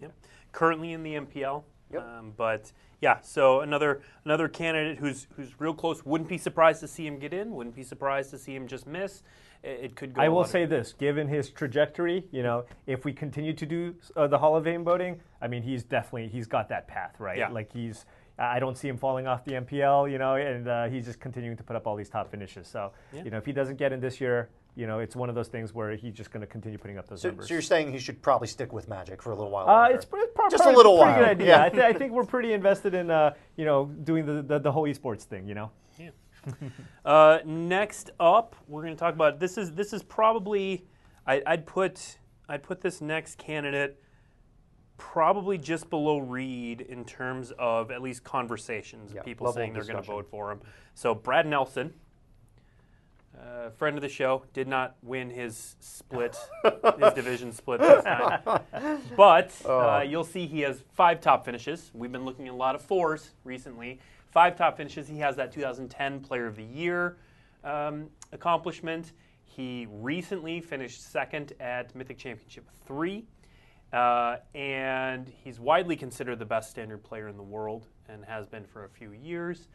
Yep. 0.00 0.12
Currently 0.52 0.92
in 0.92 1.02
the 1.02 1.14
MPL. 1.14 1.64
Yep. 1.92 2.02
Um, 2.02 2.32
but 2.36 2.72
yeah, 3.00 3.20
so 3.20 3.60
another 3.60 4.02
another 4.24 4.48
candidate 4.48 4.98
who's 4.98 5.26
who's 5.36 5.60
real 5.60 5.74
close. 5.74 6.04
Wouldn't 6.04 6.28
be 6.28 6.38
surprised 6.38 6.80
to 6.80 6.88
see 6.88 7.06
him 7.06 7.18
get 7.18 7.32
in. 7.32 7.52
Wouldn't 7.52 7.76
be 7.76 7.82
surprised 7.82 8.30
to 8.30 8.38
see 8.38 8.54
him 8.54 8.66
just 8.66 8.86
miss. 8.86 9.22
It, 9.62 9.80
it 9.82 9.96
could 9.96 10.14
go. 10.14 10.22
I 10.22 10.28
will 10.28 10.44
say 10.44 10.64
this: 10.64 10.92
given 10.92 11.28
his 11.28 11.50
trajectory, 11.50 12.24
you 12.32 12.42
know, 12.42 12.64
if 12.86 13.04
we 13.04 13.12
continue 13.12 13.52
to 13.52 13.66
do 13.66 13.94
uh, 14.16 14.26
the 14.26 14.38
Hall 14.38 14.56
of 14.56 14.64
Fame 14.64 14.84
voting, 14.84 15.20
I 15.42 15.48
mean, 15.48 15.62
he's 15.62 15.84
definitely 15.84 16.28
he's 16.28 16.46
got 16.46 16.68
that 16.70 16.88
path, 16.88 17.16
right? 17.18 17.38
Yeah. 17.38 17.48
Like 17.48 17.72
he's, 17.72 18.06
I 18.38 18.58
don't 18.58 18.76
see 18.78 18.88
him 18.88 18.96
falling 18.96 19.26
off 19.26 19.44
the 19.44 19.52
MPL, 19.52 20.10
you 20.10 20.18
know, 20.18 20.34
and 20.36 20.66
uh, 20.66 20.86
he's 20.86 21.04
just 21.04 21.20
continuing 21.20 21.56
to 21.58 21.62
put 21.62 21.76
up 21.76 21.86
all 21.86 21.96
these 21.96 22.08
top 22.10 22.30
finishes. 22.30 22.66
So, 22.66 22.92
Yeah. 23.12 23.24
you 23.24 23.30
know, 23.30 23.36
if 23.36 23.44
he 23.46 23.52
doesn't 23.52 23.76
get 23.76 23.92
in 23.92 24.00
this 24.00 24.20
year, 24.20 24.48
you 24.76 24.86
know, 24.86 24.98
it's 24.98 25.14
one 25.14 25.28
of 25.28 25.34
those 25.34 25.48
things 25.48 25.72
where 25.72 25.94
he's 25.94 26.12
just 26.14 26.30
going 26.30 26.40
to 26.40 26.46
continue 26.46 26.78
putting 26.78 26.98
up 26.98 27.06
those 27.08 27.20
So, 27.22 27.28
numbers. 27.28 27.48
so 27.48 27.54
you're 27.54 27.62
saying 27.62 27.92
he 27.92 27.98
should 27.98 28.20
probably 28.22 28.48
stick 28.48 28.72
with 28.72 28.88
Magic 28.88 29.22
for 29.22 29.30
a 29.30 29.34
little 29.36 29.50
while 29.50 29.68
Uh, 29.68 29.88
it's 29.88 30.04
pretty, 30.04 30.26
probably 30.34 30.50
Just 30.58 30.68
a 30.68 30.72
little 30.72 30.96
pretty 30.98 31.10
while, 31.12 31.18
good 31.20 31.28
idea. 31.28 31.46
yeah. 31.46 31.62
I, 31.62 31.68
th- 31.68 31.82
I 31.82 31.92
think 31.92 32.12
we're 32.12 32.24
pretty 32.24 32.52
invested 32.52 32.92
in, 32.94 33.10
uh, 33.10 33.34
you 33.56 33.64
know, 33.64 33.86
doing 33.86 34.26
the, 34.26 34.42
the 34.42 34.58
the 34.58 34.72
whole 34.72 34.84
esports 34.84 35.22
thing. 35.22 35.46
You 35.48 35.54
know. 35.54 35.70
Uh, 37.06 37.38
next 37.46 38.10
up, 38.20 38.54
we're 38.68 38.82
going 38.82 38.94
to 38.94 38.98
talk 38.98 39.14
about 39.14 39.40
this. 39.40 39.56
Is 39.56 39.72
this 39.72 39.94
is 39.94 40.02
probably 40.02 40.84
I, 41.26 41.40
I'd 41.46 41.64
put 41.66 42.18
I'd 42.50 42.62
put 42.62 42.82
this 42.82 43.00
next 43.00 43.38
candidate 43.38 43.98
probably 44.98 45.56
just 45.58 45.88
below 45.90 46.18
Reid 46.18 46.82
in 46.82 47.04
terms 47.04 47.52
of 47.58 47.90
at 47.90 48.02
least 48.02 48.24
conversations. 48.24 49.12
Yeah, 49.14 49.22
people 49.22 49.50
saying 49.52 49.72
they're 49.72 49.84
going 49.84 49.96
to 49.96 50.02
vote 50.02 50.26
for 50.30 50.52
him. 50.52 50.60
So 50.94 51.14
Brad 51.14 51.46
Nelson, 51.46 51.94
uh, 53.38 53.70
friend 53.70 53.96
of 53.96 54.02
the 54.02 54.08
show, 54.08 54.44
did 54.52 54.68
not 54.68 54.96
win 55.02 55.30
his 55.30 55.76
split, 55.80 56.36
his 56.62 57.12
division 57.14 57.52
split 57.52 57.80
this 57.80 58.04
time. 58.04 58.60
But 59.16 59.54
uh, 59.66 60.04
you'll 60.06 60.24
see 60.24 60.46
he 60.46 60.60
has 60.60 60.82
five 60.92 61.20
top 61.20 61.44
finishes. 61.44 61.90
We've 61.94 62.12
been 62.12 62.24
looking 62.24 62.48
at 62.48 62.54
a 62.54 62.56
lot 62.56 62.74
of 62.74 62.82
fours 62.82 63.30
recently. 63.44 64.00
Five 64.30 64.56
top 64.56 64.76
finishes. 64.76 65.08
He 65.08 65.18
has 65.18 65.36
that 65.36 65.52
2010 65.52 66.20
Player 66.20 66.46
of 66.46 66.56
the 66.56 66.64
Year 66.64 67.16
um, 67.62 68.08
accomplishment. 68.32 69.12
He 69.44 69.86
recently 69.90 70.60
finished 70.60 71.10
second 71.10 71.52
at 71.60 71.94
Mythic 71.94 72.18
Championship 72.18 72.68
3. 72.86 73.24
Uh, 73.92 74.38
and 74.56 75.28
he's 75.44 75.60
widely 75.60 75.94
considered 75.94 76.40
the 76.40 76.44
best 76.44 76.70
standard 76.70 77.04
player 77.04 77.28
in 77.28 77.36
the 77.36 77.42
world 77.44 77.86
and 78.08 78.24
has 78.24 78.46
been 78.48 78.64
for 78.64 78.84
a 78.84 78.88
few 78.88 79.12
years. 79.12 79.68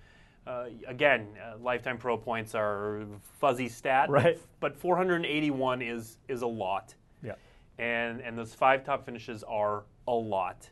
Uh, 0.48 0.66
again, 0.88 1.28
uh, 1.44 1.58
lifetime 1.60 1.98
pro 1.98 2.18
points 2.18 2.56
are 2.56 3.06
fuzzy 3.40 3.70
stat, 3.70 4.10
Right. 4.10 4.40
But 4.60 4.76
481 4.78 5.82
is 5.82 6.18
is 6.28 6.42
a 6.42 6.48
lot 6.48 6.96
Yeah. 7.24 7.36
and 7.78 8.20
and 8.22 8.38
those 8.38 8.54
five 8.56 8.84
top 8.84 9.06
finishes 9.06 9.44
are 9.44 9.84
a 10.08 10.14
lot. 10.14 10.70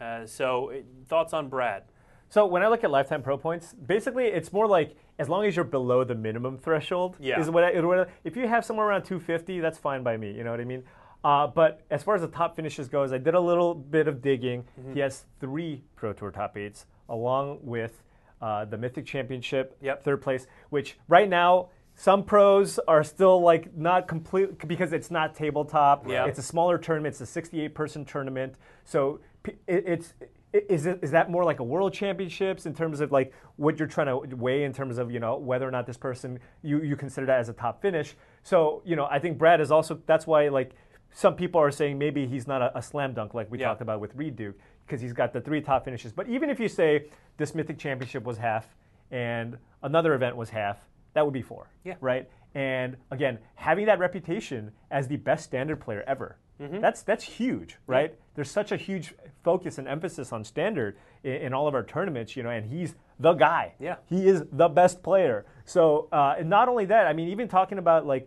Uh, 0.00 0.26
so, 0.26 0.72
thoughts 1.06 1.32
on 1.32 1.48
Brad? 1.48 1.84
So 2.28 2.44
when 2.44 2.62
I 2.62 2.68
look 2.68 2.84
at 2.84 2.90
lifetime 2.90 3.22
pro 3.22 3.38
points, 3.38 3.72
basically 3.72 4.26
it's 4.26 4.52
more 4.52 4.66
like 4.66 4.94
as 5.18 5.28
long 5.28 5.44
as 5.46 5.56
you're 5.56 5.64
below 5.64 6.04
the 6.04 6.14
minimum 6.14 6.58
threshold. 6.58 7.16
Yeah. 7.18 7.40
Is 7.40 7.48
what, 7.48 7.64
I, 7.64 7.80
what 7.80 8.00
I- 8.00 8.06
if 8.24 8.36
you 8.36 8.46
have 8.48 8.64
somewhere 8.64 8.86
around 8.86 9.04
250, 9.04 9.60
that's 9.60 9.78
fine 9.78 10.02
by 10.02 10.16
me. 10.18 10.32
You 10.32 10.44
know 10.44 10.50
what 10.50 10.60
I 10.60 10.64
mean? 10.64 10.82
Uh, 11.24 11.46
but 11.46 11.80
as 11.90 12.02
far 12.02 12.14
as 12.16 12.20
the 12.20 12.28
top 12.28 12.54
finishes 12.56 12.88
goes, 12.88 13.12
I 13.12 13.18
did 13.18 13.34
a 13.34 13.40
little 13.40 13.74
bit 13.74 14.06
of 14.08 14.20
digging. 14.20 14.64
Mm-hmm. 14.78 14.92
He 14.94 15.00
has 15.00 15.24
three 15.40 15.84
Pro 15.94 16.12
Tour 16.12 16.30
top 16.30 16.56
eights, 16.58 16.84
along 17.08 17.60
with 17.62 18.02
uh, 18.40 18.64
the 18.64 18.76
Mythic 18.76 19.06
Championship, 19.06 19.76
Yep. 19.80 20.02
third 20.04 20.22
place. 20.22 20.46
Which 20.70 20.98
right 21.08 21.28
now 21.28 21.68
some 21.94 22.22
pros 22.24 22.78
are 22.86 23.02
still 23.02 23.40
like 23.40 23.74
not 23.76 24.06
complete 24.06 24.66
because 24.68 24.92
it's 24.92 25.10
not 25.10 25.34
tabletop. 25.34 26.06
Yeah. 26.08 26.26
It's 26.26 26.38
a 26.38 26.42
smaller 26.42 26.76
tournament. 26.78 27.14
It's 27.14 27.20
a 27.22 27.26
68 27.26 27.74
person 27.74 28.04
tournament. 28.04 28.54
So 28.84 29.20
it, 29.44 29.58
it's 29.66 30.14
is 30.52 30.86
it 30.86 31.00
is 31.02 31.10
that 31.10 31.30
more 31.30 31.44
like 31.44 31.60
a 31.60 31.64
world 31.64 31.92
championships 31.92 32.64
in 32.66 32.74
terms 32.74 33.00
of 33.00 33.12
like 33.12 33.32
what 33.56 33.78
you're 33.78 33.88
trying 33.88 34.06
to 34.06 34.36
weigh 34.36 34.64
in 34.64 34.72
terms 34.72 34.96
of 34.98 35.10
you 35.10 35.20
know 35.20 35.36
whether 35.36 35.66
or 35.66 35.70
not 35.70 35.86
this 35.86 35.96
person 35.98 36.38
you 36.62 36.82
you 36.82 36.96
consider 36.96 37.26
that 37.26 37.40
as 37.40 37.48
a 37.48 37.52
top 37.52 37.80
finish. 37.82 38.14
So 38.42 38.82
you 38.84 38.96
know 38.96 39.06
I 39.10 39.18
think 39.18 39.38
Brad 39.38 39.60
is 39.60 39.70
also 39.70 40.00
that's 40.06 40.26
why 40.26 40.48
like 40.48 40.72
some 41.12 41.34
people 41.34 41.60
are 41.60 41.70
saying 41.70 41.98
maybe 41.98 42.26
he's 42.26 42.46
not 42.46 42.60
a, 42.62 42.76
a 42.78 42.82
slam 42.82 43.12
dunk 43.14 43.32
like 43.34 43.50
we 43.50 43.58
Yeah. 43.58 43.68
talked 43.68 43.80
about 43.82 44.00
with 44.00 44.14
Reid 44.14 44.36
Duke 44.36 44.56
because 44.86 45.00
he's 45.00 45.12
got 45.12 45.32
the 45.32 45.40
three 45.40 45.60
top 45.60 45.84
finishes. 45.84 46.12
But 46.12 46.28
even 46.28 46.48
if 46.50 46.60
you 46.60 46.68
say 46.68 47.06
this 47.36 47.54
mythic 47.54 47.78
championship 47.78 48.24
was 48.24 48.38
half 48.38 48.66
and 49.10 49.58
another 49.82 50.14
event 50.14 50.36
was 50.36 50.50
half, 50.50 50.78
that 51.14 51.24
would 51.24 51.34
be 51.34 51.42
four. 51.42 51.68
Yeah. 51.84 51.94
Right. 52.00 52.28
And 52.54 52.96
again, 53.10 53.38
having 53.54 53.86
that 53.86 53.98
reputation 53.98 54.72
as 54.90 55.08
the 55.08 55.16
best 55.16 55.44
standard 55.44 55.80
player 55.80 56.04
ever, 56.06 56.36
Mm-hmm. 56.58 56.80
that's 56.80 57.02
that's 57.02 57.22
huge, 57.22 57.76
right? 57.86 58.14
There's 58.34 58.50
such 58.50 58.72
a 58.72 58.78
huge 58.78 59.12
focus 59.44 59.76
and 59.76 59.86
emphasis 59.86 60.32
on 60.32 60.42
standard 60.42 60.96
in, 61.22 61.32
in 61.34 61.52
all 61.52 61.68
of 61.68 61.74
our 61.74 61.82
tournaments, 61.82 62.34
you 62.34 62.42
know, 62.42 62.48
and 62.48 62.64
he's 62.64 62.94
the 63.20 63.34
guy. 63.34 63.74
Yeah. 63.78 63.96
He 64.06 64.26
is 64.26 64.42
the 64.50 64.66
best 64.68 65.02
player. 65.02 65.44
So, 65.66 66.08
uh, 66.10 66.36
and 66.38 66.48
not 66.48 66.70
only 66.70 66.86
that, 66.86 67.06
I 67.08 67.12
mean, 67.12 67.28
even 67.28 67.46
talking 67.46 67.76
about 67.76 68.06
like 68.06 68.26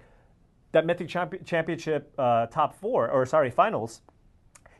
that 0.73 0.85
Mythic 0.85 1.07
champi- 1.07 1.43
Championship 1.43 2.13
uh, 2.19 2.45
top 2.45 2.75
four, 2.79 3.09
or 3.09 3.25
sorry, 3.25 3.49
finals, 3.49 4.01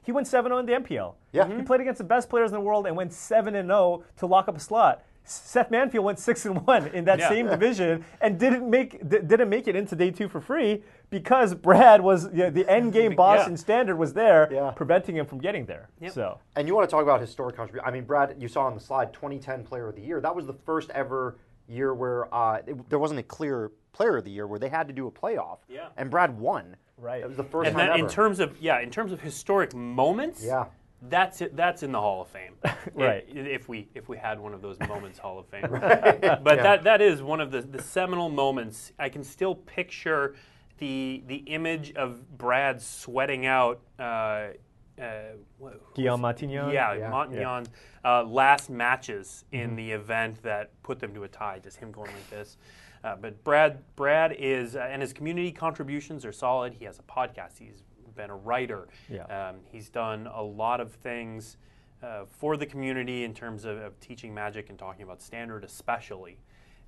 he 0.04 0.12
went 0.12 0.28
7 0.28 0.50
0 0.50 0.58
in 0.60 0.66
the 0.66 0.74
MPL. 0.74 1.16
Yeah. 1.32 1.48
He 1.48 1.62
played 1.64 1.82
against 1.82 1.98
the 2.00 2.04
best 2.04 2.30
players 2.30 2.50
in 2.52 2.56
the 2.56 2.62
world 2.62 2.88
and 2.88 2.96
went 2.96 3.14
7 3.14 3.54
0 3.54 4.04
to 4.18 4.26
lock 4.26 4.48
up 4.48 4.58
a 4.58 4.60
slot. 4.60 5.04
Seth 5.26 5.70
Manfield 5.70 6.02
went 6.04 6.18
6 6.18 6.46
and 6.46 6.66
1 6.66 6.88
in 6.88 7.06
that 7.06 7.20
Yeah. 7.20 7.30
same 7.30 7.48
division 7.48 8.04
and 8.20 8.40
didn't 8.40 8.68
make 8.68 9.08
d- 9.08 9.20
didn't 9.20 9.50
make 9.50 9.68
it 9.68 9.76
into 9.76 9.96
day 9.96 10.10
2 10.10 10.28
for 10.28 10.42
free 10.42 10.84
because 11.12 11.54
Brad 11.54 12.02
was 12.02 12.26
you 12.32 12.46
know, 12.46 12.50
the 12.50 12.68
end 12.68 12.94
game 13.00 13.16
boss 13.16 13.40
Yeah. 13.46 13.50
in 13.50 13.58
standard 13.58 13.98
was 13.98 14.14
there 14.14 14.48
Yeah. 14.52 14.72
preventing 14.72 15.16
him 15.18 15.28
from 15.28 15.38
getting 15.40 15.66
there. 15.66 15.90
Yep. 16.00 16.12
So, 16.14 16.40
And 16.56 16.68
you 16.68 16.74
want 16.74 16.90
to 16.90 16.92
talk 16.92 17.04
about 17.04 17.22
historic 17.22 17.56
contribution? 17.56 17.88
I 17.88 17.92
mean, 17.92 18.06
Brad, 18.06 18.36
you 18.42 18.48
saw 18.48 18.64
on 18.66 18.74
the 18.74 18.80
slide 18.80 19.14
2010 19.14 19.64
Player 19.64 19.90
of 19.90 19.96
the 19.96 20.02
Year. 20.02 20.20
That 20.20 20.36
was 20.36 20.48
the 20.48 20.54
first 20.54 20.90
ever 20.92 21.38
year 21.68 21.94
where 21.94 22.34
uh, 22.34 22.62
it, 22.66 22.90
there 22.90 22.98
wasn't 22.98 23.20
a 23.20 23.24
clear 23.24 23.72
Player 23.92 24.18
of 24.18 24.24
the 24.24 24.32
Year 24.32 24.48
where 24.48 24.58
they 24.58 24.70
had 24.70 24.88
to 24.88 24.94
do 24.94 25.06
a 25.06 25.12
playoff. 25.12 25.60
Yeah. 25.68 25.90
And 25.98 26.10
Brad 26.10 26.40
won. 26.40 26.76
Right. 27.00 27.22
That 27.22 27.28
was 27.28 27.38
the 27.38 27.44
first 27.44 27.68
And 27.70 27.78
time 27.78 27.88
that, 27.88 27.94
ever. 27.98 28.06
in 28.06 28.12
terms 28.12 28.40
of 28.40 28.58
yeah, 28.60 28.80
in 28.82 28.90
terms 28.90 29.12
of 29.12 29.22
historic 29.22 29.74
moments, 29.74 30.44
yeah. 30.44 30.66
that's 31.04 31.42
it. 31.42 31.56
That's 31.56 31.84
in 31.84 31.92
the 31.92 32.00
Hall 32.00 32.22
of 32.22 32.28
Fame, 32.28 32.56
Right. 32.94 33.26
If, 33.28 33.48
if 33.48 33.70
we 33.70 33.88
if 33.96 34.10
we 34.10 34.18
had 34.18 34.40
one 34.40 34.54
of 34.54 34.62
those 34.62 34.78
moments 34.80 35.18
Hall 35.20 35.40
of 35.40 35.48
Fame, 35.48 35.68
but 35.70 36.44
that 36.44 36.84
that 36.84 37.02
is 37.02 37.22
one 37.22 37.40
of 37.42 37.52
the 37.52 37.62
the 37.62 37.82
seminal 37.82 38.30
moments. 38.30 38.92
I 39.00 39.10
can 39.10 39.24
still 39.24 39.56
picture 39.56 40.36
the 40.80 41.24
the 41.28 41.38
image 41.38 41.94
of 41.94 42.38
Brad 42.38 42.82
sweating 42.82 43.46
out. 43.46 43.80
Uh, 43.98 44.48
uh, 45.02 45.12
what- 45.58 45.94
Guillaume 45.96 46.22
Matignon? 46.22 46.74
Yeah, 46.74 46.94
Yeah. 46.94 47.10
Matignon's 47.10 47.70
uh, 48.04 48.24
last 48.26 48.70
matches 48.70 49.46
in 49.54 49.68
Mm-hmm. 49.70 49.76
the 49.78 49.92
event 49.94 50.44
that 50.44 50.72
put 50.84 51.00
them 51.00 51.14
to 51.14 51.24
a 51.24 51.28
tie, 51.30 51.60
just 51.60 51.78
him 51.78 51.92
going 51.92 52.12
like 52.12 52.30
this. 52.30 52.58
Uh, 53.04 53.16
but 53.16 53.44
Brad, 53.44 53.80
Brad 53.96 54.36
is, 54.38 54.76
uh, 54.76 54.80
and 54.92 55.02
his 55.02 55.14
community 55.14 55.52
contributions 55.52 56.26
are 56.26 56.32
solid. 56.32 56.74
He 56.74 56.86
has 56.86 57.00
a 57.00 57.04
podcast. 57.04 57.58
He's 57.58 57.84
been 58.16 58.30
a 58.30 58.36
writer. 58.36 58.88
Yeah. 59.10 59.24
Um, 59.26 59.58
he's 59.72 59.90
done 59.90 60.28
a 60.28 60.42
lot 60.44 60.82
of 60.82 60.92
things 60.94 61.58
uh, 62.04 62.26
for 62.30 62.58
the 62.58 62.66
community 62.66 63.24
in 63.24 63.34
terms 63.34 63.66
of, 63.66 63.78
of 63.78 64.00
teaching 64.00 64.34
magic 64.34 64.70
and 64.70 64.78
talking 64.78 65.04
about 65.04 65.22
standard, 65.22 65.64
especially. 65.64 66.38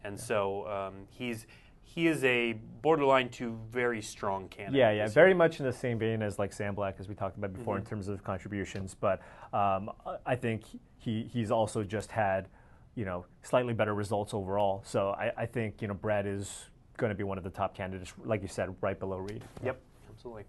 And 0.04 0.20
so 0.20 0.68
um, 0.68 0.94
he's 1.10 1.46
he 1.84 2.08
is 2.08 2.24
a 2.24 2.54
borderline 2.82 3.28
to 3.30 3.58
very 3.70 4.02
strong 4.02 4.48
candidate. 4.48 4.80
Yeah, 4.80 4.92
yeah, 4.92 5.08
very 5.10 5.34
much 5.34 5.60
in 5.60 5.66
the 5.66 5.74
same 5.74 6.00
vein 6.00 6.22
as 6.22 6.40
like 6.40 6.54
Sam 6.54 6.74
Black, 6.74 6.96
as 7.00 7.10
we 7.10 7.16
talked 7.16 7.38
about 7.38 7.52
before, 7.54 7.76
Mm-hmm. 7.76 7.86
in 7.86 7.90
terms 7.90 8.08
of 8.08 8.24
contributions. 8.24 8.96
But 8.98 9.22
um, 9.54 9.92
I 10.26 10.36
think 10.36 10.64
he 10.98 11.24
he's 11.32 11.52
also 11.52 11.84
just 11.84 12.10
had, 12.12 12.48
you 12.96 13.06
know, 13.06 13.26
slightly 13.44 13.74
better 13.74 13.94
results 13.96 14.34
overall. 14.34 14.84
So 14.86 15.10
I, 15.12 15.32
I 15.38 15.46
think 15.46 15.82
you 15.82 15.88
know 15.88 15.94
Brad 15.94 16.26
is 16.28 16.70
going 16.98 17.10
to 17.10 17.16
be 17.16 17.24
one 17.24 17.38
of 17.38 17.44
the 17.44 17.50
top 17.50 17.76
candidates, 17.76 18.14
like 18.24 18.42
you 18.42 18.48
said, 18.48 18.76
right 18.82 19.00
below 19.00 19.18
Reid. 19.18 19.44
Yep, 19.64 19.80
absolutely. 20.14 20.44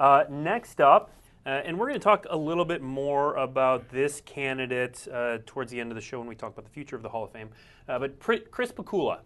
Uh, 0.00 0.24
next 0.30 0.80
up, 0.80 1.10
Uh, 1.46 1.62
and 1.64 1.78
we're 1.78 1.88
going 1.88 1.98
to 1.98 2.04
talk 2.04 2.26
a 2.28 2.36
little 2.36 2.64
bit 2.64 2.82
more 2.82 3.34
about 3.36 3.88
this 3.88 4.20
candidate 4.26 5.08
uh, 5.10 5.38
towards 5.46 5.70
the 5.70 5.80
end 5.80 5.90
of 5.90 5.94
the 5.94 6.00
show 6.00 6.18
when 6.18 6.28
we 6.28 6.34
talk 6.34 6.52
about 6.52 6.64
the 6.64 6.70
future 6.70 6.94
of 6.94 7.02
the 7.02 7.08
Hall 7.08 7.24
of 7.24 7.32
Fame. 7.32 7.48
Uh, 7.88 7.98
but 7.98 8.18
Pri- 8.18 8.44
Chris 8.50 8.70
Pikula 8.70 9.20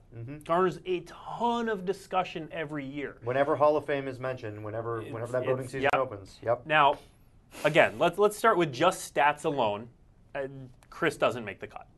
garners 0.44 0.78
a 0.86 1.00
ton 1.00 1.68
of 1.68 1.84
discussion 1.84 2.48
every 2.52 2.84
year. 2.84 3.16
Whenever 3.24 3.56
Hall 3.56 3.76
of 3.76 3.84
Fame 3.86 4.06
is 4.06 4.20
mentioned, 4.20 4.62
whenever 4.62 5.02
whenever 5.02 5.32
that 5.32 5.44
voting 5.44 5.66
season 5.66 5.82
yep. 5.82 5.94
opens, 5.94 6.38
yep. 6.42 6.64
Now, 6.64 6.98
again, 7.64 7.98
let's 7.98 8.18
let's 8.18 8.36
start 8.36 8.56
with 8.56 8.72
just 8.72 9.12
stats 9.12 9.44
alone. 9.44 9.88
Uh, 10.34 10.46
Chris 10.90 11.16
doesn't 11.16 11.44
make 11.44 11.58
the 11.58 11.66
cut. 11.66 11.88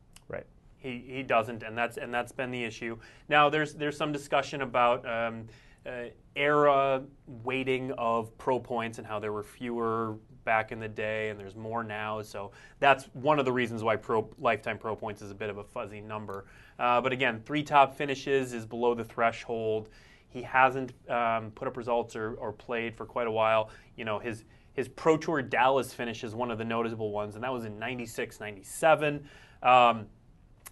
He, 0.85 1.03
he 1.07 1.23
doesn't, 1.23 1.63
and 1.63 1.75
that's 1.75 1.97
and 1.97 2.13
that's 2.13 2.31
been 2.31 2.51
the 2.51 2.63
issue. 2.63 2.97
Now 3.27 3.49
there's 3.49 3.73
there's 3.73 3.97
some 3.97 4.11
discussion 4.11 4.61
about 4.61 5.03
um, 5.09 5.47
uh, 5.83 6.09
era 6.35 7.01
weighting 7.25 7.91
of 7.93 8.37
pro 8.37 8.59
points 8.59 8.99
and 8.99 9.07
how 9.07 9.17
there 9.17 9.31
were 9.31 9.41
fewer 9.41 10.17
back 10.43 10.71
in 10.71 10.79
the 10.79 10.87
day, 10.87 11.29
and 11.29 11.39
there's 11.39 11.55
more 11.55 11.83
now. 11.83 12.21
So 12.21 12.51
that's 12.79 13.05
one 13.13 13.39
of 13.39 13.45
the 13.45 13.51
reasons 13.51 13.83
why 13.83 13.95
pro 13.95 14.29
lifetime 14.37 14.77
pro 14.77 14.95
points 14.95 15.23
is 15.23 15.31
a 15.31 15.35
bit 15.35 15.49
of 15.49 15.57
a 15.57 15.63
fuzzy 15.63 16.01
number. 16.01 16.45
Uh, 16.77 17.01
but 17.01 17.11
again, 17.11 17.41
three 17.47 17.63
top 17.63 17.95
finishes 17.95 18.53
is 18.53 18.67
below 18.67 18.93
the 18.93 19.03
threshold. 19.03 19.89
He 20.27 20.43
hasn't 20.43 20.93
um, 21.09 21.49
put 21.55 21.67
up 21.67 21.77
results 21.77 22.15
or, 22.15 22.35
or 22.35 22.53
played 22.53 22.95
for 22.95 23.07
quite 23.07 23.25
a 23.25 23.31
while. 23.31 23.71
You 23.95 24.05
know 24.05 24.19
his 24.19 24.43
his 24.73 24.87
Pro 24.87 25.17
Tour 25.17 25.41
Dallas 25.41 25.93
finish 25.93 26.23
is 26.23 26.35
one 26.35 26.51
of 26.51 26.59
the 26.59 26.65
noticeable 26.65 27.11
ones, 27.11 27.33
and 27.33 27.43
that 27.43 27.51
was 27.51 27.65
in 27.65 27.79
96, 27.79 28.39
97. 28.39 29.27
Um, 29.63 30.05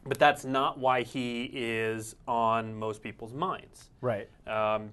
but 0.06 0.20
that's 0.20 0.46
not 0.46 0.78
why 0.78 1.04
he 1.04 1.50
is 1.54 2.16
on 2.28 2.76
most 2.76 3.02
people's 3.02 3.34
minds. 3.34 3.90
Right. 4.02 4.30
Um, 4.48 4.92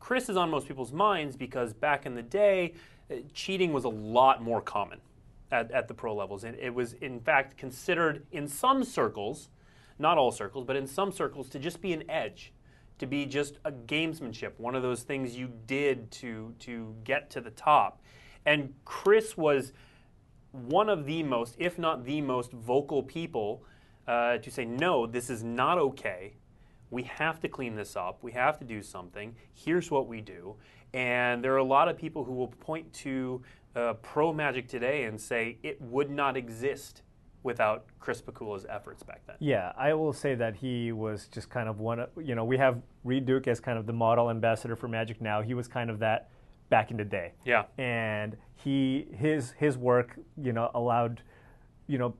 Chris 0.00 0.28
is 0.28 0.36
on 0.36 0.50
most 0.50 0.66
people's 0.66 0.92
minds 0.92 1.36
because 1.36 1.72
back 1.72 2.06
in 2.06 2.14
the 2.14 2.22
day, 2.22 2.74
uh, 3.10 3.16
cheating 3.32 3.72
was 3.72 3.84
a 3.84 3.88
lot 3.88 4.42
more 4.42 4.60
common 4.60 5.00
at, 5.52 5.70
at 5.70 5.86
the 5.86 5.94
pro 5.94 6.14
levels. 6.14 6.42
And 6.42 6.56
it 6.58 6.74
was, 6.74 6.94
in 6.94 7.20
fact, 7.20 7.56
considered 7.56 8.26
in 8.32 8.48
some 8.48 8.82
circles, 8.82 9.48
not 9.98 10.18
all 10.18 10.32
circles, 10.32 10.64
but 10.64 10.74
in 10.74 10.86
some 10.86 11.12
circles, 11.12 11.48
to 11.50 11.58
just 11.60 11.80
be 11.80 11.92
an 11.92 12.08
edge, 12.10 12.52
to 12.98 13.06
be 13.06 13.26
just 13.26 13.58
a 13.64 13.70
gamesmanship, 13.70 14.52
one 14.58 14.74
of 14.74 14.82
those 14.82 15.02
things 15.02 15.36
you 15.36 15.52
did 15.66 16.10
to, 16.10 16.54
to 16.58 16.94
get 17.04 17.30
to 17.30 17.40
the 17.40 17.50
top. 17.50 18.02
And 18.44 18.74
Chris 18.84 19.36
was 19.36 19.72
one 20.50 20.88
of 20.88 21.06
the 21.06 21.22
most, 21.22 21.54
if 21.58 21.78
not 21.78 22.04
the 22.04 22.20
most, 22.20 22.50
vocal 22.50 23.02
people 23.02 23.62
uh, 24.06 24.38
to 24.38 24.50
say, 24.50 24.64
no, 24.64 25.06
this 25.06 25.30
is 25.30 25.42
not 25.42 25.78
okay. 25.78 26.34
We 26.90 27.04
have 27.04 27.40
to 27.40 27.48
clean 27.48 27.74
this 27.74 27.96
up. 27.96 28.18
We 28.22 28.32
have 28.32 28.58
to 28.58 28.64
do 28.64 28.82
something. 28.82 29.34
Here's 29.54 29.90
what 29.90 30.08
we 30.08 30.20
do. 30.20 30.56
And 30.92 31.42
there 31.42 31.54
are 31.54 31.58
a 31.58 31.64
lot 31.64 31.88
of 31.88 31.96
people 31.96 32.24
who 32.24 32.32
will 32.32 32.48
point 32.48 32.92
to 32.94 33.42
uh, 33.74 33.94
Pro 33.94 34.32
Magic 34.32 34.68
today 34.68 35.04
and 35.04 35.18
say 35.18 35.56
it 35.62 35.80
would 35.80 36.10
not 36.10 36.36
exist 36.36 37.02
without 37.42 37.86
Chris 37.98 38.20
Pikula's 38.20 38.66
efforts 38.68 39.02
back 39.02 39.22
then. 39.26 39.36
Yeah, 39.40 39.72
I 39.76 39.94
will 39.94 40.12
say 40.12 40.34
that 40.34 40.54
he 40.54 40.92
was 40.92 41.26
just 41.26 41.50
kind 41.50 41.68
of 41.68 41.80
one 41.80 42.00
of, 42.00 42.10
you 42.20 42.34
know, 42.34 42.44
we 42.44 42.56
have 42.58 42.80
Reid 43.04 43.26
Duke 43.26 43.48
as 43.48 43.58
kind 43.58 43.78
of 43.78 43.86
the 43.86 43.92
model 43.92 44.30
ambassador 44.30 44.76
for 44.76 44.86
Magic 44.86 45.20
now. 45.20 45.42
He 45.42 45.54
was 45.54 45.66
kind 45.66 45.90
of 45.90 45.98
that 46.00 46.30
back 46.68 46.90
in 46.90 46.96
the 46.98 47.04
day. 47.04 47.32
Yeah. 47.44 47.64
And 47.78 48.36
he 48.54 49.08
his 49.12 49.52
his 49.52 49.76
work, 49.76 50.18
you 50.40 50.52
know, 50.52 50.70
allowed, 50.74 51.22
you 51.86 51.98
know, 51.98 52.14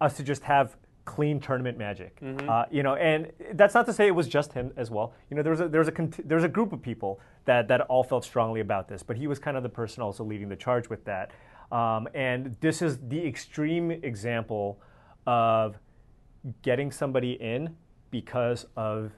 us 0.00 0.16
to 0.18 0.22
just 0.22 0.42
have 0.42 0.76
clean 1.06 1.40
tournament 1.40 1.78
magic. 1.78 2.18
Uh, 2.22 2.64
you 2.70 2.82
know, 2.82 2.96
and 2.96 3.32
that's 3.54 3.72
not 3.74 3.86
to 3.86 3.92
say 3.92 4.06
it 4.06 4.14
was 4.14 4.28
just 4.28 4.52
him 4.52 4.72
as 4.76 4.90
well. 4.90 5.14
You 5.30 5.36
know, 5.36 5.42
there 5.42 5.52
was 5.52 5.60
a 5.62 5.68
there 5.68 5.78
was 5.80 5.88
a 5.88 5.92
cont- 5.92 6.28
there 6.28 6.36
was 6.36 6.44
a 6.44 6.48
group 6.48 6.72
of 6.74 6.82
people 6.82 7.18
that 7.46 7.68
that 7.68 7.80
all 7.82 8.04
felt 8.04 8.24
strongly 8.24 8.60
about 8.60 8.88
this, 8.88 9.02
but 9.02 9.16
he 9.16 9.26
was 9.26 9.38
kind 9.38 9.56
of 9.56 9.62
the 9.62 9.68
person 9.70 10.02
also 10.02 10.22
leading 10.24 10.48
the 10.50 10.56
charge 10.56 10.90
with 10.90 11.04
that. 11.06 11.30
Um, 11.72 12.06
and 12.14 12.56
this 12.60 12.82
is 12.82 12.98
the 13.08 13.24
extreme 13.26 13.90
example 13.90 14.78
of 15.26 15.78
getting 16.62 16.90
somebody 16.92 17.32
in 17.40 17.74
because 18.10 18.66
of 18.76 19.12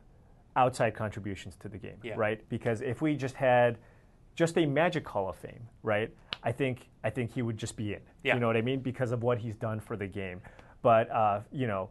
outside 0.56 0.94
contributions 0.94 1.56
to 1.56 1.68
the 1.68 1.78
game, 1.78 1.96
Yeah. 2.02 2.14
right? 2.16 2.46
Because 2.48 2.80
if 2.80 3.02
we 3.02 3.16
just 3.16 3.34
had 3.34 3.78
just 4.34 4.56
a 4.56 4.64
Magic 4.66 5.06
Hall 5.06 5.28
of 5.28 5.36
Fame, 5.36 5.68
right? 5.82 6.10
I 6.42 6.52
think 6.52 6.88
I 7.04 7.10
think 7.10 7.32
he 7.32 7.42
would 7.42 7.56
just 7.58 7.76
be 7.76 7.94
in. 7.94 8.00
Yeah. 8.22 8.34
You 8.34 8.40
know 8.40 8.46
what 8.46 8.56
I 8.56 8.62
mean? 8.62 8.80
Because 8.80 9.10
of 9.12 9.22
what 9.22 9.38
he's 9.38 9.56
done 9.56 9.80
for 9.80 9.96
the 9.96 10.06
game. 10.06 10.40
But 10.82 11.10
uh, 11.10 11.40
you 11.52 11.66
know, 11.66 11.90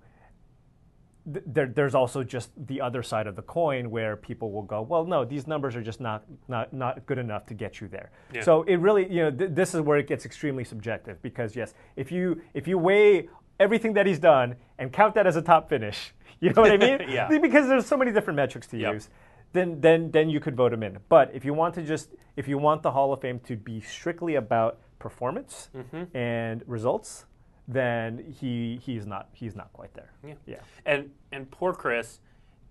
th- 1.32 1.44
there, 1.46 1.68
there's 1.68 1.96
also 1.96 2.24
just 2.24 2.52
the 2.68 2.82
other 2.82 3.04
side 3.04 3.28
of 3.28 3.36
the 3.36 3.42
coin 3.42 3.90
where 3.92 4.16
people 4.16 4.52
will 4.52 4.62
go, 4.64 4.82
well, 4.82 5.06
no, 5.06 5.26
these 5.26 5.48
numbers 5.48 5.76
are 5.76 5.82
just 5.82 6.00
not 6.00 6.24
not 6.48 6.74
not 6.74 7.06
good 7.06 7.18
enough 7.18 7.46
to 7.48 7.54
get 7.54 7.82
you 7.82 7.88
there. 7.88 8.12
Yeah. 8.34 8.44
So 8.44 8.64
it 8.64 8.76
really, 8.78 9.04
you 9.12 9.24
know, 9.24 9.32
th- 9.32 9.52
this 9.54 9.74
is 9.76 9.82
where 9.82 9.98
it 9.98 10.08
gets 10.08 10.26
extremely 10.26 10.64
subjective 10.64 11.22
because 11.22 11.56
yes, 11.56 11.74
if 11.96 12.12
you 12.12 12.42
if 12.54 12.68
you 12.68 12.78
weigh 12.78 13.30
everything 13.60 13.94
that 13.94 14.06
he's 14.06 14.20
done 14.20 14.56
and 14.78 14.94
count 14.94 15.16
that 15.16 15.26
as 15.28 15.36
a 15.36 15.42
top 15.42 15.68
finish, 15.70 16.14
you 16.40 16.52
know 16.54 16.62
what 16.62 16.72
I 16.72 16.78
mean? 16.78 17.00
Yeah. 17.10 17.28
Because 17.28 17.68
there's 17.68 17.86
so 17.88 17.98
many 17.98 18.12
different 18.12 18.38
metrics 18.38 18.68
to 18.68 18.78
Yep. 18.78 18.94
use. 18.94 19.10
Then, 19.54 19.80
then, 19.80 20.12
then 20.12 20.30
you 20.30 20.42
could 20.42 20.56
vote 20.58 20.74
him 20.74 20.84
in. 20.84 20.98
But 21.08 21.32
if 21.34 21.46
you 21.46 21.54
want 21.54 21.74
to 21.76 21.82
just, 21.82 22.10
if 22.36 22.50
you 22.50 22.58
want 22.58 22.84
the 22.84 22.92
Hall 22.92 23.14
of 23.14 23.22
Fame 23.22 23.40
to 23.48 23.56
be 23.56 23.80
strictly 23.80 24.36
about 24.36 24.78
performance 25.00 25.70
Mm-hmm. 25.76 26.16
and 26.18 26.64
results, 26.68 27.26
then 27.68 28.34
he 28.40 28.80
he's 28.84 29.06
not 29.06 29.30
he's 29.34 29.56
not 29.56 29.72
quite 29.74 29.94
there. 29.94 30.12
Yeah. 30.26 30.34
Yeah. 30.46 30.60
And 30.86 31.12
and 31.32 31.50
poor 31.52 31.74
Chris, 31.74 32.20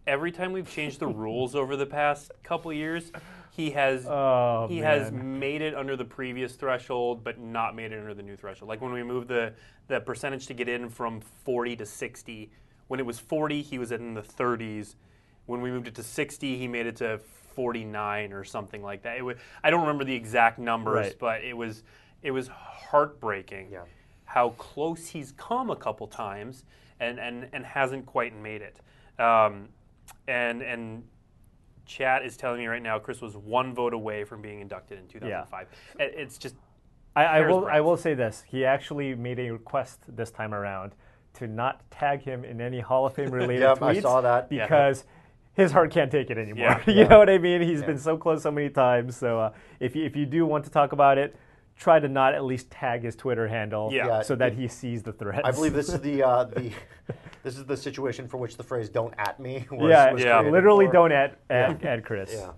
every 0.07 0.33
time 0.33 0.53
we've 0.53 0.69
changed 0.71 1.01
the 1.01 1.07
rules 1.09 1.55
over 1.55 1.77
the 1.77 1.87
past 1.87 2.31
couple 2.43 2.73
years, 2.73 3.13
he 3.51 3.71
has 3.73 4.07
Oh, 4.09 4.67
he 4.69 4.79
has 4.79 5.13
made 5.13 5.61
it 5.63 5.75
under 5.75 5.97
the 5.97 6.05
previous 6.05 6.55
threshold, 6.55 7.23
but 7.23 7.39
not 7.39 7.75
made 7.77 7.93
it 7.93 7.99
under 7.99 8.15
the 8.15 8.23
new 8.23 8.37
threshold. 8.37 8.69
Like 8.69 8.81
when 8.81 8.93
we 8.93 9.03
moved 9.03 9.29
the 9.29 9.53
the 9.89 10.01
percentage 10.01 10.47
to 10.47 10.55
get 10.55 10.69
in 10.69 10.89
from 10.89 11.21
40 11.21 11.77
to 11.77 11.87
60, 11.87 12.51
when 12.89 12.99
it 12.99 13.07
was 13.07 13.19
40, 13.21 13.63
he 13.63 13.79
was 13.79 13.93
in 13.93 14.15
the 14.15 14.23
30s. 14.23 14.97
When 15.47 15.61
we 15.61 15.71
moved 15.71 15.87
it 15.87 15.95
to 15.95 16.03
60, 16.03 16.59
he 16.59 16.67
made 16.67 16.87
it 16.87 16.97
to 16.97 17.19
49 17.55 18.33
or 18.33 18.43
something 18.43 18.83
like 18.83 19.03
that. 19.03 19.17
It 19.17 19.23
was, 19.23 19.37
I 19.63 19.71
don't 19.71 19.83
remember 19.83 20.03
the 20.03 20.15
exact 20.15 20.59
numbers, 20.59 20.95
Right. 21.07 21.19
but 21.21 21.45
it 21.45 21.57
was 21.57 21.85
it 22.23 22.31
was 22.33 22.49
heartbreaking 22.49 23.69
Yeah. 23.71 23.83
How 24.27 24.51
close 24.51 25.07
he's 25.09 25.33
come 25.33 25.71
a 25.71 25.77
couple 25.77 26.07
times 26.07 26.65
and, 27.01 27.19
and, 27.19 27.49
and 27.53 27.65
hasn't 27.65 28.05
quite 28.07 28.37
made 28.37 28.61
it. 28.63 28.81
Um, 29.21 29.69
and 30.29 30.63
and 30.63 31.03
chat 31.87 32.25
is 32.25 32.37
telling 32.37 32.59
me 32.59 32.67
right 32.67 32.83
now 32.83 32.99
Chris 32.99 33.21
was 33.21 33.37
one 33.37 33.73
vote 33.75 33.95
away 33.95 34.25
from 34.25 34.43
being 34.43 34.61
inducted 34.61 34.99
in 34.99 35.07
2005. 35.07 35.67
It- 36.01 36.15
It's 36.17 36.37
just 36.39 36.55
I, 37.15 37.25
I 37.25 37.41
will. 37.49 37.61
breadth. 37.63 37.75
I 37.77 37.81
will 37.81 37.97
say 37.97 38.13
this. 38.15 38.45
He 38.47 38.65
actually 38.67 39.15
made 39.15 39.39
a 39.39 39.51
request 39.51 40.01
this 40.09 40.31
time 40.31 40.53
around 40.53 40.93
to 41.35 41.47
not 41.47 41.89
tag 41.91 42.23
him 42.23 42.45
in 42.45 42.61
any 42.61 42.81
Hall 42.81 43.07
of 43.07 43.15
Fame 43.15 43.31
related 43.43 43.63
Yep, 43.63 43.79
tweets. 43.79 43.97
I 43.97 44.01
saw 44.01 44.21
that. 44.21 44.49
Yeah. 44.51 44.65
because 44.67 45.05
his 45.55 45.73
heart 45.73 45.91
can't 45.91 46.11
take 46.11 46.29
it 46.29 46.37
anymore. 46.37 46.67
Yeah. 46.67 46.83
you 46.87 46.93
Yeah. 47.03 47.09
know 47.09 47.19
what 47.21 47.31
I 47.31 47.39
mean? 47.39 47.63
He's 47.63 47.81
Yeah. 47.81 47.87
been 47.87 47.99
so 47.99 48.19
close 48.19 48.43
so 48.43 48.51
many 48.51 48.69
times. 48.69 49.17
So 49.17 49.41
uh, 49.41 49.53
if 49.81 49.97
you, 49.97 50.05
if 50.05 50.15
you 50.17 50.27
do 50.27 50.45
want 50.45 50.65
to 50.65 50.71
talk 50.71 50.93
about 50.93 51.17
it, 51.17 51.35
try 51.77 52.01
to 52.01 52.09
not 52.09 52.35
at 52.35 52.45
least 52.45 52.71
tag 52.71 53.03
his 53.03 53.15
Twitter 53.17 53.47
handle, 53.47 53.91
Yeah. 53.93 54.07
Yeah, 54.07 54.23
so 54.23 54.35
that 54.37 54.55
he 54.55 54.67
sees 54.69 55.03
the 55.03 55.13
threads. 55.13 55.43
I 55.45 55.51
believe 55.51 55.73
this 55.75 55.89
is 55.89 56.01
the 56.01 56.23
uh, 56.23 56.45
the 56.45 56.73
this 57.43 57.57
is 57.57 57.65
the 57.65 57.77
situation 57.77 58.27
for 58.29 58.39
which 58.39 58.57
the 58.57 58.63
phrase 58.65 58.89
"don't 58.89 59.15
at 59.19 59.39
me" 59.39 59.67
was, 59.71 59.91
yeah, 59.91 60.13
was 60.13 60.23
Yeah. 60.25 60.41
literally 60.41 60.87
for. 60.87 60.93
don't 60.93 61.13
at 61.13 61.39
add, 61.51 61.85
add 61.85 62.05
Chris. 62.05 62.33
Yeah, 62.35 62.53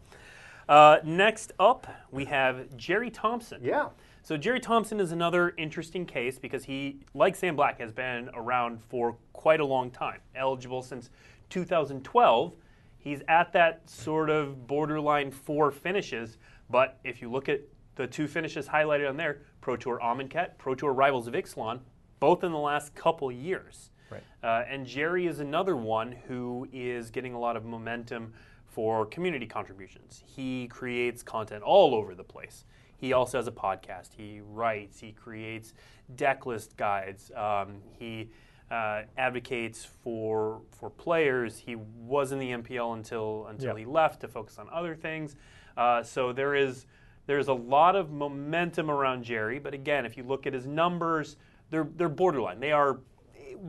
uh, 0.68 0.98
next 1.04 1.52
up 1.58 1.86
we 2.10 2.24
have 2.26 2.74
Jerry 2.76 3.10
Thompson. 3.10 3.60
yeah. 3.62 3.88
So 4.22 4.36
Jerry 4.36 4.60
Thompson 4.60 5.00
is 5.00 5.10
another 5.10 5.54
interesting 5.56 6.04
case 6.04 6.38
because 6.38 6.62
he, 6.64 6.98
like 7.14 7.34
Sam 7.34 7.56
Black, 7.56 7.80
has 7.80 7.92
been 7.92 8.28
around 8.34 8.82
for 8.90 9.16
quite 9.32 9.58
a 9.60 9.64
long 9.64 9.90
time. 9.90 10.20
Eligible 10.34 10.82
since 10.82 11.08
2012. 11.48 12.52
He's 12.98 13.22
at 13.28 13.54
that 13.54 13.88
sort 13.88 14.28
of 14.28 14.66
borderline 14.66 15.30
four 15.30 15.70
finishes. 15.70 16.36
But 16.68 16.98
if 17.04 17.22
you 17.22 17.30
look 17.30 17.48
at 17.48 17.60
the 17.98 18.06
two 18.06 18.28
finishes 18.28 18.68
highlighted 18.68 19.08
on 19.08 19.16
there, 19.16 19.40
Pro 19.60 19.76
Tour 19.76 19.98
Amonkhet, 20.02 20.56
Pro 20.56 20.74
Tour 20.76 20.92
Rivals 20.92 21.26
of 21.26 21.34
Ixalan, 21.34 21.80
both 22.20 22.44
in 22.44 22.52
the 22.52 22.58
last 22.58 22.94
couple 22.94 23.30
years. 23.32 23.90
Right. 24.08 24.22
Uh, 24.42 24.64
and 24.70 24.86
Jerry 24.86 25.26
is 25.26 25.40
another 25.40 25.74
one 25.76 26.12
who 26.12 26.68
is 26.72 27.10
getting 27.10 27.34
a 27.34 27.38
lot 27.40 27.56
of 27.56 27.64
momentum 27.64 28.32
for 28.64 29.04
community 29.04 29.46
contributions. 29.46 30.22
He 30.24 30.68
creates 30.68 31.24
content 31.24 31.64
all 31.64 31.92
over 31.94 32.14
the 32.14 32.22
place. 32.24 32.64
He 32.96 33.12
also 33.12 33.36
has 33.38 33.48
a 33.48 33.52
podcast. 33.52 34.10
He 34.16 34.40
writes. 34.48 35.00
He 35.00 35.10
creates 35.10 35.74
deck 36.14 36.46
list 36.46 36.76
guides. 36.76 37.32
Um, 37.34 37.78
he 37.98 38.30
uh, 38.70 39.02
advocates 39.16 39.84
for 39.84 40.60
for 40.70 40.88
players. 40.90 41.58
He 41.58 41.74
was 41.74 42.30
in 42.32 42.38
the 42.38 42.50
MPL 42.52 42.94
until 42.94 43.46
until 43.48 43.74
Yeah. 43.74 43.78
he 43.80 43.84
left 43.84 44.20
to 44.20 44.28
focus 44.28 44.56
on 44.58 44.68
other 44.70 44.94
things. 44.94 45.34
Uh, 45.76 46.02
so 46.02 46.32
there 46.32 46.54
is 46.54 46.86
there's 47.28 47.48
a 47.48 47.52
lot 47.52 47.94
of 47.94 48.10
momentum 48.10 48.90
around 48.90 49.22
Jerry. 49.22 49.58
But 49.58 49.74
again, 49.74 50.04
if 50.06 50.16
you 50.16 50.24
look 50.24 50.46
at 50.46 50.54
his 50.54 50.66
numbers, 50.66 51.36
they're 51.70 51.86
they're 51.96 52.08
borderline. 52.08 52.58
They 52.58 52.72
are 52.72 52.98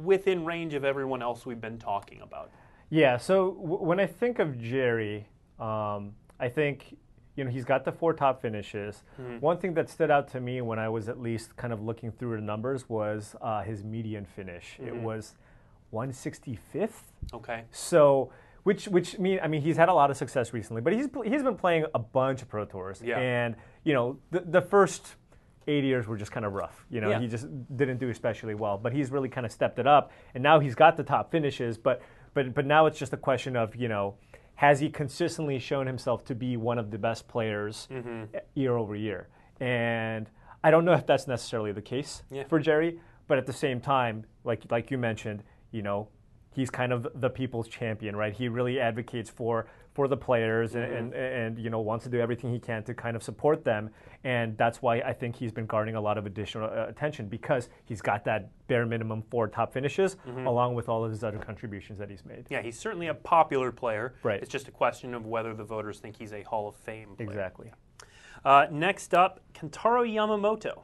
within 0.03 0.45
range 0.45 0.73
of 0.73 0.83
everyone 0.85 1.21
else 1.21 1.45
we've 1.45 1.59
been 1.61 1.77
talking 1.77 2.21
about. 2.21 2.49
Yeah. 2.89 3.17
So 3.17 3.51
w- 3.51 3.83
when 3.83 3.99
I 3.99 4.05
think 4.07 4.39
of 4.39 4.57
Jerry, 4.59 5.27
um, 5.59 6.13
I 6.39 6.47
think 6.49 6.95
you 7.35 7.43
know, 7.43 7.51
he's 7.51 7.65
got 7.65 7.83
the 7.85 7.91
four 7.91 8.13
top 8.13 8.41
finishes. 8.41 9.03
Mm-hmm. 9.21 9.37
One 9.39 9.57
thing 9.57 9.73
that 9.75 9.89
stood 9.89 10.09
out 10.11 10.27
to 10.29 10.41
me 10.41 10.61
when 10.61 10.77
I 10.79 10.89
was 10.89 11.07
at 11.09 11.19
least 11.21 11.55
kind 11.57 11.71
of 11.73 11.81
looking 11.81 12.11
through 12.11 12.35
the 12.37 12.41
numbers 12.41 12.87
was 12.89 13.35
uh, 13.41 13.61
his 13.63 13.83
median 13.83 14.25
finish. 14.25 14.77
It 14.79 14.93
Mm-hmm. 14.93 15.03
was 15.03 15.35
165th. 15.93 16.89
Okay. 17.33 17.63
So, 17.71 18.31
which 18.63 18.87
which 18.87 19.17
mean 19.19 19.39
I 19.41 19.47
mean 19.47 19.61
he's 19.61 19.77
had 19.77 19.89
a 19.89 19.93
lot 19.93 20.09
of 20.11 20.17
success 20.17 20.53
recently, 20.53 20.81
but 20.81 20.93
he's 20.93 21.07
he's 21.25 21.43
been 21.43 21.55
playing 21.55 21.85
a 21.93 21.99
bunch 21.99 22.41
of 22.41 22.47
pro 22.49 22.65
tours, 22.65 23.01
Yeah. 23.03 23.17
and 23.19 23.55
you 23.83 23.93
know 23.93 24.17
the 24.31 24.41
the 24.41 24.61
first 24.61 25.15
eight 25.67 25.83
years 25.83 26.07
were 26.07 26.17
just 26.17 26.31
kind 26.31 26.45
of 26.45 26.53
rough. 26.53 26.85
You 26.89 26.99
know, 27.01 27.09
Yeah. 27.09 27.19
he 27.19 27.27
just 27.27 27.47
didn't 27.77 27.97
do 27.97 28.09
especially 28.09 28.55
well, 28.55 28.77
but 28.77 28.91
he's 28.93 29.11
really 29.11 29.29
kind 29.29 29.45
of 29.45 29.51
stepped 29.51 29.77
it 29.79 29.85
up, 29.87 30.11
and 30.33 30.41
now 30.43 30.59
he's 30.59 30.73
got 30.75 30.97
the 30.97 31.03
top 31.03 31.31
finishes. 31.31 31.77
But 31.77 32.01
but 32.33 32.53
but 32.53 32.65
now 32.65 32.85
it's 32.87 32.97
just 32.99 33.13
a 33.13 33.17
question 33.17 33.55
of 33.55 33.75
you 33.75 33.87
know. 33.87 34.15
Has 34.55 34.81
he 34.81 34.89
consistently 34.89 35.57
shown 35.57 35.87
himself 35.87 36.25
to 36.25 36.35
be 36.35 36.57
one 36.57 36.77
of 36.77 36.91
the 36.91 36.97
best 36.97 37.29
players 37.29 37.87
Mm-hmm. 37.89 38.35
year 38.55 38.75
over 38.75 38.93
year? 38.93 39.29
And 39.61 40.29
I 40.63 40.69
don't 40.71 40.83
know 40.83 40.91
if 40.93 41.05
that's 41.05 41.27
necessarily 41.27 41.71
the 41.71 41.81
case 41.81 42.23
Yeah. 42.29 42.43
for 42.43 42.59
Jerry, 42.59 42.99
but 43.29 43.37
at 43.37 43.45
the 43.45 43.53
same 43.53 43.79
time, 43.79 44.25
like 44.43 44.69
like 44.69 44.91
you 44.91 44.97
mentioned, 44.97 45.43
you 45.71 45.81
know, 45.81 46.09
he's 46.51 46.69
kind 46.69 46.91
of 46.91 47.07
the 47.15 47.29
people's 47.29 47.67
champion, 47.67 48.15
right? 48.15 48.33
He 48.33 48.47
really 48.49 48.79
advocates 48.79 49.29
for 49.29 49.67
for 49.93 50.07
the 50.07 50.17
players 50.17 50.75
and, 50.75 50.83
and 50.83 51.13
and 51.13 51.59
you 51.59 51.69
know 51.69 51.79
wants 51.79 52.03
to 52.05 52.09
do 52.09 52.19
everything 52.19 52.51
he 52.51 52.59
can 52.59 52.83
to 52.83 52.93
kind 52.93 53.15
of 53.15 53.23
support 53.23 53.63
them, 53.63 53.89
and 54.23 54.57
that's 54.57 54.81
why 54.81 54.97
I 54.97 55.13
think 55.13 55.35
he's 55.35 55.51
been 55.51 55.65
garnering 55.65 55.95
a 55.95 56.01
lot 56.01 56.17
of 56.17 56.25
additional 56.25 56.69
uh, 56.69 56.85
attention 56.87 57.27
because 57.27 57.69
he's 57.85 58.01
got 58.01 58.23
that 58.25 58.49
bare 58.67 58.85
minimum 58.85 59.23
four 59.29 59.47
top 59.47 59.73
finishes 59.73 60.17
along 60.45 60.75
with 60.75 60.89
all 60.89 61.03
of 61.03 61.11
his 61.11 61.23
other 61.23 61.39
contributions 61.39 61.97
that 61.99 62.09
he's 62.09 62.23
made. 62.25 62.45
Yeah, 62.49 62.61
he's 62.61 62.77
certainly 62.77 63.07
a 63.07 63.13
popular 63.13 63.71
player. 63.71 64.15
Right. 64.23 64.41
It's 64.41 64.51
just 64.51 64.67
a 64.67 64.71
question 64.71 65.13
of 65.13 65.25
whether 65.25 65.53
the 65.53 65.63
voters 65.63 65.99
think 65.99 66.17
he's 66.17 66.33
a 66.33 66.43
Hall 66.43 66.67
of 66.67 66.75
Fame 66.75 67.15
player. 67.15 67.29
Exactly. 67.29 67.71
Uh, 68.45 68.67
next 68.71 69.13
up, 69.13 69.41
Kentaro 69.53 70.07
Yamamoto. 70.07 70.81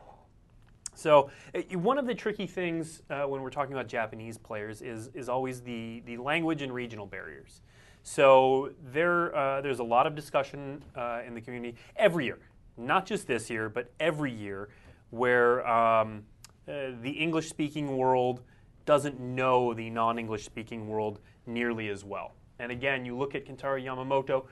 So 0.96 1.30
uh, 1.54 1.78
one 1.78 1.98
of 1.98 2.06
the 2.06 2.16
tricky 2.16 2.48
things 2.48 3.02
uh, 3.10 3.24
when 3.24 3.42
we're 3.42 3.50
talking 3.50 3.74
about 3.74 3.88
Japanese 3.88 4.38
players 4.38 4.82
is 4.82 5.10
is 5.14 5.30
always 5.30 5.62
the 5.62 6.02
the 6.06 6.18
language 6.18 6.62
and 6.62 6.74
regional 6.74 7.06
barriers. 7.06 7.62
So 8.04 8.72
there 8.92 9.36
uh, 9.36 9.62
there's 9.62 9.80
a 9.80 9.84
lot 9.84 10.08
of 10.08 10.16
discussion 10.16 10.84
uh, 10.96 11.22
in 11.26 11.34
the 11.34 11.42
community 11.42 11.78
every 11.96 12.26
year, 12.26 12.40
not 12.78 13.06
just 13.06 13.28
this 13.28 13.50
year, 13.50 13.70
but 13.70 13.92
every 14.00 14.32
year, 14.32 14.70
where 15.10 15.68
um, 15.68 16.24
uh, 16.68 16.92
the 17.02 17.12
English 17.12 17.50
speaking 17.50 17.98
world 17.98 18.42
doesn't 18.86 19.20
know 19.20 19.74
the 19.74 19.90
non 19.90 20.18
English 20.18 20.46
speaking 20.46 20.88
world 20.88 21.20
nearly 21.46 21.90
as 21.90 22.04
well. 22.04 22.34
And 22.60 22.72
again, 22.72 23.06
you 23.06 23.18
look 23.18 23.36
at 23.36 23.46
Kentaro 23.46 23.84
Yamamoto, 23.84 24.46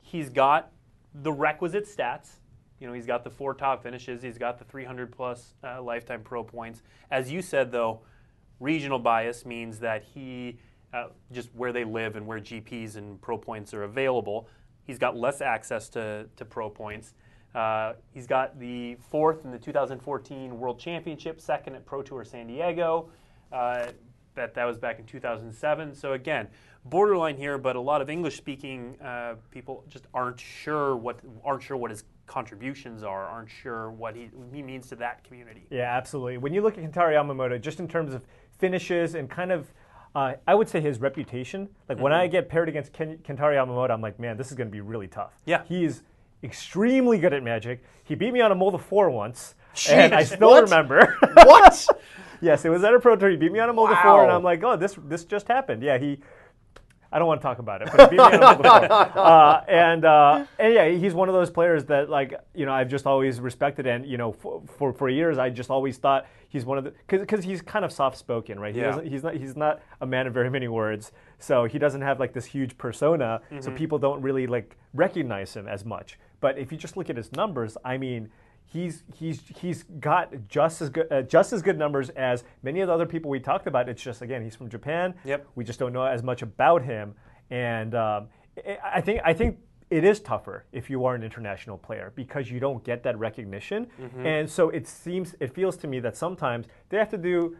he's 0.00 0.30
got 0.30 0.70
the 1.14 1.32
requisite 1.32 1.86
stats. 1.86 2.38
You 2.82 2.88
know, 2.88 2.94
he's 2.94 3.06
got 3.06 3.22
the 3.22 3.30
four 3.30 3.54
top 3.54 3.84
finishes. 3.84 4.22
He's 4.22 4.38
got 4.38 4.58
the 4.58 4.64
300 4.64 5.12
plus 5.12 5.54
uh, 5.62 5.80
lifetime 5.80 6.22
pro 6.24 6.42
points. 6.42 6.82
As 7.12 7.30
you 7.30 7.40
said, 7.40 7.70
though, 7.70 8.00
regional 8.58 8.98
bias 8.98 9.46
means 9.46 9.78
that 9.78 10.02
he 10.02 10.58
uh, 10.92 11.06
just 11.30 11.54
where 11.54 11.72
they 11.72 11.84
live 11.84 12.16
and 12.16 12.26
where 12.26 12.40
GPs 12.40 12.96
and 12.96 13.22
pro 13.22 13.38
points 13.38 13.72
are 13.72 13.84
available. 13.84 14.48
He's 14.82 14.98
got 14.98 15.16
less 15.16 15.40
access 15.40 15.88
to, 15.90 16.26
to 16.34 16.44
pro 16.44 16.68
points. 16.68 17.14
Uh, 17.54 17.92
he's 18.10 18.26
got 18.26 18.58
the 18.58 18.96
fourth 18.96 19.44
in 19.44 19.52
the 19.52 19.58
2014 19.60 20.58
World 20.58 20.80
Championship, 20.80 21.40
second 21.40 21.76
at 21.76 21.86
Pro 21.86 22.02
Tour 22.02 22.24
San 22.24 22.48
Diego. 22.48 23.10
Uh, 23.52 23.86
that 24.34 24.54
that 24.54 24.64
was 24.64 24.76
back 24.76 24.98
in 24.98 25.04
2007. 25.04 25.94
So 25.94 26.14
again, 26.14 26.48
borderline 26.84 27.36
here, 27.36 27.58
but 27.58 27.76
a 27.76 27.80
lot 27.80 28.00
of 28.00 28.10
English-speaking 28.10 29.00
uh, 29.00 29.34
people 29.50 29.84
just 29.88 30.06
aren't 30.12 30.40
sure 30.40 30.96
what 30.96 31.20
aren't 31.44 31.62
sure 31.62 31.76
what 31.76 31.90
his 31.90 32.04
contributions 32.32 33.02
are, 33.02 33.26
aren't 33.26 33.50
sure 33.50 33.90
what 33.90 34.16
he, 34.16 34.30
he 34.54 34.62
means 34.62 34.88
to 34.88 34.96
that 34.96 35.22
community. 35.22 35.66
Yeah, 35.68 35.94
absolutely. 35.96 36.38
When 36.38 36.54
you 36.54 36.62
look 36.62 36.78
at 36.78 36.84
Kentaro 36.84 37.12
Yamamoto, 37.12 37.60
just 37.60 37.78
in 37.78 37.86
terms 37.86 38.14
of 38.14 38.24
finishes 38.58 39.14
and 39.14 39.28
kind 39.28 39.52
of, 39.52 39.70
uh, 40.14 40.34
I 40.46 40.54
would 40.54 40.68
say 40.68 40.80
his 40.80 40.98
reputation. 40.98 41.68
Like 41.90 41.98
when 41.98 42.12
I 42.12 42.26
get 42.26 42.48
paired 42.48 42.70
against 42.70 42.94
Ken- 42.94 43.18
Kentaro 43.18 43.54
Yamamoto, 43.54 43.90
I'm 43.90 44.00
like, 44.00 44.18
man, 44.18 44.38
this 44.38 44.48
is 44.48 44.56
going 44.56 44.68
to 44.68 44.72
be 44.72 44.80
really 44.80 45.08
tough. 45.08 45.32
Yeah. 45.44 45.62
he's 45.68 46.02
extremely 46.42 47.18
good 47.18 47.34
at 47.34 47.42
Magic. 47.42 47.84
He 48.04 48.14
beat 48.14 48.32
me 48.32 48.40
on 48.40 48.50
a 48.50 48.54
mull 48.54 48.72
to 48.72 48.78
four 48.78 49.10
once, 49.10 49.54
and 49.90 50.14
I 50.14 50.24
still 50.24 50.50
what? 50.50 50.64
remember. 50.64 51.16
what? 51.34 51.86
yes, 52.40 52.64
it 52.64 52.70
was 52.70 52.82
at 52.82 52.94
a 52.94 52.98
pro 52.98 53.14
tour. 53.16 53.30
He 53.30 53.36
beat 53.36 53.52
me 53.52 53.60
on 53.60 53.68
a 53.68 53.72
mull 53.72 53.88
to 53.88 53.96
four, 53.96 54.22
and 54.22 54.32
I'm 54.32 54.42
like, 54.42 54.62
oh, 54.64 54.76
this 54.76 54.96
this 55.04 55.24
just 55.24 55.48
happened. 55.48 55.82
Yeah, 55.82 55.98
he. 55.98 56.18
I 57.12 57.18
don't 57.18 57.28
want 57.28 57.40
to 57.40 57.42
talk 57.42 57.58
about 57.58 57.82
it, 57.82 57.88
but 57.94 58.10
beat 58.10 58.16
me 58.16 58.22
on 58.22 58.34
a 58.34 58.38
mull 58.40 58.56
to 58.56 58.62
four. 59.12 59.22
Uh, 59.22 59.64
and 59.68 60.04
uh, 60.04 60.46
and 60.58 60.74
yeah, 60.74 60.88
he's 60.88 61.14
one 61.14 61.28
of 61.28 61.34
those 61.34 61.50
players 61.50 61.84
that 61.86 62.08
like 62.08 62.34
you 62.54 62.64
know 62.66 62.72
I've 62.72 62.88
just 62.88 63.06
always 63.06 63.38
respected, 63.40 63.86
and 63.86 64.06
you 64.06 64.16
know 64.16 64.32
for 64.32 64.62
for, 64.78 64.92
for 64.92 65.08
years 65.08 65.36
I 65.38 65.50
just 65.50 65.70
always 65.70 65.98
thought 65.98 66.26
he's 66.48 66.64
one 66.64 66.78
of 66.78 66.84
the 66.84 66.92
because 67.06 67.44
he's 67.44 67.60
kind 67.62 67.84
of 67.84 67.92
soft 67.92 68.16
spoken, 68.16 68.58
right? 68.58 68.74
He 68.74 68.80
Yeah. 68.80 68.88
doesn't, 68.88 69.06
he's 69.06 69.22
not 69.22 69.34
he's 69.36 69.56
not 69.56 69.80
a 70.00 70.06
man 70.06 70.26
of 70.26 70.32
very 70.34 70.50
many 70.50 70.68
words, 70.68 71.12
so 71.38 71.64
he 71.64 71.78
doesn't 71.78 72.02
have 72.02 72.18
like 72.18 72.32
this 72.32 72.46
huge 72.46 72.78
persona, 72.78 73.40
so 73.60 73.70
people 73.70 73.98
don't 73.98 74.22
really 74.22 74.46
like 74.46 74.76
recognize 74.94 75.54
him 75.54 75.68
as 75.68 75.84
much. 75.84 76.18
But 76.40 76.58
if 76.58 76.72
you 76.72 76.78
just 76.78 76.96
look 76.96 77.08
at 77.10 77.16
his 77.16 77.30
numbers, 77.32 77.76
I 77.84 77.98
mean 77.98 78.30
he's 78.72 79.04
he's 79.14 79.42
he's 79.60 79.84
got 80.00 80.32
just 80.48 80.80
as 80.82 80.88
good 80.88 81.10
uh, 81.12 81.22
just 81.22 81.52
as 81.52 81.62
good 81.62 81.78
numbers 81.78 82.10
as 82.10 82.44
many 82.62 82.80
of 82.80 82.88
the 82.88 82.94
other 82.94 83.06
people 83.06 83.30
we 83.30 83.40
talked 83.40 83.66
about. 83.66 83.88
It's 83.88 84.02
just 84.02 84.22
again 84.22 84.42
he's 84.42 84.56
from 84.56 84.68
Japan. 84.68 85.14
Yep. 85.24 85.46
We 85.54 85.64
just 85.64 85.78
don't 85.78 85.92
know 85.92 86.04
as 86.04 86.22
much 86.22 86.42
about 86.42 86.82
him, 86.82 87.14
and 87.50 87.94
um, 87.94 88.28
I 88.66 88.78
I 88.94 89.00
think 89.00 89.20
I 89.24 89.32
think 89.34 89.58
it 89.90 90.04
is 90.04 90.20
tougher 90.20 90.64
if 90.72 90.88
you 90.88 91.04
are 91.04 91.14
an 91.14 91.22
international 91.22 91.76
player 91.76 92.12
because 92.16 92.50
you 92.50 92.58
don't 92.60 92.82
get 92.82 93.02
that 93.02 93.18
recognition, 93.18 93.86
and 94.24 94.48
so 94.48 94.70
it 94.70 94.88
seems 94.88 95.34
it 95.40 95.54
feels 95.54 95.76
to 95.78 95.86
me 95.86 96.00
that 96.00 96.16
sometimes 96.16 96.66
they 96.88 96.96
have 96.96 97.10
to 97.10 97.18
do 97.18 97.56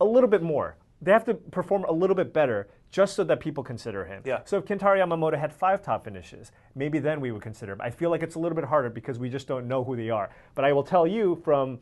a 0.00 0.04
little 0.04 0.28
bit 0.28 0.42
more. 0.42 0.76
They 1.00 1.12
have 1.12 1.24
to 1.26 1.34
perform 1.34 1.84
a 1.84 1.92
little 1.92 2.16
bit 2.16 2.32
better 2.32 2.68
just 2.90 3.14
so 3.14 3.24
that 3.24 3.40
people 3.40 3.62
consider 3.62 4.04
him. 4.04 4.22
Yeah. 4.24 4.40
So 4.44 4.58
if 4.58 4.64
Kentaro 4.64 4.98
Yamamoto 4.98 5.38
had 5.38 5.52
five 5.52 5.82
top 5.82 6.04
finishes, 6.04 6.52
maybe 6.74 6.98
then 6.98 7.20
we 7.20 7.32
would 7.32 7.42
consider 7.42 7.72
him. 7.72 7.80
I 7.80 7.90
feel 7.90 8.10
like 8.10 8.22
it's 8.22 8.34
a 8.34 8.38
little 8.38 8.56
bit 8.56 8.64
harder 8.64 8.90
because 8.90 9.18
we 9.18 9.28
just 9.28 9.46
don't 9.46 9.68
know 9.68 9.84
who 9.84 9.96
they 9.96 10.10
are. 10.10 10.30
But 10.54 10.64
I 10.64 10.72
will 10.72 10.82
tell 10.82 11.06
you 11.06 11.40
from 11.44 11.80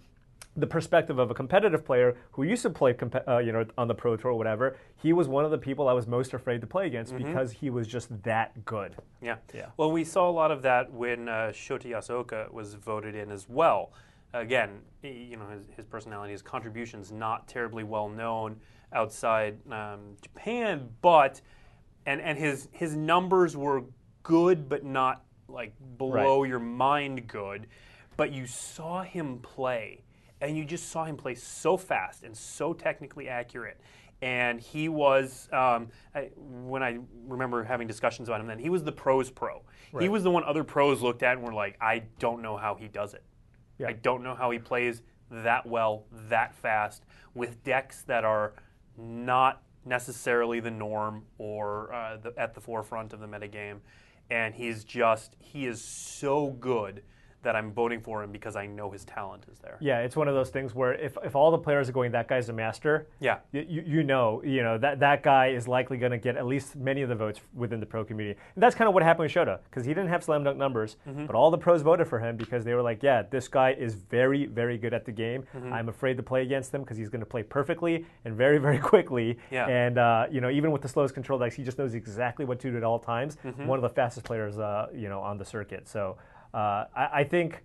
the 0.57 0.67
perspective 0.67 1.19
of 1.19 1.31
a 1.31 1.35
competitive 1.35 1.85
player 1.85 2.17
who 2.33 2.43
used 2.43 2.63
to 2.63 2.71
play, 2.71 2.97
uh, 3.29 3.39
you 3.39 3.53
know, 3.53 3.67
on 3.77 3.89
the 3.89 3.95
pro 3.95 4.17
tour 4.17 4.31
or 4.31 4.35
whatever, 4.35 4.77
he 4.97 5.13
was 5.13 5.29
one 5.29 5.45
of 5.45 5.51
the 5.51 5.59
people 5.59 5.87
I 5.87 5.93
was 5.93 6.07
most 6.07 6.33
afraid 6.33 6.63
to 6.63 6.67
play 6.67 6.87
against 6.87 7.17
because 7.17 7.53
he 7.53 7.69
was 7.69 7.87
just 7.87 8.23
that 8.23 8.65
good. 8.65 8.97
Yeah. 9.21 9.37
Yeah. 9.55 9.67
Well, 9.77 9.93
we 9.93 10.03
saw 10.03 10.29
a 10.29 10.33
lot 10.33 10.51
of 10.51 10.63
that 10.63 10.91
when 10.91 11.29
uh, 11.29 11.53
Shota 11.55 11.87
Yasooka 11.87 12.51
was 12.53 12.75
voted 12.75 13.15
in 13.15 13.31
as 13.31 13.49
well. 13.49 13.93
Again, 14.33 14.81
you 15.03 15.37
know, 15.37 15.47
his, 15.49 15.69
his 15.77 15.85
personality, 15.85 16.33
his 16.33 16.43
contributions 16.43 17.13
not 17.13 17.47
terribly 17.47 17.85
well 17.85 18.09
known 18.09 18.57
outside 18.93 19.59
um, 19.71 20.17
Japan, 20.23 20.89
but 21.03 21.41
and 22.07 22.21
and 22.21 22.39
his 22.39 22.69
his 22.73 22.97
numbers 22.97 23.57
were 23.57 23.85
good, 24.23 24.69
but 24.69 24.85
not 24.85 25.25
like 25.49 25.75
blow 25.99 26.45
your 26.45 26.59
mind 26.59 27.27
good. 27.27 27.67
But 28.17 28.33
you 28.33 28.47
saw 28.47 29.03
him 29.03 29.39
play, 29.39 30.03
and 30.41 30.57
you 30.57 30.65
just 30.65 30.89
saw 30.91 31.05
him 31.05 31.17
play 31.17 31.35
so 31.35 31.77
fast 31.77 32.23
and 32.23 32.37
so 32.37 32.73
technically 32.73 33.29
accurate. 33.29 33.81
And 34.23 34.59
he 34.59 34.89
was, 34.89 35.47
um, 35.53 35.89
I, 36.15 36.31
when 36.35 36.83
I 36.83 36.99
remember 37.27 37.63
having 37.63 37.87
discussions 37.87 38.31
about 38.31 38.41
him, 38.41 38.47
then 38.47 38.59
he 38.59 38.71
was 38.71 38.83
the 38.83 38.93
pros 38.93 39.31
pro. 39.31 39.63
He 40.01 40.09
was 40.09 40.23
the 40.23 40.31
one 40.31 40.43
other 40.45 40.65
pros 40.65 41.03
looked 41.03 41.23
at 41.23 41.37
and 41.37 41.47
were 41.47 41.53
like, 41.53 41.77
I 41.83 42.05
don't 42.19 42.41
know 42.41 42.57
how 42.57 42.77
he 42.77 42.89
does 42.89 43.13
it. 43.13 43.23
Yeah. 43.79 43.89
I 43.89 43.93
don't 43.93 44.23
know 44.23 44.35
how 44.35 44.51
he 44.51 44.59
plays 44.59 45.03
that 45.31 45.67
well, 45.67 46.05
that 46.31 46.55
fast, 46.55 47.05
with 47.35 47.63
decks 47.63 48.03
that 48.05 48.25
are 48.25 48.55
not 48.99 49.63
necessarily 49.85 50.61
the 50.61 50.71
norm 50.71 51.25
or 51.39 51.93
uh, 51.93 52.17
the, 52.17 52.33
at 52.37 52.55
the 52.55 52.61
forefront 52.61 53.13
of 53.13 53.21
the 53.21 53.27
metagame. 53.27 53.79
And 54.31 54.55
he's 54.55 54.85
just, 54.85 55.37
he 55.39 55.67
is 55.67 55.83
so 55.83 56.51
good 56.51 57.03
that 57.47 57.55
I'm 57.55 57.71
voting 57.73 58.01
for 58.01 58.25
him 58.25 58.33
because 58.33 58.57
I 58.57 58.67
know 58.67 58.91
his 58.91 59.05
talent 59.05 59.45
is 59.51 59.61
there. 59.61 59.77
Yeah, 59.81 60.01
it's 60.01 60.17
one 60.17 60.27
of 60.27 60.35
those 60.35 60.51
things 60.51 60.75
where 60.75 60.95
if, 60.95 61.17
if 61.25 61.37
all 61.37 61.53
the 61.53 61.59
players 61.59 61.89
are 61.89 61.93
going, 61.93 62.11
that 62.11 62.27
guy's 62.27 62.49
a 62.49 62.53
master. 62.53 63.07
Yeah. 63.21 63.39
You, 63.53 63.85
you 63.87 64.03
know, 64.03 64.43
you 64.45 64.65
know 64.65 64.77
that 64.79 64.99
that 64.99 65.23
guy 65.23 65.47
is 65.49 65.69
likely 65.69 65.97
going 65.97 66.11
to 66.11 66.19
get 66.19 66.37
at 66.37 66.45
least 66.45 66.75
many 66.75 67.03
of 67.03 67.09
the 67.09 67.15
votes 67.15 67.41
within 67.55 67.79
the 67.79 67.87
pro 67.87 68.05
community. 68.05 68.37
And 68.57 68.63
that's 68.63 68.75
kind 68.75 68.89
of 68.89 68.95
what 68.95 69.05
happened 69.05 69.27
with 69.27 69.33
Shota 69.33 69.61
because 69.71 69.85
he 69.87 69.95
didn't 69.95 70.09
have 70.09 70.25
slam 70.25 70.43
dunk 70.45 70.59
numbers, 70.59 70.97
Mm-hmm. 71.09 71.27
but 71.27 71.37
all 71.37 71.51
the 71.53 71.59
pros 71.59 71.83
voted 71.83 72.09
for 72.09 72.19
him 72.19 72.37
because 72.37 72.65
they 72.65 72.75
were 72.75 72.83
like, 72.83 73.01
yeah, 73.03 73.23
this 73.23 73.47
guy 73.47 73.71
is 73.73 73.95
very 73.95 74.47
very 74.47 74.77
good 74.77 74.93
at 74.93 75.05
the 75.05 75.13
game. 75.13 75.45
Mm-hmm. 75.55 75.73
I'm 75.73 75.89
afraid 75.89 76.17
to 76.17 76.25
play 76.25 76.43
against 76.43 76.75
him 76.75 76.81
because 76.83 76.97
he's 76.97 77.09
going 77.09 77.21
to 77.21 77.27
play 77.27 77.45
perfectly 77.45 78.05
and 78.25 78.35
very 78.35 78.59
very 78.59 78.79
quickly. 78.93 79.39
Yeah. 79.53 79.69
And 79.69 79.99
uh, 79.99 80.27
you 80.33 80.41
know, 80.41 80.51
even 80.51 80.73
with 80.73 80.83
the 80.83 80.89
slowest 80.89 81.15
control 81.15 81.39
decks, 81.39 81.55
he 81.55 81.63
just 81.63 81.79
knows 81.79 81.95
exactly 81.95 82.45
what 82.45 82.59
to 82.61 82.71
do 82.73 82.77
at 82.77 82.83
all 82.83 82.99
times. 82.99 83.37
Mm-hmm. 83.45 83.67
One 83.67 83.79
of 83.79 83.83
the 83.83 83.89
fastest 83.95 84.27
players, 84.27 84.59
uh, 84.59 84.89
you 84.93 85.09
know, 85.09 85.21
on 85.21 85.39
the 85.39 85.45
circuit. 85.45 85.87
So 85.87 86.17
I, 86.61 87.09
I 87.21 87.25
think. 87.25 87.63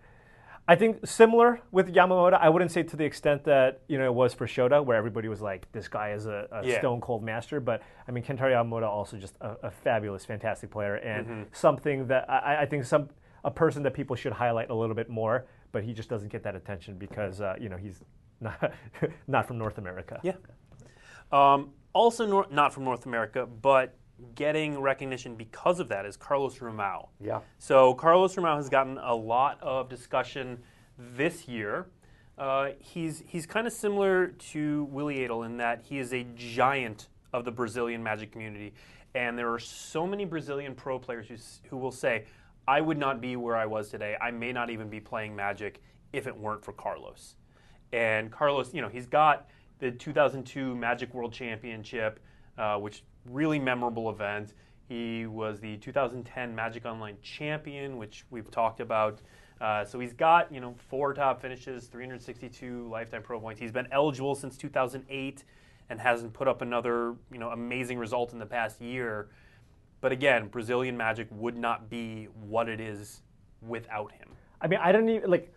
I 0.68 0.76
think 0.76 1.06
similar 1.06 1.60
with 1.72 1.94
Yamamoto. 1.94 2.38
I 2.40 2.48
wouldn't 2.48 2.72
say 2.72 2.84
to 2.84 2.96
the 2.96 3.04
extent 3.04 3.44
that 3.46 3.82
you 3.88 3.98
know 3.98 4.06
it 4.06 4.14
was 4.14 4.34
for 4.34 4.46
Shota, 4.46 4.86
where 4.86 4.96
everybody 4.96 5.28
was 5.28 5.42
like, 5.42 5.70
"This 5.72 5.88
guy 5.88 6.12
is 6.12 6.28
a, 6.28 6.48
a 6.52 6.66
Yeah. 6.66 6.80
stone 6.80 7.02
cold 7.02 7.24
master." 7.24 7.60
But 7.60 7.82
I 8.08 8.12
mean, 8.12 8.24
Kentaro 8.24 8.52
Yamamoto 8.52 8.88
also 8.88 9.18
just 9.18 9.36
a, 9.42 9.58
a 9.64 9.72
fabulous, 9.72 10.24
fantastic 10.24 10.70
player, 10.70 10.96
and 10.96 11.26
Mm-hmm. 11.28 11.42
something 11.52 12.08
that 12.08 12.30
I, 12.30 12.62
I 12.62 12.66
think 12.68 12.86
some 12.86 13.10
a 13.44 13.52
person 13.52 13.82
that 13.84 13.94
people 13.96 14.16
should 14.16 14.34
highlight 14.34 14.70
a 14.70 14.76
little 14.76 14.96
bit 14.96 15.10
more, 15.10 15.46
but 15.72 15.84
he 15.84 15.94
just 15.94 16.10
doesn't 16.10 16.30
get 16.32 16.44
that 16.44 16.56
attention 16.56 16.96
because 16.96 17.42
uh, 17.42 17.56
you 17.60 17.68
know 17.68 17.78
he's 17.78 18.00
not 18.40 18.72
not 19.28 19.48
from 19.48 19.58
North 19.58 19.78
America. 19.80 20.20
Yeah. 20.24 20.34
Um, 21.32 21.72
also, 21.94 22.26
nor- 22.26 22.48
not 22.52 22.72
from 22.74 22.84
North 22.86 23.06
America, 23.08 23.46
but 23.46 23.96
getting 24.36 24.80
recognition 24.80 25.36
because 25.36 25.80
of 25.80 25.90
that 25.90 26.06
is 26.06 26.18
Carlos 26.18 26.58
Romão. 26.60 27.08
Yeah. 27.20 27.42
So 27.58 27.94
Carlos 27.94 28.36
Romão 28.36 28.56
has 28.56 28.70
gotten 28.70 28.98
a 28.98 29.14
lot 29.14 29.62
of 29.62 29.90
discussion 29.90 30.60
this 30.98 31.48
year. 31.48 31.88
Uh, 32.38 32.70
he's 32.80 33.24
he's 33.28 33.46
kind 33.46 33.68
of 33.68 33.74
similar 33.74 34.28
to 34.28 34.86
Willy 34.86 35.24
Edel 35.24 35.44
in 35.44 35.58
that 35.58 35.84
he 35.84 36.00
is 36.00 36.14
a 36.14 36.26
giant 36.36 37.10
of 37.34 37.46
the 37.46 37.52
Brazilian 37.52 38.02
Magic 38.02 38.32
community, 38.32 38.74
and 39.14 39.38
there 39.38 39.52
are 39.54 39.60
so 39.60 40.08
many 40.08 40.26
Brazilian 40.26 40.74
pro 40.74 40.98
players 40.98 41.28
who 41.28 41.36
who 41.70 41.78
will 41.78 41.92
say, 41.92 42.26
"I 42.68 42.82
would 42.82 42.98
not 42.98 43.22
be 43.22 43.36
where 43.36 43.56
I 43.56 43.66
was 43.66 43.90
today. 43.90 44.18
I 44.20 44.32
may 44.32 44.52
not 44.52 44.70
even 44.70 44.90
be 44.90 45.00
playing 45.00 45.36
Magic 45.36 45.82
if 46.14 46.26
it 46.26 46.36
weren't 46.36 46.64
for 46.64 46.74
Carlos." 46.74 47.36
And 47.94 48.32
Carlos, 48.32 48.74
you 48.74 48.82
know, 48.82 48.90
he's 48.90 49.06
got 49.08 49.48
the 49.80 49.92
2002 49.92 50.76
Magic 50.76 51.14
World 51.14 51.34
Championship, 51.34 52.20
uh, 52.58 52.78
which 52.78 53.04
really 53.26 53.60
memorable 53.60 54.10
event. 54.10 54.54
He 54.88 55.26
was 55.26 55.60
the 55.60 55.78
2010 55.78 56.54
Magic 56.54 56.86
Online 56.86 57.18
champion, 57.22 57.98
which 57.98 58.26
we've 58.30 58.52
talked 58.52 58.82
about. 58.82 59.22
Uh, 59.62 59.86
so 59.86 60.00
he's 60.00 60.14
got 60.14 60.52
you 60.52 60.60
know 60.60 60.76
four 60.90 61.14
top 61.14 61.42
finishes, 61.42 61.86
362 61.86 62.90
lifetime 62.90 63.22
pro 63.22 63.40
points. 63.40 63.62
He's 63.62 63.72
been 63.72 63.88
eligible 63.92 64.36
since 64.36 64.58
2008, 64.58 65.44
and 65.90 66.00
hasn't 66.00 66.34
put 66.34 66.48
up 66.48 66.62
another 66.62 67.16
you 67.32 67.38
know 67.38 67.50
amazing 67.50 68.00
result 68.00 68.34
in 68.34 68.40
the 68.40 68.46
past 68.46 68.82
year. 68.82 69.30
But 70.02 70.12
again, 70.12 70.48
Brazilian 70.48 70.98
Magic 70.98 71.28
would 71.30 71.56
not 71.56 71.90
be 71.90 72.26
what 72.26 72.68
it 72.68 72.82
is 72.82 73.22
without 73.62 74.12
him. 74.12 74.30
I 74.60 74.68
mean, 74.68 74.80
I 74.82 74.92
don't 74.92 75.08
even 75.08 75.30
like. 75.30 75.54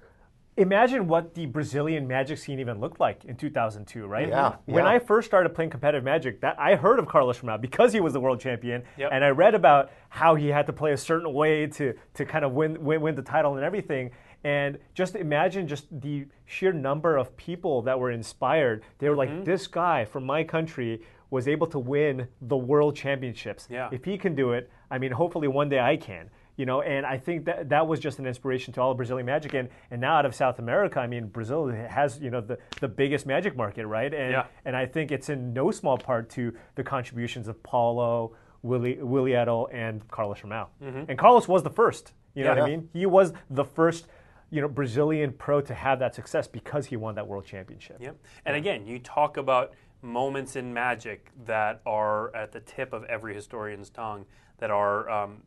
Imagine 0.57 1.09
what 1.09 1.35
the 1.35 1.47
Brazilian 1.47 2.07
Magic 2.07 2.39
scene 2.39 2.61
even 2.61 2.79
looked 2.79 3.01
like 3.01 3.25
in 3.25 3.35
2002, 3.35 4.07
right? 4.07 4.29
Yeah, 4.29 4.55
When 4.67 4.85
yeah. 4.85 4.91
I 4.91 4.99
first 5.01 5.27
started 5.27 5.53
playing 5.53 5.71
competitive 5.71 6.05
Magic, 6.05 6.41
that 6.43 6.55
I 6.61 6.77
heard 6.77 7.01
of 7.01 7.09
Carlos 7.09 7.41
Romão 7.41 7.61
because 7.61 7.93
he 7.93 7.99
was 7.99 8.13
the 8.13 8.21
world 8.21 8.39
champion, 8.39 8.85
Yep. 8.97 9.11
and 9.13 9.25
I 9.25 9.31
read 9.31 9.57
about 9.57 9.91
how 10.11 10.37
he 10.37 10.47
had 10.49 10.67
to 10.67 10.73
play 10.73 10.93
a 10.93 10.97
certain 10.97 11.33
way 11.33 11.67
to 11.67 11.95
to 12.15 12.25
kind 12.25 12.45
of 12.45 12.53
win 12.53 12.85
win, 12.85 13.01
win 13.01 13.15
the 13.17 13.23
title 13.23 13.57
and 13.57 13.65
everything. 13.65 14.13
And 14.45 14.79
just 14.95 15.17
imagine 15.17 15.67
just 15.67 15.87
the 16.01 16.27
sheer 16.45 16.73
number 16.73 17.17
of 17.17 17.37
people 17.37 17.83
that 17.83 17.99
were 17.99 18.13
inspired. 18.13 18.85
They 18.99 19.09
were 19.09 19.17
Mm-hmm. 19.17 19.37
like, 19.39 19.45
"This 19.45 19.67
guy 19.67 20.05
from 20.05 20.25
my 20.25 20.45
country 20.45 21.03
was 21.31 21.49
able 21.49 21.67
to 21.67 21.81
win 21.81 22.29
the 22.41 22.57
world 22.57 22.95
championships. 22.95 23.67
Yeah. 23.69 23.89
If 23.91 24.05
he 24.05 24.17
can 24.19 24.37
do 24.37 24.53
it, 24.53 24.71
I 24.89 24.99
mean, 24.99 25.11
hopefully 25.11 25.49
one 25.49 25.69
day 25.69 25.81
I 25.81 25.97
can." 25.97 26.31
You 26.57 26.67
know 26.67 26.83
and 26.83 27.05
i 27.05 27.19
think 27.19 27.45
that 27.47 27.69
that 27.71 27.87
was 27.87 27.99
just 27.99 28.19
an 28.19 28.27
inspiration 28.27 28.73
to 28.75 28.81
all 28.81 28.91
of 28.93 28.97
brazilian 28.97 29.27
magic. 29.27 29.55
And 29.55 29.69
and 29.91 30.01
now 30.01 30.17
out 30.19 30.27
of 30.27 30.35
south 30.35 30.59
america 30.59 31.01
i 31.01 31.07
mean 31.07 31.27
brazil 31.27 31.67
has 31.69 32.19
you 32.21 32.31
know 32.31 32.41
the, 32.41 32.59
the 32.81 32.89
biggest 32.89 33.27
magic 33.27 33.57
market 33.57 33.87
right? 33.87 34.13
And 34.15 34.33
Yeah. 34.33 34.47
and 34.65 34.77
i 34.77 34.87
think 34.87 35.11
it's 35.11 35.29
in 35.29 35.53
no 35.53 35.71
small 35.71 35.99
part 35.99 36.31
to 36.31 36.53
the 36.77 36.85
contributions 36.85 37.49
of 37.49 37.63
paulo 37.63 38.37
willie 38.63 38.99
willie 39.03 39.35
Edel, 39.35 39.69
and 39.73 40.07
carlos 40.09 40.41
romão 40.41 40.69
and 40.81 41.19
carlos 41.19 41.49
was 41.49 41.63
the 41.63 41.71
first 41.71 42.13
you 42.35 42.45
know 42.45 42.51
what 42.51 42.63
i 42.63 42.67
mean? 42.67 42.89
He 42.93 43.07
was 43.07 43.33
the 43.51 43.65
first 43.65 44.07
you 44.51 44.61
know 44.61 44.69
brazilian 44.69 45.33
pro 45.33 45.61
to 45.61 45.75
have 45.75 45.99
that 45.99 46.15
success 46.15 46.47
because 46.47 46.87
he 46.87 46.97
won 46.97 47.15
that 47.17 47.27
world 47.27 47.45
championship. 47.47 47.97
Yep. 48.01 48.17
And 48.47 48.57
again, 48.57 48.87
you 48.87 48.99
talk 49.01 49.37
about 49.37 49.73
moments 50.03 50.55
in 50.57 50.73
magic 50.73 51.31
that 51.47 51.81
are 51.87 52.35
at 52.37 52.53
the 52.53 52.61
tip 52.61 52.93
of 52.93 53.05
every 53.05 53.35
historian's 53.35 53.89
tongue 53.91 54.25
that 54.59 54.71
are 54.71 55.09
um, 55.11 55.43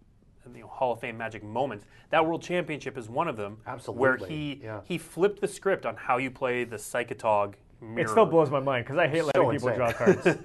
you 0.55 0.61
know, 0.61 0.67
Hall 0.67 0.93
of 0.93 0.99
Fame 0.99 1.17
magic 1.17 1.43
moments. 1.43 1.85
That 2.09 2.25
World 2.25 2.41
Championship 2.41 2.97
is 2.97 3.09
one 3.09 3.27
of 3.27 3.37
them. 3.37 3.57
Absolutely. 3.65 4.01
Where 4.01 4.17
he 4.17 4.61
yeah. 4.63 4.81
he 4.83 4.97
flipped 4.97 5.41
the 5.41 5.47
script 5.47 5.85
on 5.85 5.95
how 5.95 6.17
you 6.17 6.31
play 6.31 6.63
the 6.63 6.77
Psychotog 6.77 7.55
mirror. 7.81 8.07
it 8.07 8.09
still 8.09 8.25
blows 8.25 8.49
my 8.49 8.59
mind 8.59 8.85
because 8.85 8.97
i 8.97 9.07
hate 9.07 9.23
letting 9.23 9.51
people 9.51 9.73
draw 9.75 9.91
cards 9.91 10.25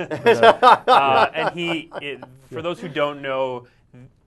uh, 0.89 1.31
and 1.35 1.59
he, 1.59 1.91
it, 2.01 2.23
for 2.51 2.63
those 2.63 2.79
who 2.79 2.89
don't 2.89 3.23
know, 3.23 3.67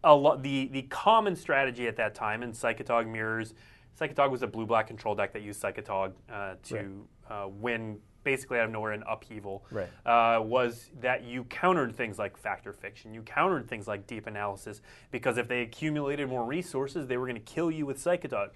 a 0.04 0.14
lo- 0.14 0.38
the 0.38 0.68
the 0.68 0.84
common 0.84 1.36
strategy 1.36 1.88
at 1.88 1.96
that 1.98 2.16
time 2.16 2.44
in 2.44 2.52
Psychotog 2.52 3.08
mirrors, 3.08 3.54
Psychotog 4.00 4.32
was 4.32 4.42
a 4.44 4.48
blue 4.48 4.66
black 4.66 4.88
control 4.88 5.16
deck 5.16 5.34
that 5.34 5.42
used 5.42 5.62
Psychotog 5.62 6.14
uh, 6.32 6.56
to 6.64 7.08
uh, 7.30 7.48
win 7.50 8.00
basically 8.26 8.60
out 8.60 8.66
of 8.66 8.72
nowhere 8.72 8.92
in 8.92 9.04
upheaval. 9.04 9.64
Right. 9.72 9.88
Uh, 10.06 10.42
was 10.42 10.90
that 11.00 11.24
you 11.24 11.46
countered 11.46 11.96
things 11.96 12.20
like 12.20 12.36
Fact 12.36 12.68
or 12.68 12.74
Fiction, 12.74 13.14
you 13.14 13.22
countered 13.22 13.70
things 13.70 13.88
like 13.88 14.06
deep 14.06 14.28
analysis 14.28 14.82
because 15.12 15.38
if 15.38 15.48
they 15.48 15.62
accumulated 15.62 16.28
more 16.28 16.44
resources, 16.44 17.08
they 17.08 17.16
were 17.16 17.26
going 17.28 17.42
to 17.42 17.54
kill 17.54 17.72
you 17.72 17.86
with 17.86 17.98
Psychotog. 17.98 18.50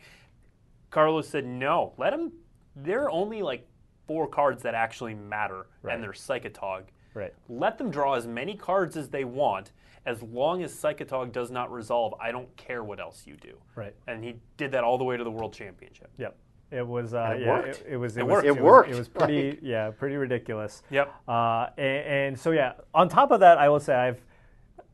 Carlos 0.90 1.30
said, 1.30 1.46
no, 1.46 1.94
let 1.98 2.10
them. 2.10 2.34
There 2.76 3.04
are 3.04 3.12
only 3.12 3.42
like 3.42 3.66
four 4.08 4.28
cards 4.28 4.64
that 4.64 4.74
actually 4.74 5.14
matter, 5.14 5.68
Right. 5.84 5.94
and 5.96 6.04
they're 6.04 6.12
Psychotog. 6.12 6.84
right 7.14 7.34
Let 7.48 7.78
them 7.78 7.92
draw 7.92 8.16
as 8.16 8.26
many 8.28 8.56
cards 8.56 8.98
as 8.98 9.10
they 9.10 9.24
want, 9.24 9.72
as 10.06 10.24
long 10.24 10.64
as 10.64 10.74
Psychotog 10.74 11.32
does 11.32 11.52
not 11.52 11.72
resolve. 11.72 12.16
I 12.20 12.32
don't 12.32 12.54
care 12.58 12.84
what 12.84 13.00
else 13.00 13.28
you 13.28 13.36
do. 13.38 13.58
right 13.76 13.94
And 14.08 14.24
he 14.24 14.36
did 14.58 14.72
that 14.72 14.84
all 14.84 14.98
the 14.98 15.04
way 15.04 15.16
to 15.16 15.24
the 15.24 15.32
World 15.32 15.54
Championship. 15.54 16.10
Yep. 16.18 16.36
It 16.72 16.86
was. 16.88 17.14
Uh, 17.14 17.36
it 17.36 17.42
yeah, 17.42 17.50
worked. 17.50 17.68
It, 17.82 17.88
it 17.90 17.98
was. 17.98 18.18
It 18.18 18.26
was- 18.26 18.32
worked. 18.32 18.48
It 18.48 18.52
was- 18.52 18.62
worked. 18.62 18.90
It 18.92 18.96
was 18.96 19.08
pretty. 19.08 19.60
yeah, 19.62 19.92
pretty 19.92 20.16
ridiculous. 20.16 20.84
Yep. 20.92 21.14
Uh, 21.28 21.68
and, 21.78 22.06
and 22.08 22.40
so 22.40 22.52
yeah. 22.52 22.74
On 22.94 23.10
top 23.10 23.32
of 23.32 23.40
that, 23.40 23.58
I 23.58 23.70
will 23.70 23.80
say 23.80 23.96
I've. 23.96 24.22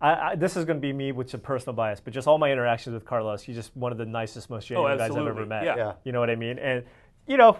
I, 0.02 0.32
I, 0.32 0.36
this 0.36 0.58
is 0.58 0.66
going 0.66 0.78
to 0.78 0.82
be 0.82 0.92
me 0.92 1.14
with 1.14 1.30
some 1.30 1.40
personal 1.40 1.74
bias, 1.74 2.02
but 2.02 2.14
just 2.14 2.28
all 2.28 2.38
my 2.38 2.52
interactions 2.52 2.94
with 2.94 3.06
Carlos, 3.06 3.42
he's 3.42 3.56
just 3.56 3.76
one 3.78 3.94
of 3.94 3.98
the 3.98 4.06
nicest, 4.06 4.50
most 4.50 4.68
genuine 4.68 4.98
guys 4.98 5.10
I've 5.10 5.18
ever 5.18 5.46
met. 5.46 5.64
Yeah. 5.64 5.76
Yeah. 5.78 5.94
You 6.04 6.12
know 6.12 6.20
what 6.20 6.30
I 6.30 6.36
mean? 6.36 6.60
And 6.60 6.84
you 7.28 7.38
know, 7.38 7.58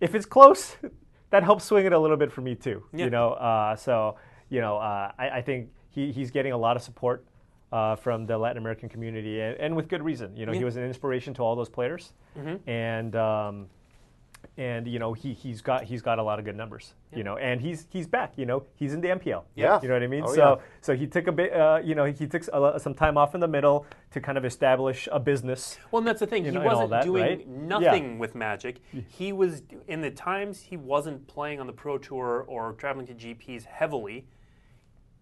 if 0.00 0.14
it's 0.14 0.26
close, 0.26 0.76
that 1.30 1.42
helps 1.42 1.64
swing 1.64 1.86
it 1.86 1.92
a 1.92 1.98
little 1.98 2.16
bit 2.18 2.30
for 2.30 2.42
me 2.42 2.54
too. 2.54 2.84
Yeah. 2.92 3.06
You 3.06 3.10
know, 3.10 3.30
uh, 3.32 3.74
so 3.76 4.16
you 4.48 4.60
know, 4.60 4.76
uh, 4.76 5.12
I, 5.18 5.30
I 5.30 5.42
think 5.42 5.70
he, 5.90 6.12
he's 6.12 6.30
getting 6.30 6.52
a 6.52 6.58
lot 6.58 6.76
of 6.76 6.82
support 6.82 7.24
uh, 7.76 7.94
from 7.94 8.24
the 8.24 8.38
Latin 8.38 8.56
American 8.56 8.88
community, 8.88 9.40
and, 9.40 9.54
and 9.58 9.76
with 9.76 9.86
good 9.88 10.02
reason. 10.02 10.34
You 10.34 10.46
know, 10.46 10.52
he 10.52 10.64
was 10.64 10.76
an 10.76 10.84
inspiration 10.84 11.34
to 11.34 11.42
all 11.42 11.54
those 11.54 11.68
players, 11.68 12.14
and 12.66 13.14
um, 13.16 13.66
and 14.56 14.88
you 14.88 14.98
know 14.98 15.12
he 15.12 15.34
he's 15.34 15.60
got 15.60 15.84
he's 15.84 16.00
got 16.00 16.18
a 16.18 16.22
lot 16.22 16.38
of 16.38 16.46
good 16.46 16.56
numbers. 16.56 16.94
You 17.14 17.22
know, 17.22 17.36
and 17.36 17.60
he's 17.60 17.86
he's 17.90 18.06
back. 18.06 18.32
You 18.36 18.46
know, 18.46 18.64
he's 18.76 18.94
in 18.94 19.02
the 19.02 19.08
MPL. 19.08 19.42
Yeah. 19.54 19.78
You 19.82 19.88
know 19.88 19.94
what 19.94 20.02
I 20.02 20.06
mean? 20.06 20.24
Oh, 20.26 20.34
so 20.34 20.54
yeah. 20.56 20.62
so 20.80 20.96
he 20.96 21.06
took 21.06 21.26
a 21.26 21.32
bit. 21.32 21.52
Uh, 21.52 21.80
you 21.84 21.94
know, 21.94 22.06
he 22.06 22.26
took 22.26 22.46
a, 22.48 22.80
some 22.80 22.94
time 22.94 23.18
off 23.18 23.34
in 23.34 23.40
the 23.40 23.48
middle 23.48 23.84
to 24.12 24.20
kind 24.22 24.38
of 24.38 24.46
establish 24.46 25.06
a 25.12 25.20
business. 25.20 25.78
Well, 25.90 25.98
and 25.98 26.08
that's 26.08 26.20
the 26.20 26.26
thing. 26.26 26.46
He 26.46 26.52
know, 26.52 26.62
wasn't 26.62 26.90
that, 26.90 27.04
doing 27.04 27.22
right? 27.22 27.46
nothing 27.46 28.18
with 28.18 28.34
Magic. 28.34 28.80
He 29.08 29.34
was 29.34 29.62
in 29.86 30.00
the 30.00 30.10
times 30.10 30.62
he 30.62 30.78
wasn't 30.78 31.26
playing 31.26 31.60
on 31.60 31.66
the 31.66 31.74
Pro 31.74 31.98
Tour 31.98 32.46
or 32.48 32.72
traveling 32.72 33.06
to 33.08 33.14
GPs 33.14 33.64
heavily. 33.66 34.24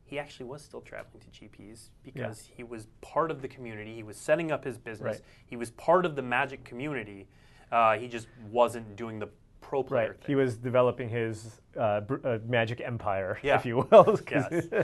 He 0.06 0.18
actually 0.18 0.46
was 0.46 0.62
still 0.62 0.80
traveling 0.82 1.22
to 1.22 1.28
GPs 1.40 1.88
because 2.02 2.48
he 2.54 2.62
was 2.62 2.86
part 3.00 3.30
of 3.30 3.40
the 3.42 3.48
community. 3.48 3.94
He 3.94 4.02
was 4.02 4.16
setting 4.16 4.52
up 4.52 4.64
his 4.64 4.78
business. 4.78 5.16
Right. 5.16 5.20
He 5.46 5.56
was 5.56 5.70
part 5.70 6.04
of 6.04 6.14
the 6.14 6.22
Magic 6.22 6.62
community. 6.64 7.26
Uh, 7.72 7.96
he 7.96 8.06
just 8.08 8.28
wasn't 8.50 8.96
doing 8.96 9.18
the 9.18 9.28
pro 9.60 9.82
player 9.82 10.08
Right. 10.10 10.16
thing. 10.20 10.26
He 10.26 10.34
was 10.34 10.56
developing 10.56 11.08
his 11.08 11.60
uh, 11.78 12.00
br- 12.02 12.16
uh, 12.24 12.38
magic 12.46 12.80
empire, 12.82 13.38
Yeah. 13.42 13.56
if 13.56 13.64
you 13.66 13.86
will. 13.90 14.18
Yes. 14.30 14.66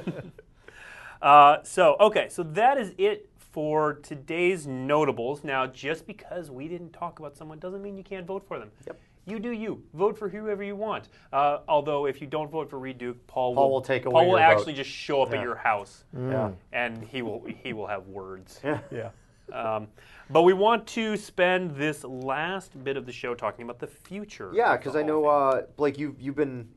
Uh, 1.22 1.58
so, 1.64 1.96
okay, 2.00 2.30
so 2.30 2.42
that 2.42 2.78
is 2.78 2.94
it 2.96 3.28
for 3.36 3.92
today's 3.94 4.66
notables. 4.66 5.44
Now, 5.44 5.66
just 5.66 6.06
because 6.06 6.50
we 6.50 6.66
didn't 6.66 6.92
talk 6.94 7.18
about 7.18 7.36
someone 7.36 7.58
doesn't 7.58 7.82
mean 7.82 7.98
you 7.98 8.02
can't 8.04 8.26
vote 8.26 8.42
for 8.48 8.58
them. 8.58 8.70
Yep. 8.86 8.98
You 9.26 9.38
do 9.38 9.50
you. 9.50 9.82
Vote 9.94 10.18
for 10.18 10.28
whoever 10.28 10.62
you 10.62 10.74
want. 10.76 11.08
Uh, 11.32 11.58
although, 11.68 12.06
if 12.06 12.20
you 12.20 12.26
don't 12.26 12.50
vote 12.50 12.68
for 12.70 12.78
Reid 12.78 12.98
Duke, 12.98 13.24
Paul, 13.26 13.54
Paul 13.54 13.70
will 13.70 13.80
take 13.82 14.06
away 14.06 14.12
Paul 14.12 14.30
will 14.30 14.38
your 14.38 14.46
actually 14.46 14.72
vote. 14.72 14.78
just 14.78 14.90
show 14.90 15.22
up 15.22 15.32
at 15.34 15.42
your 15.42 15.54
house, 15.56 16.04
Yeah. 16.16 16.50
and 16.72 17.02
he 17.04 17.22
will 17.22 17.44
he 17.62 17.72
will 17.72 17.86
have 17.86 18.06
words. 18.06 18.60
yeah. 18.90 19.10
Um, 19.52 19.88
but 20.30 20.42
we 20.42 20.52
want 20.52 20.86
to 20.88 21.16
spend 21.16 21.74
this 21.76 22.04
last 22.04 22.82
bit 22.84 22.96
of 22.96 23.04
the 23.04 23.12
show 23.12 23.34
talking 23.34 23.64
about 23.64 23.78
the 23.80 23.86
future. 23.88 24.50
Yeah, 24.54 24.76
because 24.76 24.94
I 24.96 25.02
know 25.02 25.26
uh, 25.26 25.62
Blake, 25.76 25.98
you've 25.98 26.20
you've 26.20 26.36
been 26.36 26.68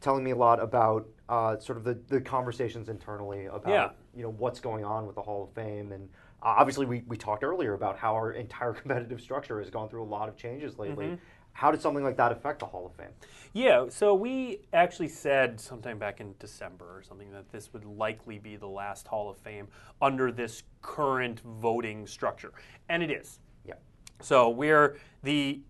telling 0.00 0.22
me 0.24 0.30
a 0.30 0.36
lot 0.36 0.60
about 0.62 1.08
uh, 1.28 1.58
sort 1.58 1.78
of 1.78 1.84
the, 1.84 1.98
the 2.08 2.20
conversations 2.20 2.88
internally 2.88 3.46
about 3.46 3.68
Yeah. 3.68 3.90
you 4.14 4.22
know 4.22 4.30
what's 4.30 4.60
going 4.60 4.84
on 4.84 5.06
with 5.06 5.16
the 5.16 5.22
Hall 5.22 5.42
of 5.44 5.50
Fame, 5.54 5.92
and 5.92 6.08
uh, 6.42 6.54
obviously 6.58 6.86
we, 6.86 7.02
we 7.08 7.16
talked 7.16 7.42
earlier 7.42 7.74
about 7.74 7.96
how 7.98 8.14
our 8.14 8.32
entire 8.32 8.72
competitive 8.80 9.20
structure 9.20 9.58
has 9.58 9.70
gone 9.70 9.88
through 9.88 10.02
a 10.02 10.04
lot 10.04 10.28
of 10.28 10.36
changes 10.36 10.78
lately. 10.78 11.06
Mm-hmm. 11.06 11.14
How 11.54 11.70
did 11.70 11.80
something 11.80 12.04
like 12.04 12.16
that 12.16 12.32
affect 12.32 12.58
the 12.58 12.66
Hall 12.66 12.84
of 12.84 12.92
Fame? 12.94 13.12
Yeah, 13.52 13.86
so 13.88 14.12
we 14.14 14.58
actually 14.72 15.08
said 15.08 15.60
sometime 15.60 15.98
back 15.98 16.20
in 16.20 16.34
December 16.40 16.84
or 16.84 17.02
something 17.02 17.30
that 17.30 17.50
this 17.52 17.72
would 17.72 17.84
likely 17.84 18.38
be 18.38 18.56
the 18.56 18.66
last 18.66 19.06
Hall 19.06 19.30
of 19.30 19.38
Fame 19.38 19.68
under 20.02 20.32
this 20.32 20.64
current 20.82 21.40
voting 21.40 22.08
structure. 22.08 22.52
And 22.88 23.04
it 23.04 23.10
is. 23.10 23.38
Yeah. 23.64 23.74
So 24.20 24.50
we're 24.50 24.98
the 25.22 25.62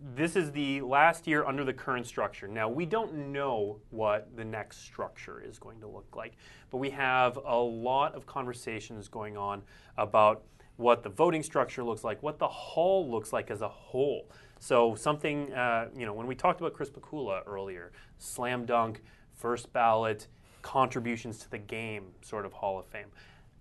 this 0.00 0.36
is 0.36 0.52
the 0.52 0.80
last 0.82 1.26
year 1.26 1.44
under 1.44 1.64
the 1.64 1.72
current 1.72 2.06
structure. 2.06 2.46
Now 2.46 2.68
we 2.68 2.86
don't 2.86 3.32
know 3.32 3.80
what 3.90 4.36
the 4.36 4.44
next 4.44 4.84
structure 4.84 5.42
is 5.44 5.58
going 5.58 5.80
to 5.80 5.88
look 5.88 6.14
like, 6.14 6.34
but 6.70 6.76
we 6.78 6.90
have 6.90 7.36
a 7.44 7.56
lot 7.56 8.14
of 8.14 8.24
conversations 8.24 9.08
going 9.08 9.36
on 9.36 9.62
about 9.96 10.44
what 10.78 11.02
the 11.02 11.08
voting 11.08 11.42
structure 11.42 11.82
looks 11.82 12.04
like, 12.04 12.22
what 12.22 12.38
the 12.38 12.48
hall 12.48 13.10
looks 13.10 13.32
like 13.32 13.50
as 13.50 13.62
a 13.62 13.68
whole. 13.68 14.30
So 14.60 14.94
something, 14.94 15.52
uh, 15.52 15.88
you 15.94 16.06
know, 16.06 16.14
when 16.14 16.26
we 16.26 16.34
talked 16.36 16.60
about 16.60 16.72
Chris 16.72 16.88
Pikula 16.88 17.42
earlier, 17.46 17.92
slam 18.16 18.64
dunk, 18.64 19.02
first 19.34 19.72
ballot, 19.72 20.28
contributions 20.62 21.38
to 21.40 21.50
the 21.50 21.58
game 21.58 22.06
sort 22.22 22.46
of 22.46 22.52
Hall 22.52 22.78
of 22.78 22.86
Fame. 22.86 23.06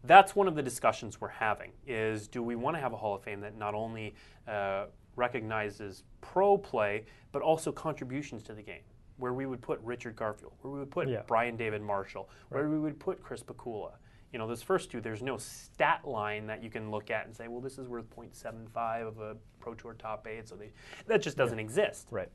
That's 0.04 0.36
one 0.36 0.48
of 0.48 0.56
the 0.56 0.62
discussions 0.62 1.20
we're 1.20 1.28
having 1.28 1.72
is 1.88 2.28
do 2.28 2.44
we 2.44 2.56
want 2.56 2.78
to 2.78 2.82
have 2.82 2.94
a 2.94 2.98
Hall 2.98 3.16
of 3.16 3.24
Fame 3.24 3.42
that 3.42 3.58
not 3.58 3.74
only 3.74 4.14
uh, 4.48 4.86
recognizes 5.16 6.04
pro 6.22 6.56
play, 6.56 7.04
but 7.32 7.42
also 7.42 7.72
contributions 7.72 8.44
to 8.44 8.54
the 8.54 8.62
game? 8.62 8.82
Where 9.18 9.34
we 9.34 9.48
would 9.48 9.62
put 9.62 9.80
Richard 9.82 10.16
Garfield, 10.16 10.54
where 10.62 10.72
we 10.72 10.80
would 10.80 10.92
put 10.92 11.08
Yeah. 11.08 11.24
Brian 11.26 11.58
David 11.58 11.82
Marshall, 11.82 12.30
where 12.50 12.70
we 12.70 12.78
would 12.78 13.00
put 13.00 13.24
Chris 13.24 13.42
Pikula. 13.42 13.94
You 14.32 14.40
know, 14.40 14.48
those 14.48 14.62
first 14.62 14.92
two, 14.92 15.00
there's 15.00 15.22
no 15.22 15.38
stat 15.38 16.02
line 16.06 16.48
that 16.48 16.62
you 16.62 16.70
can 16.70 16.92
look 16.92 17.10
at 17.10 17.26
and 17.26 17.36
say, 17.36 17.48
well, 17.48 17.62
this 17.62 17.78
is 17.78 17.88
worth 17.88 18.10
0.75 18.16 19.08
of 19.08 19.20
a 19.20 19.38
Pro 19.60 19.74
Tour 19.74 19.94
top 19.94 20.28
eight. 20.28 20.48
So 20.48 20.56
they, 20.56 20.72
that 21.08 21.22
just 21.22 21.38
doesn't 21.38 21.60
exist. 21.60 22.08
Right. 22.12 22.30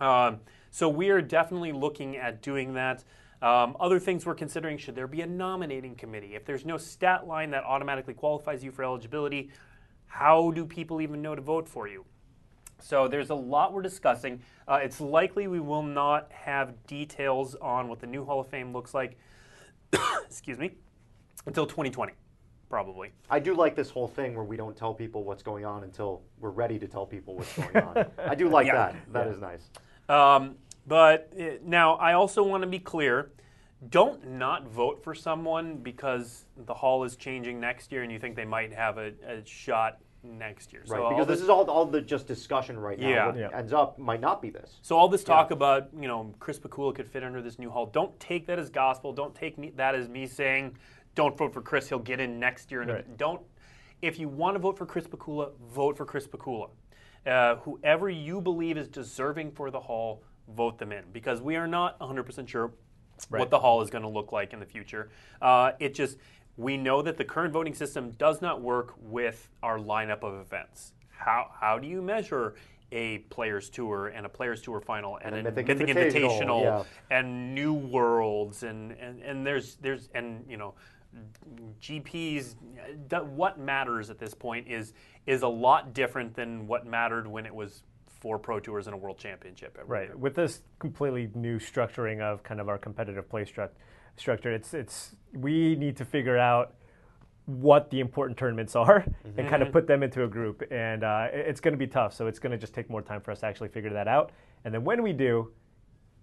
Um, 0.00 0.40
so 0.70 0.88
we 0.88 1.10
are 1.10 1.20
definitely 1.20 1.72
looking 1.72 2.16
at 2.16 2.42
doing 2.42 2.74
that. 2.74 3.04
Um, 3.42 3.76
other 3.80 3.98
things 3.98 4.24
we're 4.24 4.36
considering 4.36 4.78
should 4.78 4.94
there 4.94 5.08
be 5.08 5.22
a 5.22 5.26
nominating 5.26 5.96
committee? 5.96 6.34
If 6.36 6.44
there's 6.44 6.64
no 6.64 6.78
stat 6.78 7.26
line 7.26 7.50
that 7.50 7.64
automatically 7.64 8.14
qualifies 8.14 8.62
you 8.62 8.70
for 8.70 8.84
eligibility, 8.84 9.50
how 10.06 10.52
do 10.52 10.64
people 10.64 11.00
even 11.00 11.22
know 11.22 11.34
to 11.34 11.42
vote 11.42 11.68
for 11.68 11.88
you? 11.88 12.04
So 12.78 13.08
there's 13.08 13.30
a 13.30 13.34
lot 13.34 13.72
we're 13.72 13.82
discussing. 13.82 14.42
Uh, 14.68 14.80
it's 14.82 15.00
likely 15.00 15.46
we 15.46 15.60
will 15.60 15.82
not 15.82 16.30
have 16.32 16.86
details 16.86 17.54
on 17.56 17.88
what 17.88 18.00
the 18.00 18.06
new 18.06 18.24
Hall 18.24 18.40
of 18.40 18.48
Fame 18.48 18.72
looks 18.72 18.92
like, 18.92 19.16
excuse 20.24 20.58
me, 20.58 20.72
until 21.46 21.66
2020, 21.66 22.12
probably. 22.68 23.12
I 23.30 23.38
do 23.38 23.54
like 23.54 23.74
this 23.74 23.90
whole 23.90 24.08
thing 24.08 24.34
where 24.34 24.44
we 24.44 24.56
don't 24.56 24.76
tell 24.76 24.94
people 24.94 25.24
what's 25.24 25.42
going 25.42 25.64
on 25.64 25.84
until 25.84 26.22
we're 26.38 26.50
ready 26.50 26.78
to 26.78 26.86
tell 26.86 27.06
people 27.06 27.36
what's 27.36 27.56
going 27.56 27.76
on. 27.76 28.06
I 28.18 28.34
do 28.34 28.48
like 28.48 28.66
Yeah. 28.66 28.92
that. 28.92 29.12
That 29.12 29.28
is 29.28 29.40
nice. 29.40 29.70
Um, 30.08 30.56
but 30.86 31.32
uh, 31.38 31.44
now, 31.64 31.94
I 31.94 32.14
also 32.14 32.42
want 32.42 32.62
to 32.62 32.68
be 32.68 32.78
clear 32.78 33.30
don't 33.88 34.24
not 34.28 34.68
vote 34.68 35.02
for 35.02 35.12
someone 35.14 35.76
because 35.78 36.44
the 36.66 36.74
hall 36.74 37.02
is 37.02 37.16
changing 37.16 37.58
next 37.58 37.90
year 37.90 38.02
and 38.04 38.12
you 38.12 38.18
think 38.18 38.36
they 38.36 38.44
might 38.44 38.72
have 38.72 38.96
a, 38.96 39.12
a 39.26 39.44
shot 39.44 39.98
next 40.22 40.72
year. 40.72 40.84
Right, 40.86 41.00
all 41.00 41.10
because 41.10 41.26
this 41.26 41.40
is 41.40 41.48
all, 41.48 41.68
all 41.68 41.84
the 41.84 42.00
just 42.00 42.28
discussion 42.28 42.78
right 42.78 42.96
now. 42.98 43.08
Yeah. 43.08 43.26
What 43.26 43.36
Yeah. 43.36 43.48
ends 43.52 43.72
up 43.72 43.98
might 43.98 44.20
not 44.20 44.40
be 44.40 44.50
this. 44.50 44.78
So 44.82 44.96
all 44.96 45.08
this 45.08 45.24
talk 45.24 45.50
about 45.50 45.88
you 45.98 46.06
know 46.06 46.32
Chris 46.38 46.60
Pikula 46.60 46.94
could 46.94 47.08
fit 47.08 47.24
under 47.24 47.42
this 47.42 47.58
new 47.58 47.70
hall. 47.70 47.86
Don't 47.86 48.18
take 48.20 48.46
that 48.46 48.58
as 48.58 48.70
gospel. 48.70 49.12
Don't 49.12 49.34
take 49.34 49.58
me, 49.58 49.72
that 49.74 49.96
as 49.96 50.08
me 50.08 50.26
saying 50.28 50.76
don't 51.14 51.36
vote 51.36 51.52
for 51.52 51.60
Chris. 51.60 51.88
He'll 51.88 51.98
get 51.98 52.20
in 52.20 52.38
next 52.38 52.70
year. 52.70 52.82
And 52.82 52.90
Right. 52.90 53.16
don't. 53.16 53.42
If 54.00 54.18
you 54.18 54.28
want 54.28 54.56
to 54.56 54.58
vote 54.58 54.76
for 54.76 54.86
Chris 54.86 55.06
Pikula, 55.06 55.52
vote 55.60 55.96
for 55.96 56.04
Chris 56.04 56.26
Pikula. 56.26 56.70
Uh, 57.24 57.56
whoever 57.56 58.10
you 58.10 58.40
believe 58.40 58.76
is 58.76 58.88
deserving 58.88 59.52
for 59.52 59.70
the 59.70 59.78
hall, 59.78 60.24
vote 60.48 60.78
them 60.78 60.90
in 60.90 61.04
because 61.12 61.40
we 61.40 61.54
are 61.56 61.68
not 61.68 61.98
100% 62.00 62.48
sure 62.48 62.72
what 63.28 63.50
the 63.50 63.58
hall 63.60 63.80
is 63.80 63.90
going 63.90 64.02
to 64.02 64.08
look 64.08 64.32
like 64.32 64.52
in 64.52 64.58
the 64.58 64.66
future. 64.66 65.10
Uh, 65.40 65.72
it 65.78 65.94
just 65.94 66.18
we 66.56 66.76
know 66.76 67.00
that 67.00 67.16
the 67.16 67.24
current 67.24 67.52
voting 67.52 67.74
system 67.74 68.10
does 68.12 68.42
not 68.42 68.60
work 68.60 68.94
with 68.98 69.48
our 69.62 69.78
lineup 69.78 70.22
of 70.22 70.34
events. 70.40 70.92
How 71.10 71.50
how 71.58 71.78
do 71.78 71.86
you 71.86 72.02
measure 72.02 72.54
a 72.90 73.18
players 73.30 73.70
tour 73.70 74.08
and 74.08 74.26
a 74.26 74.28
players 74.28 74.60
tour 74.60 74.80
final 74.80 75.18
and, 75.22 75.34
And 75.34 75.46
a 75.46 75.50
Mythic 75.50 75.66
mythic, 75.78 75.96
Invitational, 75.96 76.42
invitational, 76.42 76.62
yeah. 77.10 77.16
and 77.18 77.54
new 77.54 77.72
worlds 77.72 78.64
and, 78.64 78.92
and 78.92 79.22
and 79.22 79.46
there's 79.46 79.76
there's 79.76 80.08
and 80.14 80.44
you 80.48 80.56
know 80.56 80.74
GPs 81.80 82.54
what 83.34 83.58
matters 83.58 84.10
at 84.10 84.18
this 84.18 84.34
point 84.34 84.66
is 84.68 84.92
is 85.26 85.42
a 85.42 85.48
lot 85.48 85.94
different 85.94 86.34
than 86.34 86.66
what 86.66 86.86
mattered 86.86 87.26
when 87.26 87.46
it 87.46 87.54
was 87.54 87.82
four 88.06 88.38
pro 88.38 88.60
tours 88.60 88.86
and 88.86 88.94
a 88.94 88.96
world 88.96 89.18
championship 89.18 89.78
Right. 89.86 90.08
year. 90.08 90.16
With 90.16 90.34
this 90.34 90.62
completely 90.78 91.30
new 91.34 91.58
structuring 91.58 92.20
of 92.20 92.42
kind 92.42 92.60
of 92.60 92.68
our 92.68 92.78
competitive 92.78 93.28
play 93.28 93.44
stru- 93.44 93.68
structure, 94.16 94.52
it's 94.52 94.74
it's 94.74 95.16
we 95.32 95.74
need 95.74 95.96
to 95.96 96.04
figure 96.04 96.38
out 96.38 96.74
what 97.46 97.90
the 97.90 97.98
important 97.98 98.38
tournaments 98.38 98.76
are 98.76 99.04
and 99.36 99.48
kind 99.48 99.62
of 99.62 99.72
put 99.72 99.88
them 99.88 100.02
into 100.04 100.22
a 100.22 100.28
group, 100.28 100.62
and 100.70 101.02
uh, 101.02 101.26
it's 101.32 101.60
going 101.60 101.72
to 101.72 101.78
be 101.78 101.88
tough. 101.88 102.14
So 102.14 102.28
it's 102.28 102.38
going 102.38 102.52
to 102.52 102.58
just 102.58 102.72
take 102.74 102.88
more 102.88 103.02
time 103.02 103.20
for 103.20 103.32
us 103.32 103.40
to 103.40 103.46
actually 103.46 103.68
figure 103.68 103.92
that 103.92 104.06
out. 104.06 104.30
And 104.64 104.72
then 104.72 104.84
when 104.84 105.02
we 105.02 105.12
do, 105.12 105.50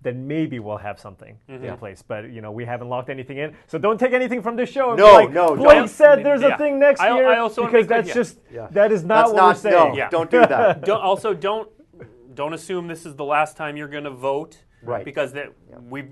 then 0.02 0.28
maybe 0.28 0.60
we'll 0.60 0.78
have 0.78 1.00
something 1.00 1.38
in 1.48 1.60
mm-hmm. 1.60 1.76
place. 1.76 2.02
But 2.02 2.32
you 2.32 2.42
know, 2.42 2.52
we 2.52 2.66
haven't 2.66 2.90
locked 2.90 3.10
anything 3.10 3.38
in, 3.38 3.56
so 3.68 3.78
don't 3.78 4.00
take 4.00 4.14
anything 4.14 4.42
from 4.42 4.56
this 4.56 4.70
show. 4.70 4.96
No, 4.96 5.14
like, 5.14 5.32
no, 5.32 5.56
Blake 5.56 5.78
don't. 5.78 5.88
said 5.88 6.24
there's 6.24 6.42
Yeah. 6.42 6.56
a 6.56 6.58
thing 6.58 6.80
next 6.80 7.02
I- 7.02 7.16
year 7.16 7.28
I 7.28 7.40
also 7.40 7.66
because 7.66 7.88
that's 7.88 8.08
yeah. 8.08 8.14
just 8.14 8.40
Yeah. 8.52 8.68
that 8.72 8.92
is 8.92 9.04
not 9.04 9.16
That's 9.16 9.30
what 9.30 9.38
not 9.38 9.48
we're 9.48 9.54
saying. 9.56 9.90
no. 9.92 9.96
Yeah. 9.96 10.10
Don't 10.10 10.32
do 10.32 10.40
that. 10.40 10.82
don't, 10.86 11.02
also 11.02 11.34
don't 11.34 11.70
don't 12.34 12.54
assume 12.54 12.88
this 12.88 13.06
is 13.06 13.16
the 13.16 13.26
last 13.26 13.58
time 13.58 13.76
you're 13.76 13.88
going 13.88 14.06
to 14.06 14.10
vote 14.12 14.64
Right. 14.82 15.04
because 15.04 15.34
that 15.34 15.54
we 15.90 16.06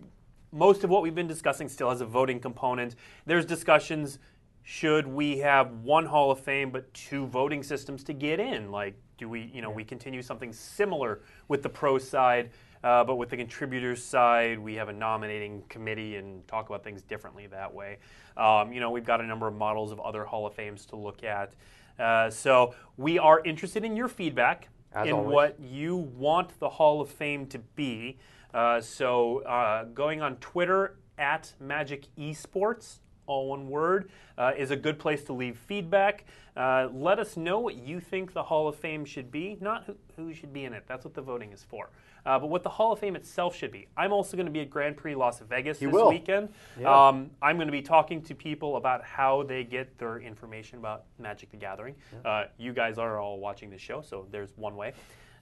most 0.52 0.84
of 0.84 0.90
what 0.90 1.02
we've 1.02 1.16
been 1.16 1.28
discussing 1.28 1.70
still 1.70 1.90
has 1.90 2.02
a 2.02 2.06
voting 2.06 2.40
component 2.40 2.96
there's 3.26 3.46
discussions 3.46 4.20
should 4.64 5.08
we 5.08 5.38
have 5.38 5.72
one 5.84 6.06
hall 6.06 6.32
of 6.32 6.40
fame 6.40 6.70
but 6.70 6.94
two 6.94 7.26
voting 7.28 7.64
systems 7.64 8.04
to 8.04 8.14
get 8.14 8.42
in 8.42 8.70
like 8.72 8.96
do 9.18 9.30
we 9.30 9.50
you 9.54 9.62
know 9.62 9.70
we 9.70 9.86
continue 9.86 10.22
something 10.22 10.52
similar 10.52 11.22
with 11.48 11.64
the 11.64 11.70
pro 11.70 11.98
side 11.98 12.50
uh, 12.84 13.04
but 13.04 13.16
with 13.16 13.30
the 13.30 13.38
contributors 13.38 14.04
side 14.04 14.60
we 14.60 14.76
have 14.76 14.90
a 14.90 14.94
nominating 14.94 15.64
committee 15.70 16.16
and 16.16 16.48
talk 16.48 16.70
about 16.70 16.84
things 16.84 17.02
differently 17.02 17.48
that 17.48 17.74
way 17.74 17.98
um, 18.38 18.72
you 18.72 18.80
know 18.80 18.92
we've 18.92 19.06
got 19.06 19.22
a 19.22 19.26
number 19.26 19.48
of 19.48 19.56
models 19.56 19.92
of 19.92 20.00
other 20.00 20.24
hall 20.24 20.46
of 20.46 20.54
fames 20.54 20.86
to 20.86 20.96
look 20.96 21.24
at 21.24 21.54
uh, 22.00 22.30
so 22.30 22.74
we 22.98 23.18
are 23.18 23.42
interested 23.44 23.84
in 23.84 23.96
your 23.96 24.08
feedback 24.08 24.70
As 24.94 25.08
in 25.08 25.14
always. 25.14 25.34
what 25.34 25.60
you 25.60 25.96
want 25.96 26.58
the 26.60 26.70
Hall 26.70 27.02
of 27.02 27.10
Fame 27.10 27.48
to 27.48 27.60
be. 27.60 28.18
Uh, 28.54 28.80
so 28.82 29.40
uh, 29.40 29.86
going 29.86 30.22
on 30.22 30.38
Twitter 30.38 30.98
at 31.18 31.54
Magic 31.60 32.06
Esports, 32.18 33.00
all 33.26 33.50
one 33.50 33.68
word, 33.68 34.10
uh, 34.38 34.54
is 34.56 34.72
a 34.72 34.76
good 34.76 35.00
place 35.00 35.24
to 35.26 35.34
leave 35.34 35.58
feedback. 35.58 36.26
Uh, 36.56 36.88
let 36.94 37.20
us 37.20 37.36
know 37.36 37.60
what 37.60 37.76
you 37.76 38.00
think 38.00 38.34
the 38.34 38.44
Hall 38.44 38.68
of 38.68 38.76
Fame 38.76 39.06
should 39.06 39.32
be, 39.32 39.58
not 39.60 39.84
who, 39.86 39.96
who 40.16 40.34
should 40.34 40.54
be 40.54 40.66
in 40.66 40.74
it. 40.74 40.84
That's 40.88 41.04
what 41.04 41.14
the 41.14 41.22
voting 41.22 41.52
is 41.52 41.64
for. 41.64 41.90
Uh, 42.28 42.38
but 42.38 42.48
what 42.48 42.62
the 42.62 42.70
Hall 42.70 42.92
of 42.92 43.00
Fame 43.00 43.16
itself 43.16 43.56
should 43.56 43.72
be. 43.72 43.88
I'm 43.96 44.12
also 44.12 44.36
going 44.36 44.48
to 44.48 44.52
be 44.52 44.60
at 44.60 44.70
Grand 44.70 44.98
Prix 44.98 45.16
Las 45.16 45.40
Vegas 45.40 45.82
You 45.82 45.88
this 45.88 45.94
will. 45.96 46.10
weekend. 46.10 46.50
Yeah. 46.80 47.08
Um, 47.08 47.32
I'm 47.42 47.56
going 47.56 47.70
to 47.70 47.72
be 47.72 47.82
talking 47.82 48.22
to 48.24 48.36
people 48.36 48.76
about 48.76 49.04
how 49.06 49.44
they 49.44 49.64
get 49.64 49.98
their 49.98 50.20
information 50.20 50.78
about 50.78 51.06
Magic 51.20 51.50
the 51.52 51.58
Gathering. 51.58 51.96
Uh, 52.26 52.44
you 52.58 52.74
guys 52.74 52.98
are 52.98 53.18
all 53.18 53.40
watching 53.40 53.70
this 53.70 53.82
show, 53.82 54.02
so 54.02 54.28
there's 54.30 54.52
one 54.58 54.76
way. 54.76 54.92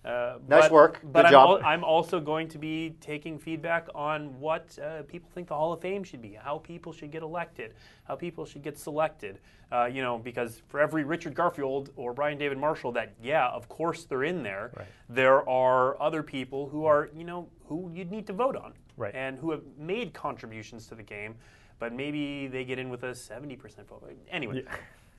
Uh, 0.06 0.38
Nice 0.48 0.64
but- 0.64 0.72
work. 0.72 1.00
But 1.04 1.14
Good 1.22 1.26
I'm, 1.28 1.32
job. 1.32 1.50
al- 1.62 1.66
I'm 1.68 1.84
also 1.84 2.20
going 2.20 2.48
to 2.50 2.58
be 2.60 2.96
taking 3.02 3.40
feedback 3.40 3.88
on 3.96 4.40
what 4.40 4.78
uh, 4.80 5.02
people 5.04 5.30
think 5.34 5.48
the 5.48 5.56
Hall 5.56 5.74
of 5.74 5.82
Fame 5.82 6.04
should 6.04 6.22
be, 6.22 6.34
how 6.34 6.60
people 6.60 6.94
should 6.94 7.12
get 7.12 7.24
elected, 7.24 7.74
how 8.04 8.16
people 8.16 8.46
should 8.46 8.62
get 8.62 8.78
selected. 8.78 9.40
Uh, 9.72 9.86
you 9.86 10.04
know, 10.04 10.20
because 10.20 10.62
for 10.68 10.80
every 10.80 11.04
Richard 11.04 11.34
Garfield 11.34 11.90
or 11.96 12.14
Brian 12.14 12.38
David 12.38 12.60
Marshall, 12.60 12.92
that 12.92 13.14
yeah, 13.22 13.48
of 13.48 13.68
course 13.68 14.06
they're 14.06 14.24
in 14.24 14.44
there. 14.44 14.72
There 15.10 15.48
are 15.50 16.00
other 16.00 16.22
people 16.22 16.70
who 16.70 16.86
are, 16.86 17.10
you 17.16 17.24
know, 17.24 17.50
who 17.68 17.90
you'd 17.92 18.12
need 18.12 18.28
to 18.28 18.34
vote 18.34 18.56
on, 18.56 18.74
Right. 18.96 19.14
and 19.16 19.40
who 19.40 19.50
have 19.50 19.64
made 19.80 20.14
contributions 20.14 20.86
to 20.88 20.96
the 20.96 21.02
game, 21.04 21.34
but 21.80 21.94
maybe 21.94 22.46
they 22.48 22.64
get 22.64 22.78
in 22.78 22.90
with 22.90 23.04
a 23.04 23.16
70% 23.16 23.88
vote. 23.88 24.08
Anyway. 24.30 24.64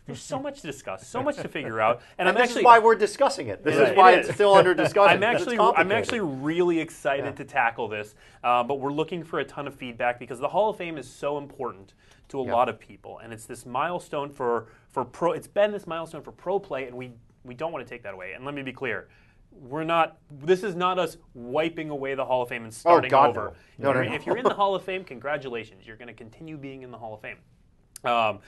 There's 0.06 0.20
so 0.22 0.38
much 0.38 0.60
to 0.60 0.66
discuss, 0.68 1.06
so 1.06 1.20
much 1.22 1.36
to 1.36 1.48
figure 1.48 1.80
out, 1.80 1.96
and, 2.18 2.26
And, 2.26 2.28
I'm 2.28 2.34
this 2.36 2.44
actually 2.50 2.60
is 2.62 2.64
why 2.66 2.78
we're 2.78 2.94
discussing 2.94 3.48
it. 3.48 3.64
This 3.64 3.74
is 3.76 3.96
why 3.96 4.12
It 4.12 4.20
it's 4.20 4.34
still 4.34 4.54
under 4.54 4.72
discussion. 4.84 5.16
I'm 5.16 5.22
actually 5.24 5.58
I'm 5.58 5.90
actually 5.90 6.20
really 6.20 6.78
excited 6.78 7.24
Yeah. 7.24 7.32
to 7.32 7.44
tackle 7.44 7.88
this, 7.88 8.14
uh, 8.44 8.62
but 8.62 8.76
we're 8.80 8.92
looking 8.92 9.24
for 9.24 9.40
a 9.40 9.44
ton 9.44 9.66
of 9.66 9.74
feedback 9.74 10.18
because 10.20 10.38
the 10.38 10.48
Hall 10.48 10.70
of 10.70 10.76
Fame 10.76 10.96
is 10.96 11.08
so 11.10 11.38
important 11.38 11.94
to 12.28 12.40
a 12.40 12.46
Yeah. 12.46 12.52
lot 12.54 12.68
of 12.68 12.78
people, 12.78 13.18
and 13.18 13.32
it's 13.32 13.46
this 13.46 13.66
milestone 13.66 14.30
for 14.30 14.68
for 14.90 15.04
pro. 15.04 15.32
It's 15.32 15.48
been 15.48 15.72
this 15.72 15.86
milestone 15.86 16.22
for 16.22 16.30
pro 16.32 16.58
play, 16.60 16.86
and 16.86 16.96
we 16.96 17.12
we 17.44 17.54
don't 17.54 17.72
want 17.72 17.84
to 17.84 17.88
take 17.88 18.02
that 18.04 18.14
away. 18.14 18.32
And 18.34 18.44
let 18.44 18.54
me 18.54 18.62
be 18.62 18.72
clear. 18.72 19.08
We're 19.52 19.84
not. 19.84 20.18
This 20.30 20.62
is 20.62 20.74
not 20.76 20.98
us 20.98 21.16
wiping 21.34 21.88
away 21.90 22.14
the 22.14 22.24
Hall 22.24 22.42
of 22.42 22.48
Fame 22.48 22.64
and 22.64 22.74
starting 22.74 23.08
Oh, 23.12 23.16
God, 23.16 23.30
over. 23.30 23.54
no. 23.78 23.92
No, 23.92 23.92
no, 23.92 24.00
If 24.00 24.04
you're- 24.04 24.08
no. 24.10 24.14
If 24.16 24.26
you're 24.26 24.36
in 24.36 24.44
the 24.44 24.54
Hall 24.62 24.74
of 24.74 24.82
Fame, 24.84 25.02
congratulations. 25.02 25.86
You're 25.86 25.96
going 25.96 26.08
to 26.08 26.14
continue 26.14 26.56
being 26.56 26.82
in 26.82 26.90
the 26.90 26.98
Hall 26.98 27.14
of 27.14 27.20
Fame. 27.22 27.38
Um, 28.04 28.40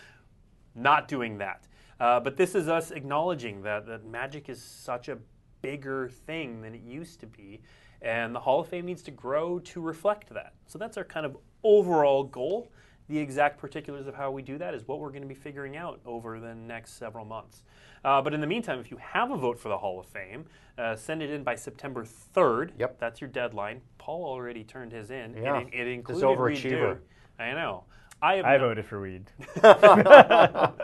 not 0.74 1.08
doing 1.08 1.38
that. 1.38 1.66
Uh, 2.00 2.20
but 2.20 2.36
this 2.36 2.54
is 2.54 2.68
us 2.68 2.90
acknowledging 2.90 3.62
that, 3.62 3.86
that 3.86 4.04
magic 4.06 4.48
is 4.48 4.62
such 4.62 5.08
a 5.08 5.18
bigger 5.62 6.08
thing 6.08 6.60
than 6.62 6.74
it 6.74 6.82
used 6.82 7.20
to 7.20 7.26
be. 7.26 7.60
And 8.00 8.34
the 8.34 8.40
Hall 8.40 8.60
of 8.60 8.68
Fame 8.68 8.86
needs 8.86 9.02
to 9.02 9.10
grow 9.10 9.58
to 9.60 9.80
reflect 9.80 10.32
that. 10.32 10.54
So 10.66 10.78
that's 10.78 10.96
our 10.96 11.04
kind 11.04 11.26
of 11.26 11.36
overall 11.64 12.22
goal. 12.24 12.70
The 13.08 13.18
exact 13.18 13.58
particulars 13.58 14.06
of 14.06 14.14
how 14.14 14.30
we 14.30 14.42
do 14.42 14.58
that 14.58 14.74
is 14.74 14.86
what 14.86 15.00
we're 15.00 15.08
going 15.08 15.22
to 15.22 15.28
be 15.28 15.34
figuring 15.34 15.76
out 15.76 15.98
over 16.04 16.38
the 16.38 16.54
next 16.54 16.98
several 16.98 17.24
months. 17.24 17.64
Uh, 18.04 18.22
but 18.22 18.34
in 18.34 18.40
the 18.40 18.46
meantime, 18.46 18.78
if 18.78 18.90
you 18.90 18.98
have 18.98 19.30
a 19.30 19.36
vote 19.36 19.58
for 19.58 19.70
the 19.70 19.78
Hall 19.78 19.98
of 19.98 20.06
Fame, 20.06 20.44
uh, 20.76 20.94
send 20.94 21.22
it 21.22 21.30
in 21.30 21.42
by 21.42 21.54
September 21.56 22.04
3rd. 22.04 22.72
Yep. 22.78 23.00
That's 23.00 23.20
your 23.20 23.30
deadline. 23.30 23.80
Paul 23.96 24.24
already 24.24 24.62
turned 24.62 24.92
his 24.92 25.10
in. 25.10 25.34
Yeah. 25.36 25.60
It, 25.72 25.88
it 25.88 26.06
This 26.06 26.18
overachiever. 26.18 26.98
redo. 26.98 26.98
I 27.38 27.52
know. 27.54 27.84
I 28.20 28.34
have 28.36 28.44
I 28.44 28.56
not- 28.56 28.60
voted 28.60 28.86
for 28.86 28.98
Reid. 29.00 29.30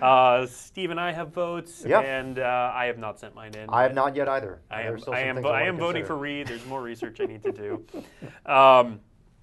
Uh, 0.00 0.46
Steve 0.46 0.90
and 0.90 0.98
I 0.98 1.12
have 1.12 1.28
votes, 1.28 1.84
Yeah. 1.86 2.00
and 2.00 2.38
uh, 2.38 2.72
I 2.74 2.86
have 2.86 2.98
not 2.98 3.20
sent 3.20 3.36
mine 3.36 3.54
in. 3.54 3.70
I 3.70 3.84
have 3.84 3.94
not 3.94 4.16
yet 4.16 4.28
either. 4.28 4.60
I 4.70 4.82
am. 4.82 4.98
I 5.12 5.20
am. 5.20 5.34
things 5.36 5.42
vo- 5.44 5.50
I 5.52 5.62
am 5.62 5.78
voting 5.78 6.04
for 6.04 6.16
Reid. 6.16 6.48
There's 6.48 6.66
more 6.66 6.82
research 6.82 7.20
I 7.20 7.26
need 7.26 7.42
to 7.44 7.52
do. 7.52 7.84
Um, 8.46 8.98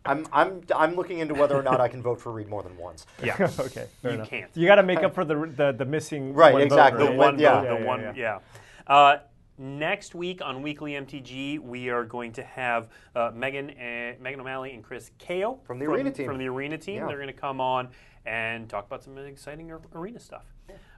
I'm, 0.05 0.25
I'm, 0.34 0.61
I'm 0.75 0.95
looking 0.95 1.19
into 1.19 1.34
whether 1.34 1.55
or 1.57 1.63
not 1.63 1.80
I 1.82 1.88
can 1.88 2.01
vote 2.01 2.19
for 2.21 2.32
Reid 2.34 2.47
more 2.49 2.61
than 2.63 2.75
once. 2.77 3.05
yeah. 3.23 3.36
okay, 3.59 3.88
fair 4.01 4.11
You 4.11 4.15
enough. 4.15 4.30
can't. 4.30 4.51
You 4.55 4.67
got 4.67 4.75
to 4.75 4.84
make 4.84 4.99
up 4.99 5.13
for 5.15 5.23
the 5.25 5.36
the, 5.55 5.71
the 5.71 5.86
missing 5.86 6.34
Right, 6.34 6.51
one 6.53 6.61
vote, 6.61 6.65
exactly. 6.65 7.05
The 7.05 7.11
one. 7.13 7.39
Yeah. 7.39 7.61
vote, 7.61 7.67
the 7.69 7.75
Yeah, 7.84 7.86
one. 7.88 8.01
yeah, 8.01 8.13
Yeah. 8.15 8.39
Uh, 8.88 9.17
next 9.60 10.16
week 10.16 10.41
on 10.41 10.62
Weekly 10.62 10.93
MTG, 10.93 11.60
we 11.60 11.89
are 11.89 12.05
going 12.05 12.32
to 12.34 12.43
have 12.43 12.89
uh, 13.16 13.32
Megan, 13.34 13.70
and, 13.72 14.20
Megan 14.20 14.39
O'Malley 14.39 14.74
and 14.74 14.84
Chris 14.84 15.12
Kao 15.20 15.60
From 15.64 15.78
the 15.78 15.86
arena 15.86 16.12
team. 16.12 16.26
From 16.26 16.38
the 16.38 16.47
arena 16.47 16.78
team, 16.78 16.95
Yeah. 16.97 17.07
they're 17.07 17.18
going 17.18 17.28
to 17.28 17.34
come 17.34 17.60
on 17.60 17.89
and 18.26 18.70
talk 18.70 18.86
about 18.88 19.03
some 19.03 19.18
exciting 19.18 19.72
arena 19.93 20.20
stuff. 20.20 20.45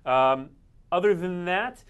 Um, 0.05 0.51
other 0.91 1.13
than 1.13 1.45
that, 1.45 1.83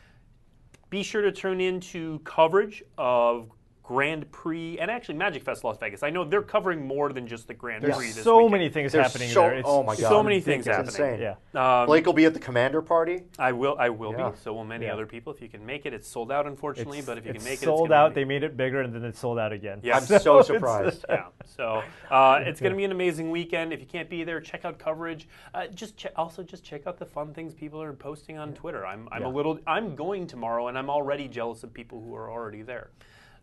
be 0.90 1.04
sure 1.04 1.22
to 1.22 1.32
tune 1.32 1.62
in 1.62 1.80
to 1.80 2.20
coverage 2.20 2.84
of 2.98 3.52
Grand 3.92 4.32
Prix 4.32 4.80
and 4.80 4.90
actually 4.90 5.16
Magic 5.16 5.44
Fest 5.44 5.66
Las 5.66 5.78
Vegas. 5.78 6.02
I 6.02 6.10
know 6.12 6.24
they're 6.24 6.42
covering 6.42 6.88
more 6.88 7.12
than 7.12 7.28
just 7.28 7.46
the 7.46 7.54
Grand 7.54 7.84
There's 7.84 7.98
Prix 7.98 8.12
this 8.14 8.24
so 8.24 8.38
weekend. 8.38 8.52
many 8.54 8.70
things 8.70 8.94
There's 8.94 9.06
happening 9.06 9.28
so, 9.30 9.42
there. 9.42 9.56
It's 9.56 9.68
oh 9.70 9.84
my 9.84 9.98
god, 9.98 10.08
so 10.08 10.24
many 10.24 10.40
things 10.40 10.66
it's 10.66 10.74
happening. 10.78 11.14
Insane. 11.20 11.36
Yeah. 11.54 11.82
Um, 11.82 11.88
Blake 11.88 12.06
will 12.06 12.14
be 12.14 12.24
at 12.24 12.34
the 12.34 12.40
commander 12.40 12.82
party. 12.82 13.24
I 13.38 13.52
will. 13.52 13.76
I 13.78 13.90
will 13.90 14.14
Yeah. 14.18 14.30
be. 14.30 14.38
So 14.38 14.54
will 14.54 14.64
many 14.64 14.86
Yeah. 14.86 14.94
other 14.94 15.06
people. 15.06 15.34
If 15.34 15.42
you 15.42 15.50
can 15.50 15.66
make 15.66 15.86
it, 15.86 15.94
it's 15.94 16.08
sold 16.08 16.32
out, 16.32 16.48
unfortunately. 16.48 17.00
It's, 17.00 17.08
but 17.08 17.18
if 17.18 17.26
you 17.26 17.34
can 17.34 17.44
make 17.44 17.62
it, 17.62 17.66
sold 17.66 17.88
it's 17.88 17.90
gonna 17.90 18.02
out. 18.02 18.16
Be, 18.16 18.22
They 18.22 18.26
made 18.26 18.44
it 18.44 18.56
bigger, 18.56 18.80
and 18.80 18.96
then 18.96 19.04
it's 19.04 19.20
sold 19.20 19.38
out 19.38 19.52
again. 19.52 19.82
Yeah. 19.84 19.98
I'm 19.98 20.04
so 20.06 20.16
it's- 20.40 20.48
surprised. 20.48 21.04
yeah. 21.10 21.26
So 21.46 21.84
uh, 22.10 22.40
it's 22.46 22.62
going 22.62 22.72
to 22.72 22.78
be 22.78 22.86
an 22.90 22.94
amazing 22.94 23.30
weekend. 23.30 23.74
If 23.74 23.82
you 23.82 23.88
can't 23.88 24.10
be 24.10 24.24
there, 24.24 24.40
check 24.40 24.64
out 24.64 24.80
coverage. 24.80 25.28
Uh, 25.54 25.68
just 25.68 25.98
che- 25.98 26.12
also 26.16 26.44
just 26.44 26.64
check 26.64 26.88
out 26.88 26.98
the 26.98 27.06
fun 27.06 27.34
things 27.34 27.54
people 27.54 27.82
are 27.82 27.92
posting 27.92 28.38
on 28.38 28.54
Twitter. 28.54 28.86
I'm 28.86 29.10
I'm 29.12 29.24
a 29.26 29.30
little. 29.30 29.60
I'm 29.68 29.96
going 29.98 30.28
tomorrow, 30.28 30.70
and 30.70 30.78
I'm 30.78 30.90
already 30.90 31.28
jealous 31.28 31.64
of 31.66 31.74
people 31.74 32.02
who 32.02 32.16
are 32.16 32.32
already 32.32 32.62
there. 32.62 32.92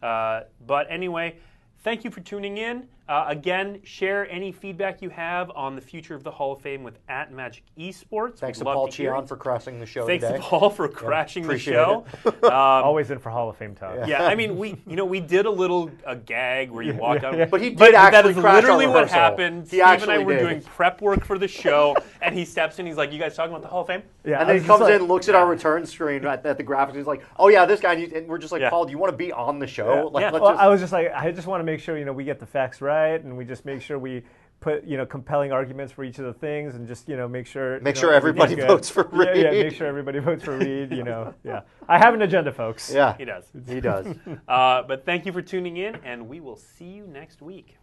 Uh, 0.03 0.43
but 0.67 0.87
anyway. 0.91 1.37
Thank 1.85 2.05
you 2.05 2.11
for 2.11 2.21
tuning 2.21 2.59
in. 2.59 2.89
Uh, 3.09 3.25
again, 3.29 3.81
share 3.85 4.31
any 4.31 4.53
feedback 4.53 5.01
you 5.01 5.09
have 5.09 5.51
on 5.57 5.75
the 5.75 5.81
future 5.81 6.15
of 6.15 6.23
the 6.23 6.31
Hall 6.31 6.53
of 6.53 6.61
Fame 6.61 6.83
with 6.83 6.99
at 7.09 7.33
Magic 7.33 7.63
Esports. 7.79 8.37
Thanks 8.37 8.59
We'd 8.59 8.65
to 8.67 8.73
Paul 8.75 8.87
hear 8.93 9.13
Cheon 9.13 9.27
for 9.27 9.37
crashing 9.37 9.81
the 9.81 9.87
show 9.87 10.07
Thanks 10.07 10.25
today. 10.27 10.37
to 10.37 10.43
Paul 10.43 10.69
for 10.69 10.89
crashing 10.89 11.47
the 11.47 11.59
show. 11.59 12.05
Um, 12.49 12.53
Always 12.53 13.11
in 13.11 13.19
for 13.19 13.31
Hall 13.31 13.49
of 13.49 13.57
Fame 13.57 13.75
talk. 13.75 14.07
yeah, 14.07 14.25
I 14.27 14.35
mean, 14.35 14.57
we 14.59 14.77
you 14.87 14.97
know 14.97 15.05
we 15.05 15.21
did 15.21 15.47
a 15.47 15.51
little 15.51 15.91
a 16.07 16.17
gag 16.17 16.71
where 16.71 16.83
you 16.83 16.93
walk 16.95 17.25
out, 17.25 17.37
yeah. 17.37 17.47
But 17.47 17.61
he 17.63 17.71
did 17.71 17.79
but 17.79 17.95
actually 17.95 18.33
is 18.33 18.39
crash 18.39 18.55
literally 18.63 18.87
what 18.87 19.09
happened. 19.11 19.63
He 19.63 19.79
Steve 19.79 20.03
and 20.03 20.11
I 20.11 20.19
were 20.19 20.35
did. 20.35 20.41
doing 20.41 20.61
prep 20.63 21.01
work 21.01 21.25
for 21.25 21.39
the 21.39 21.49
show, 21.49 21.97
and 22.23 22.35
he 22.37 22.45
steps 22.45 22.79
in. 22.79 22.87
He's 22.87 22.97
like, 22.97 23.13
"You 23.13 23.19
guys 23.19 23.35
talking 23.37 23.51
about 23.53 23.63
the 23.63 23.69
Hall 23.69 23.83
of 23.83 23.87
Fame?" 23.87 24.03
Yeah, 24.25 24.41
and 24.41 24.49
then 24.49 24.61
he 24.61 24.67
comes 24.67 24.83
like- 24.83 24.95
in, 24.95 25.05
looks 25.07 25.29
at 25.29 25.35
our 25.35 25.47
return 25.47 25.85
screen 25.87 26.25
at, 26.27 26.45
at 26.45 26.57
the 26.59 26.65
graphics. 26.65 26.97
He's 26.97 27.07
like, 27.07 27.25
"Oh 27.39 27.49
yeah, 27.49 27.65
this 27.67 27.81
guy." 27.81 27.95
And, 27.95 28.13
and 28.13 28.29
we're 28.29 28.39
just 28.39 28.53
like, 28.53 28.61
Yeah. 28.63 28.71
"Paul, 28.71 28.85
do 28.85 28.91
you 28.93 28.99
want 28.99 29.13
to 29.13 29.17
be 29.17 29.33
on 29.33 29.59
the 29.59 29.67
show?" 29.67 29.95
Yeah. 29.95 30.03
Like, 30.05 30.23
Yeah. 30.23 30.31
let's 30.31 30.43
Well, 30.43 30.53
just- 30.53 30.63
I 30.63 30.69
was 30.69 30.81
just 30.81 30.93
like, 30.93 31.11
I 31.15 31.31
just 31.31 31.47
want 31.47 31.61
to 31.61 31.65
make 31.65 31.81
sure 31.81 31.97
you 31.99 32.05
know 32.05 32.13
we 32.13 32.25
get 32.25 32.39
the 32.41 32.47
facts 32.47 32.81
right, 32.81 32.98
and 33.07 33.37
we 33.37 33.45
just 33.45 33.65
make 33.65 33.81
sure 33.83 33.99
we 33.99 34.23
put 34.61 34.85
you 34.85 34.97
know 34.97 35.07
compelling 35.07 35.53
arguments 35.53 35.93
for 35.93 36.05
each 36.05 36.19
of 36.19 36.25
the 36.25 36.33
things, 36.33 36.75
and 36.75 36.87
just 36.87 37.09
you 37.09 37.17
know 37.17 37.29
make 37.29 37.47
sure 37.47 37.81
Make 37.81 37.97
you 37.97 38.01
sure 38.01 38.13
everybody 38.13 38.55
votes 38.55 38.91
for 38.91 39.09
Yeah, 39.13 39.35
yeah, 39.35 39.51
make 39.51 39.75
sure 39.75 39.87
everybody 39.87 40.19
votes 40.19 40.45
for 40.45 40.57
Reid. 40.57 40.93
You 40.93 41.05
know, 41.05 41.35
yeah. 41.45 41.61
I 41.89 41.99
have 41.99 42.15
an 42.15 42.23
agenda, 42.23 42.53
folks. 42.53 42.93
yeah, 42.93 43.17
He 43.17 43.25
does. 43.25 43.45
he 43.67 43.81
does. 43.81 44.07
Uh, 44.49 44.83
but 44.83 45.05
thank 45.05 45.27
you 45.27 45.33
for 45.33 45.43
tuning 45.43 45.77
in, 45.77 45.97
and 46.05 46.29
we 46.29 46.41
will 46.41 46.57
see 46.57 46.87
you 46.87 47.07
next 47.07 47.43
week. 47.43 47.77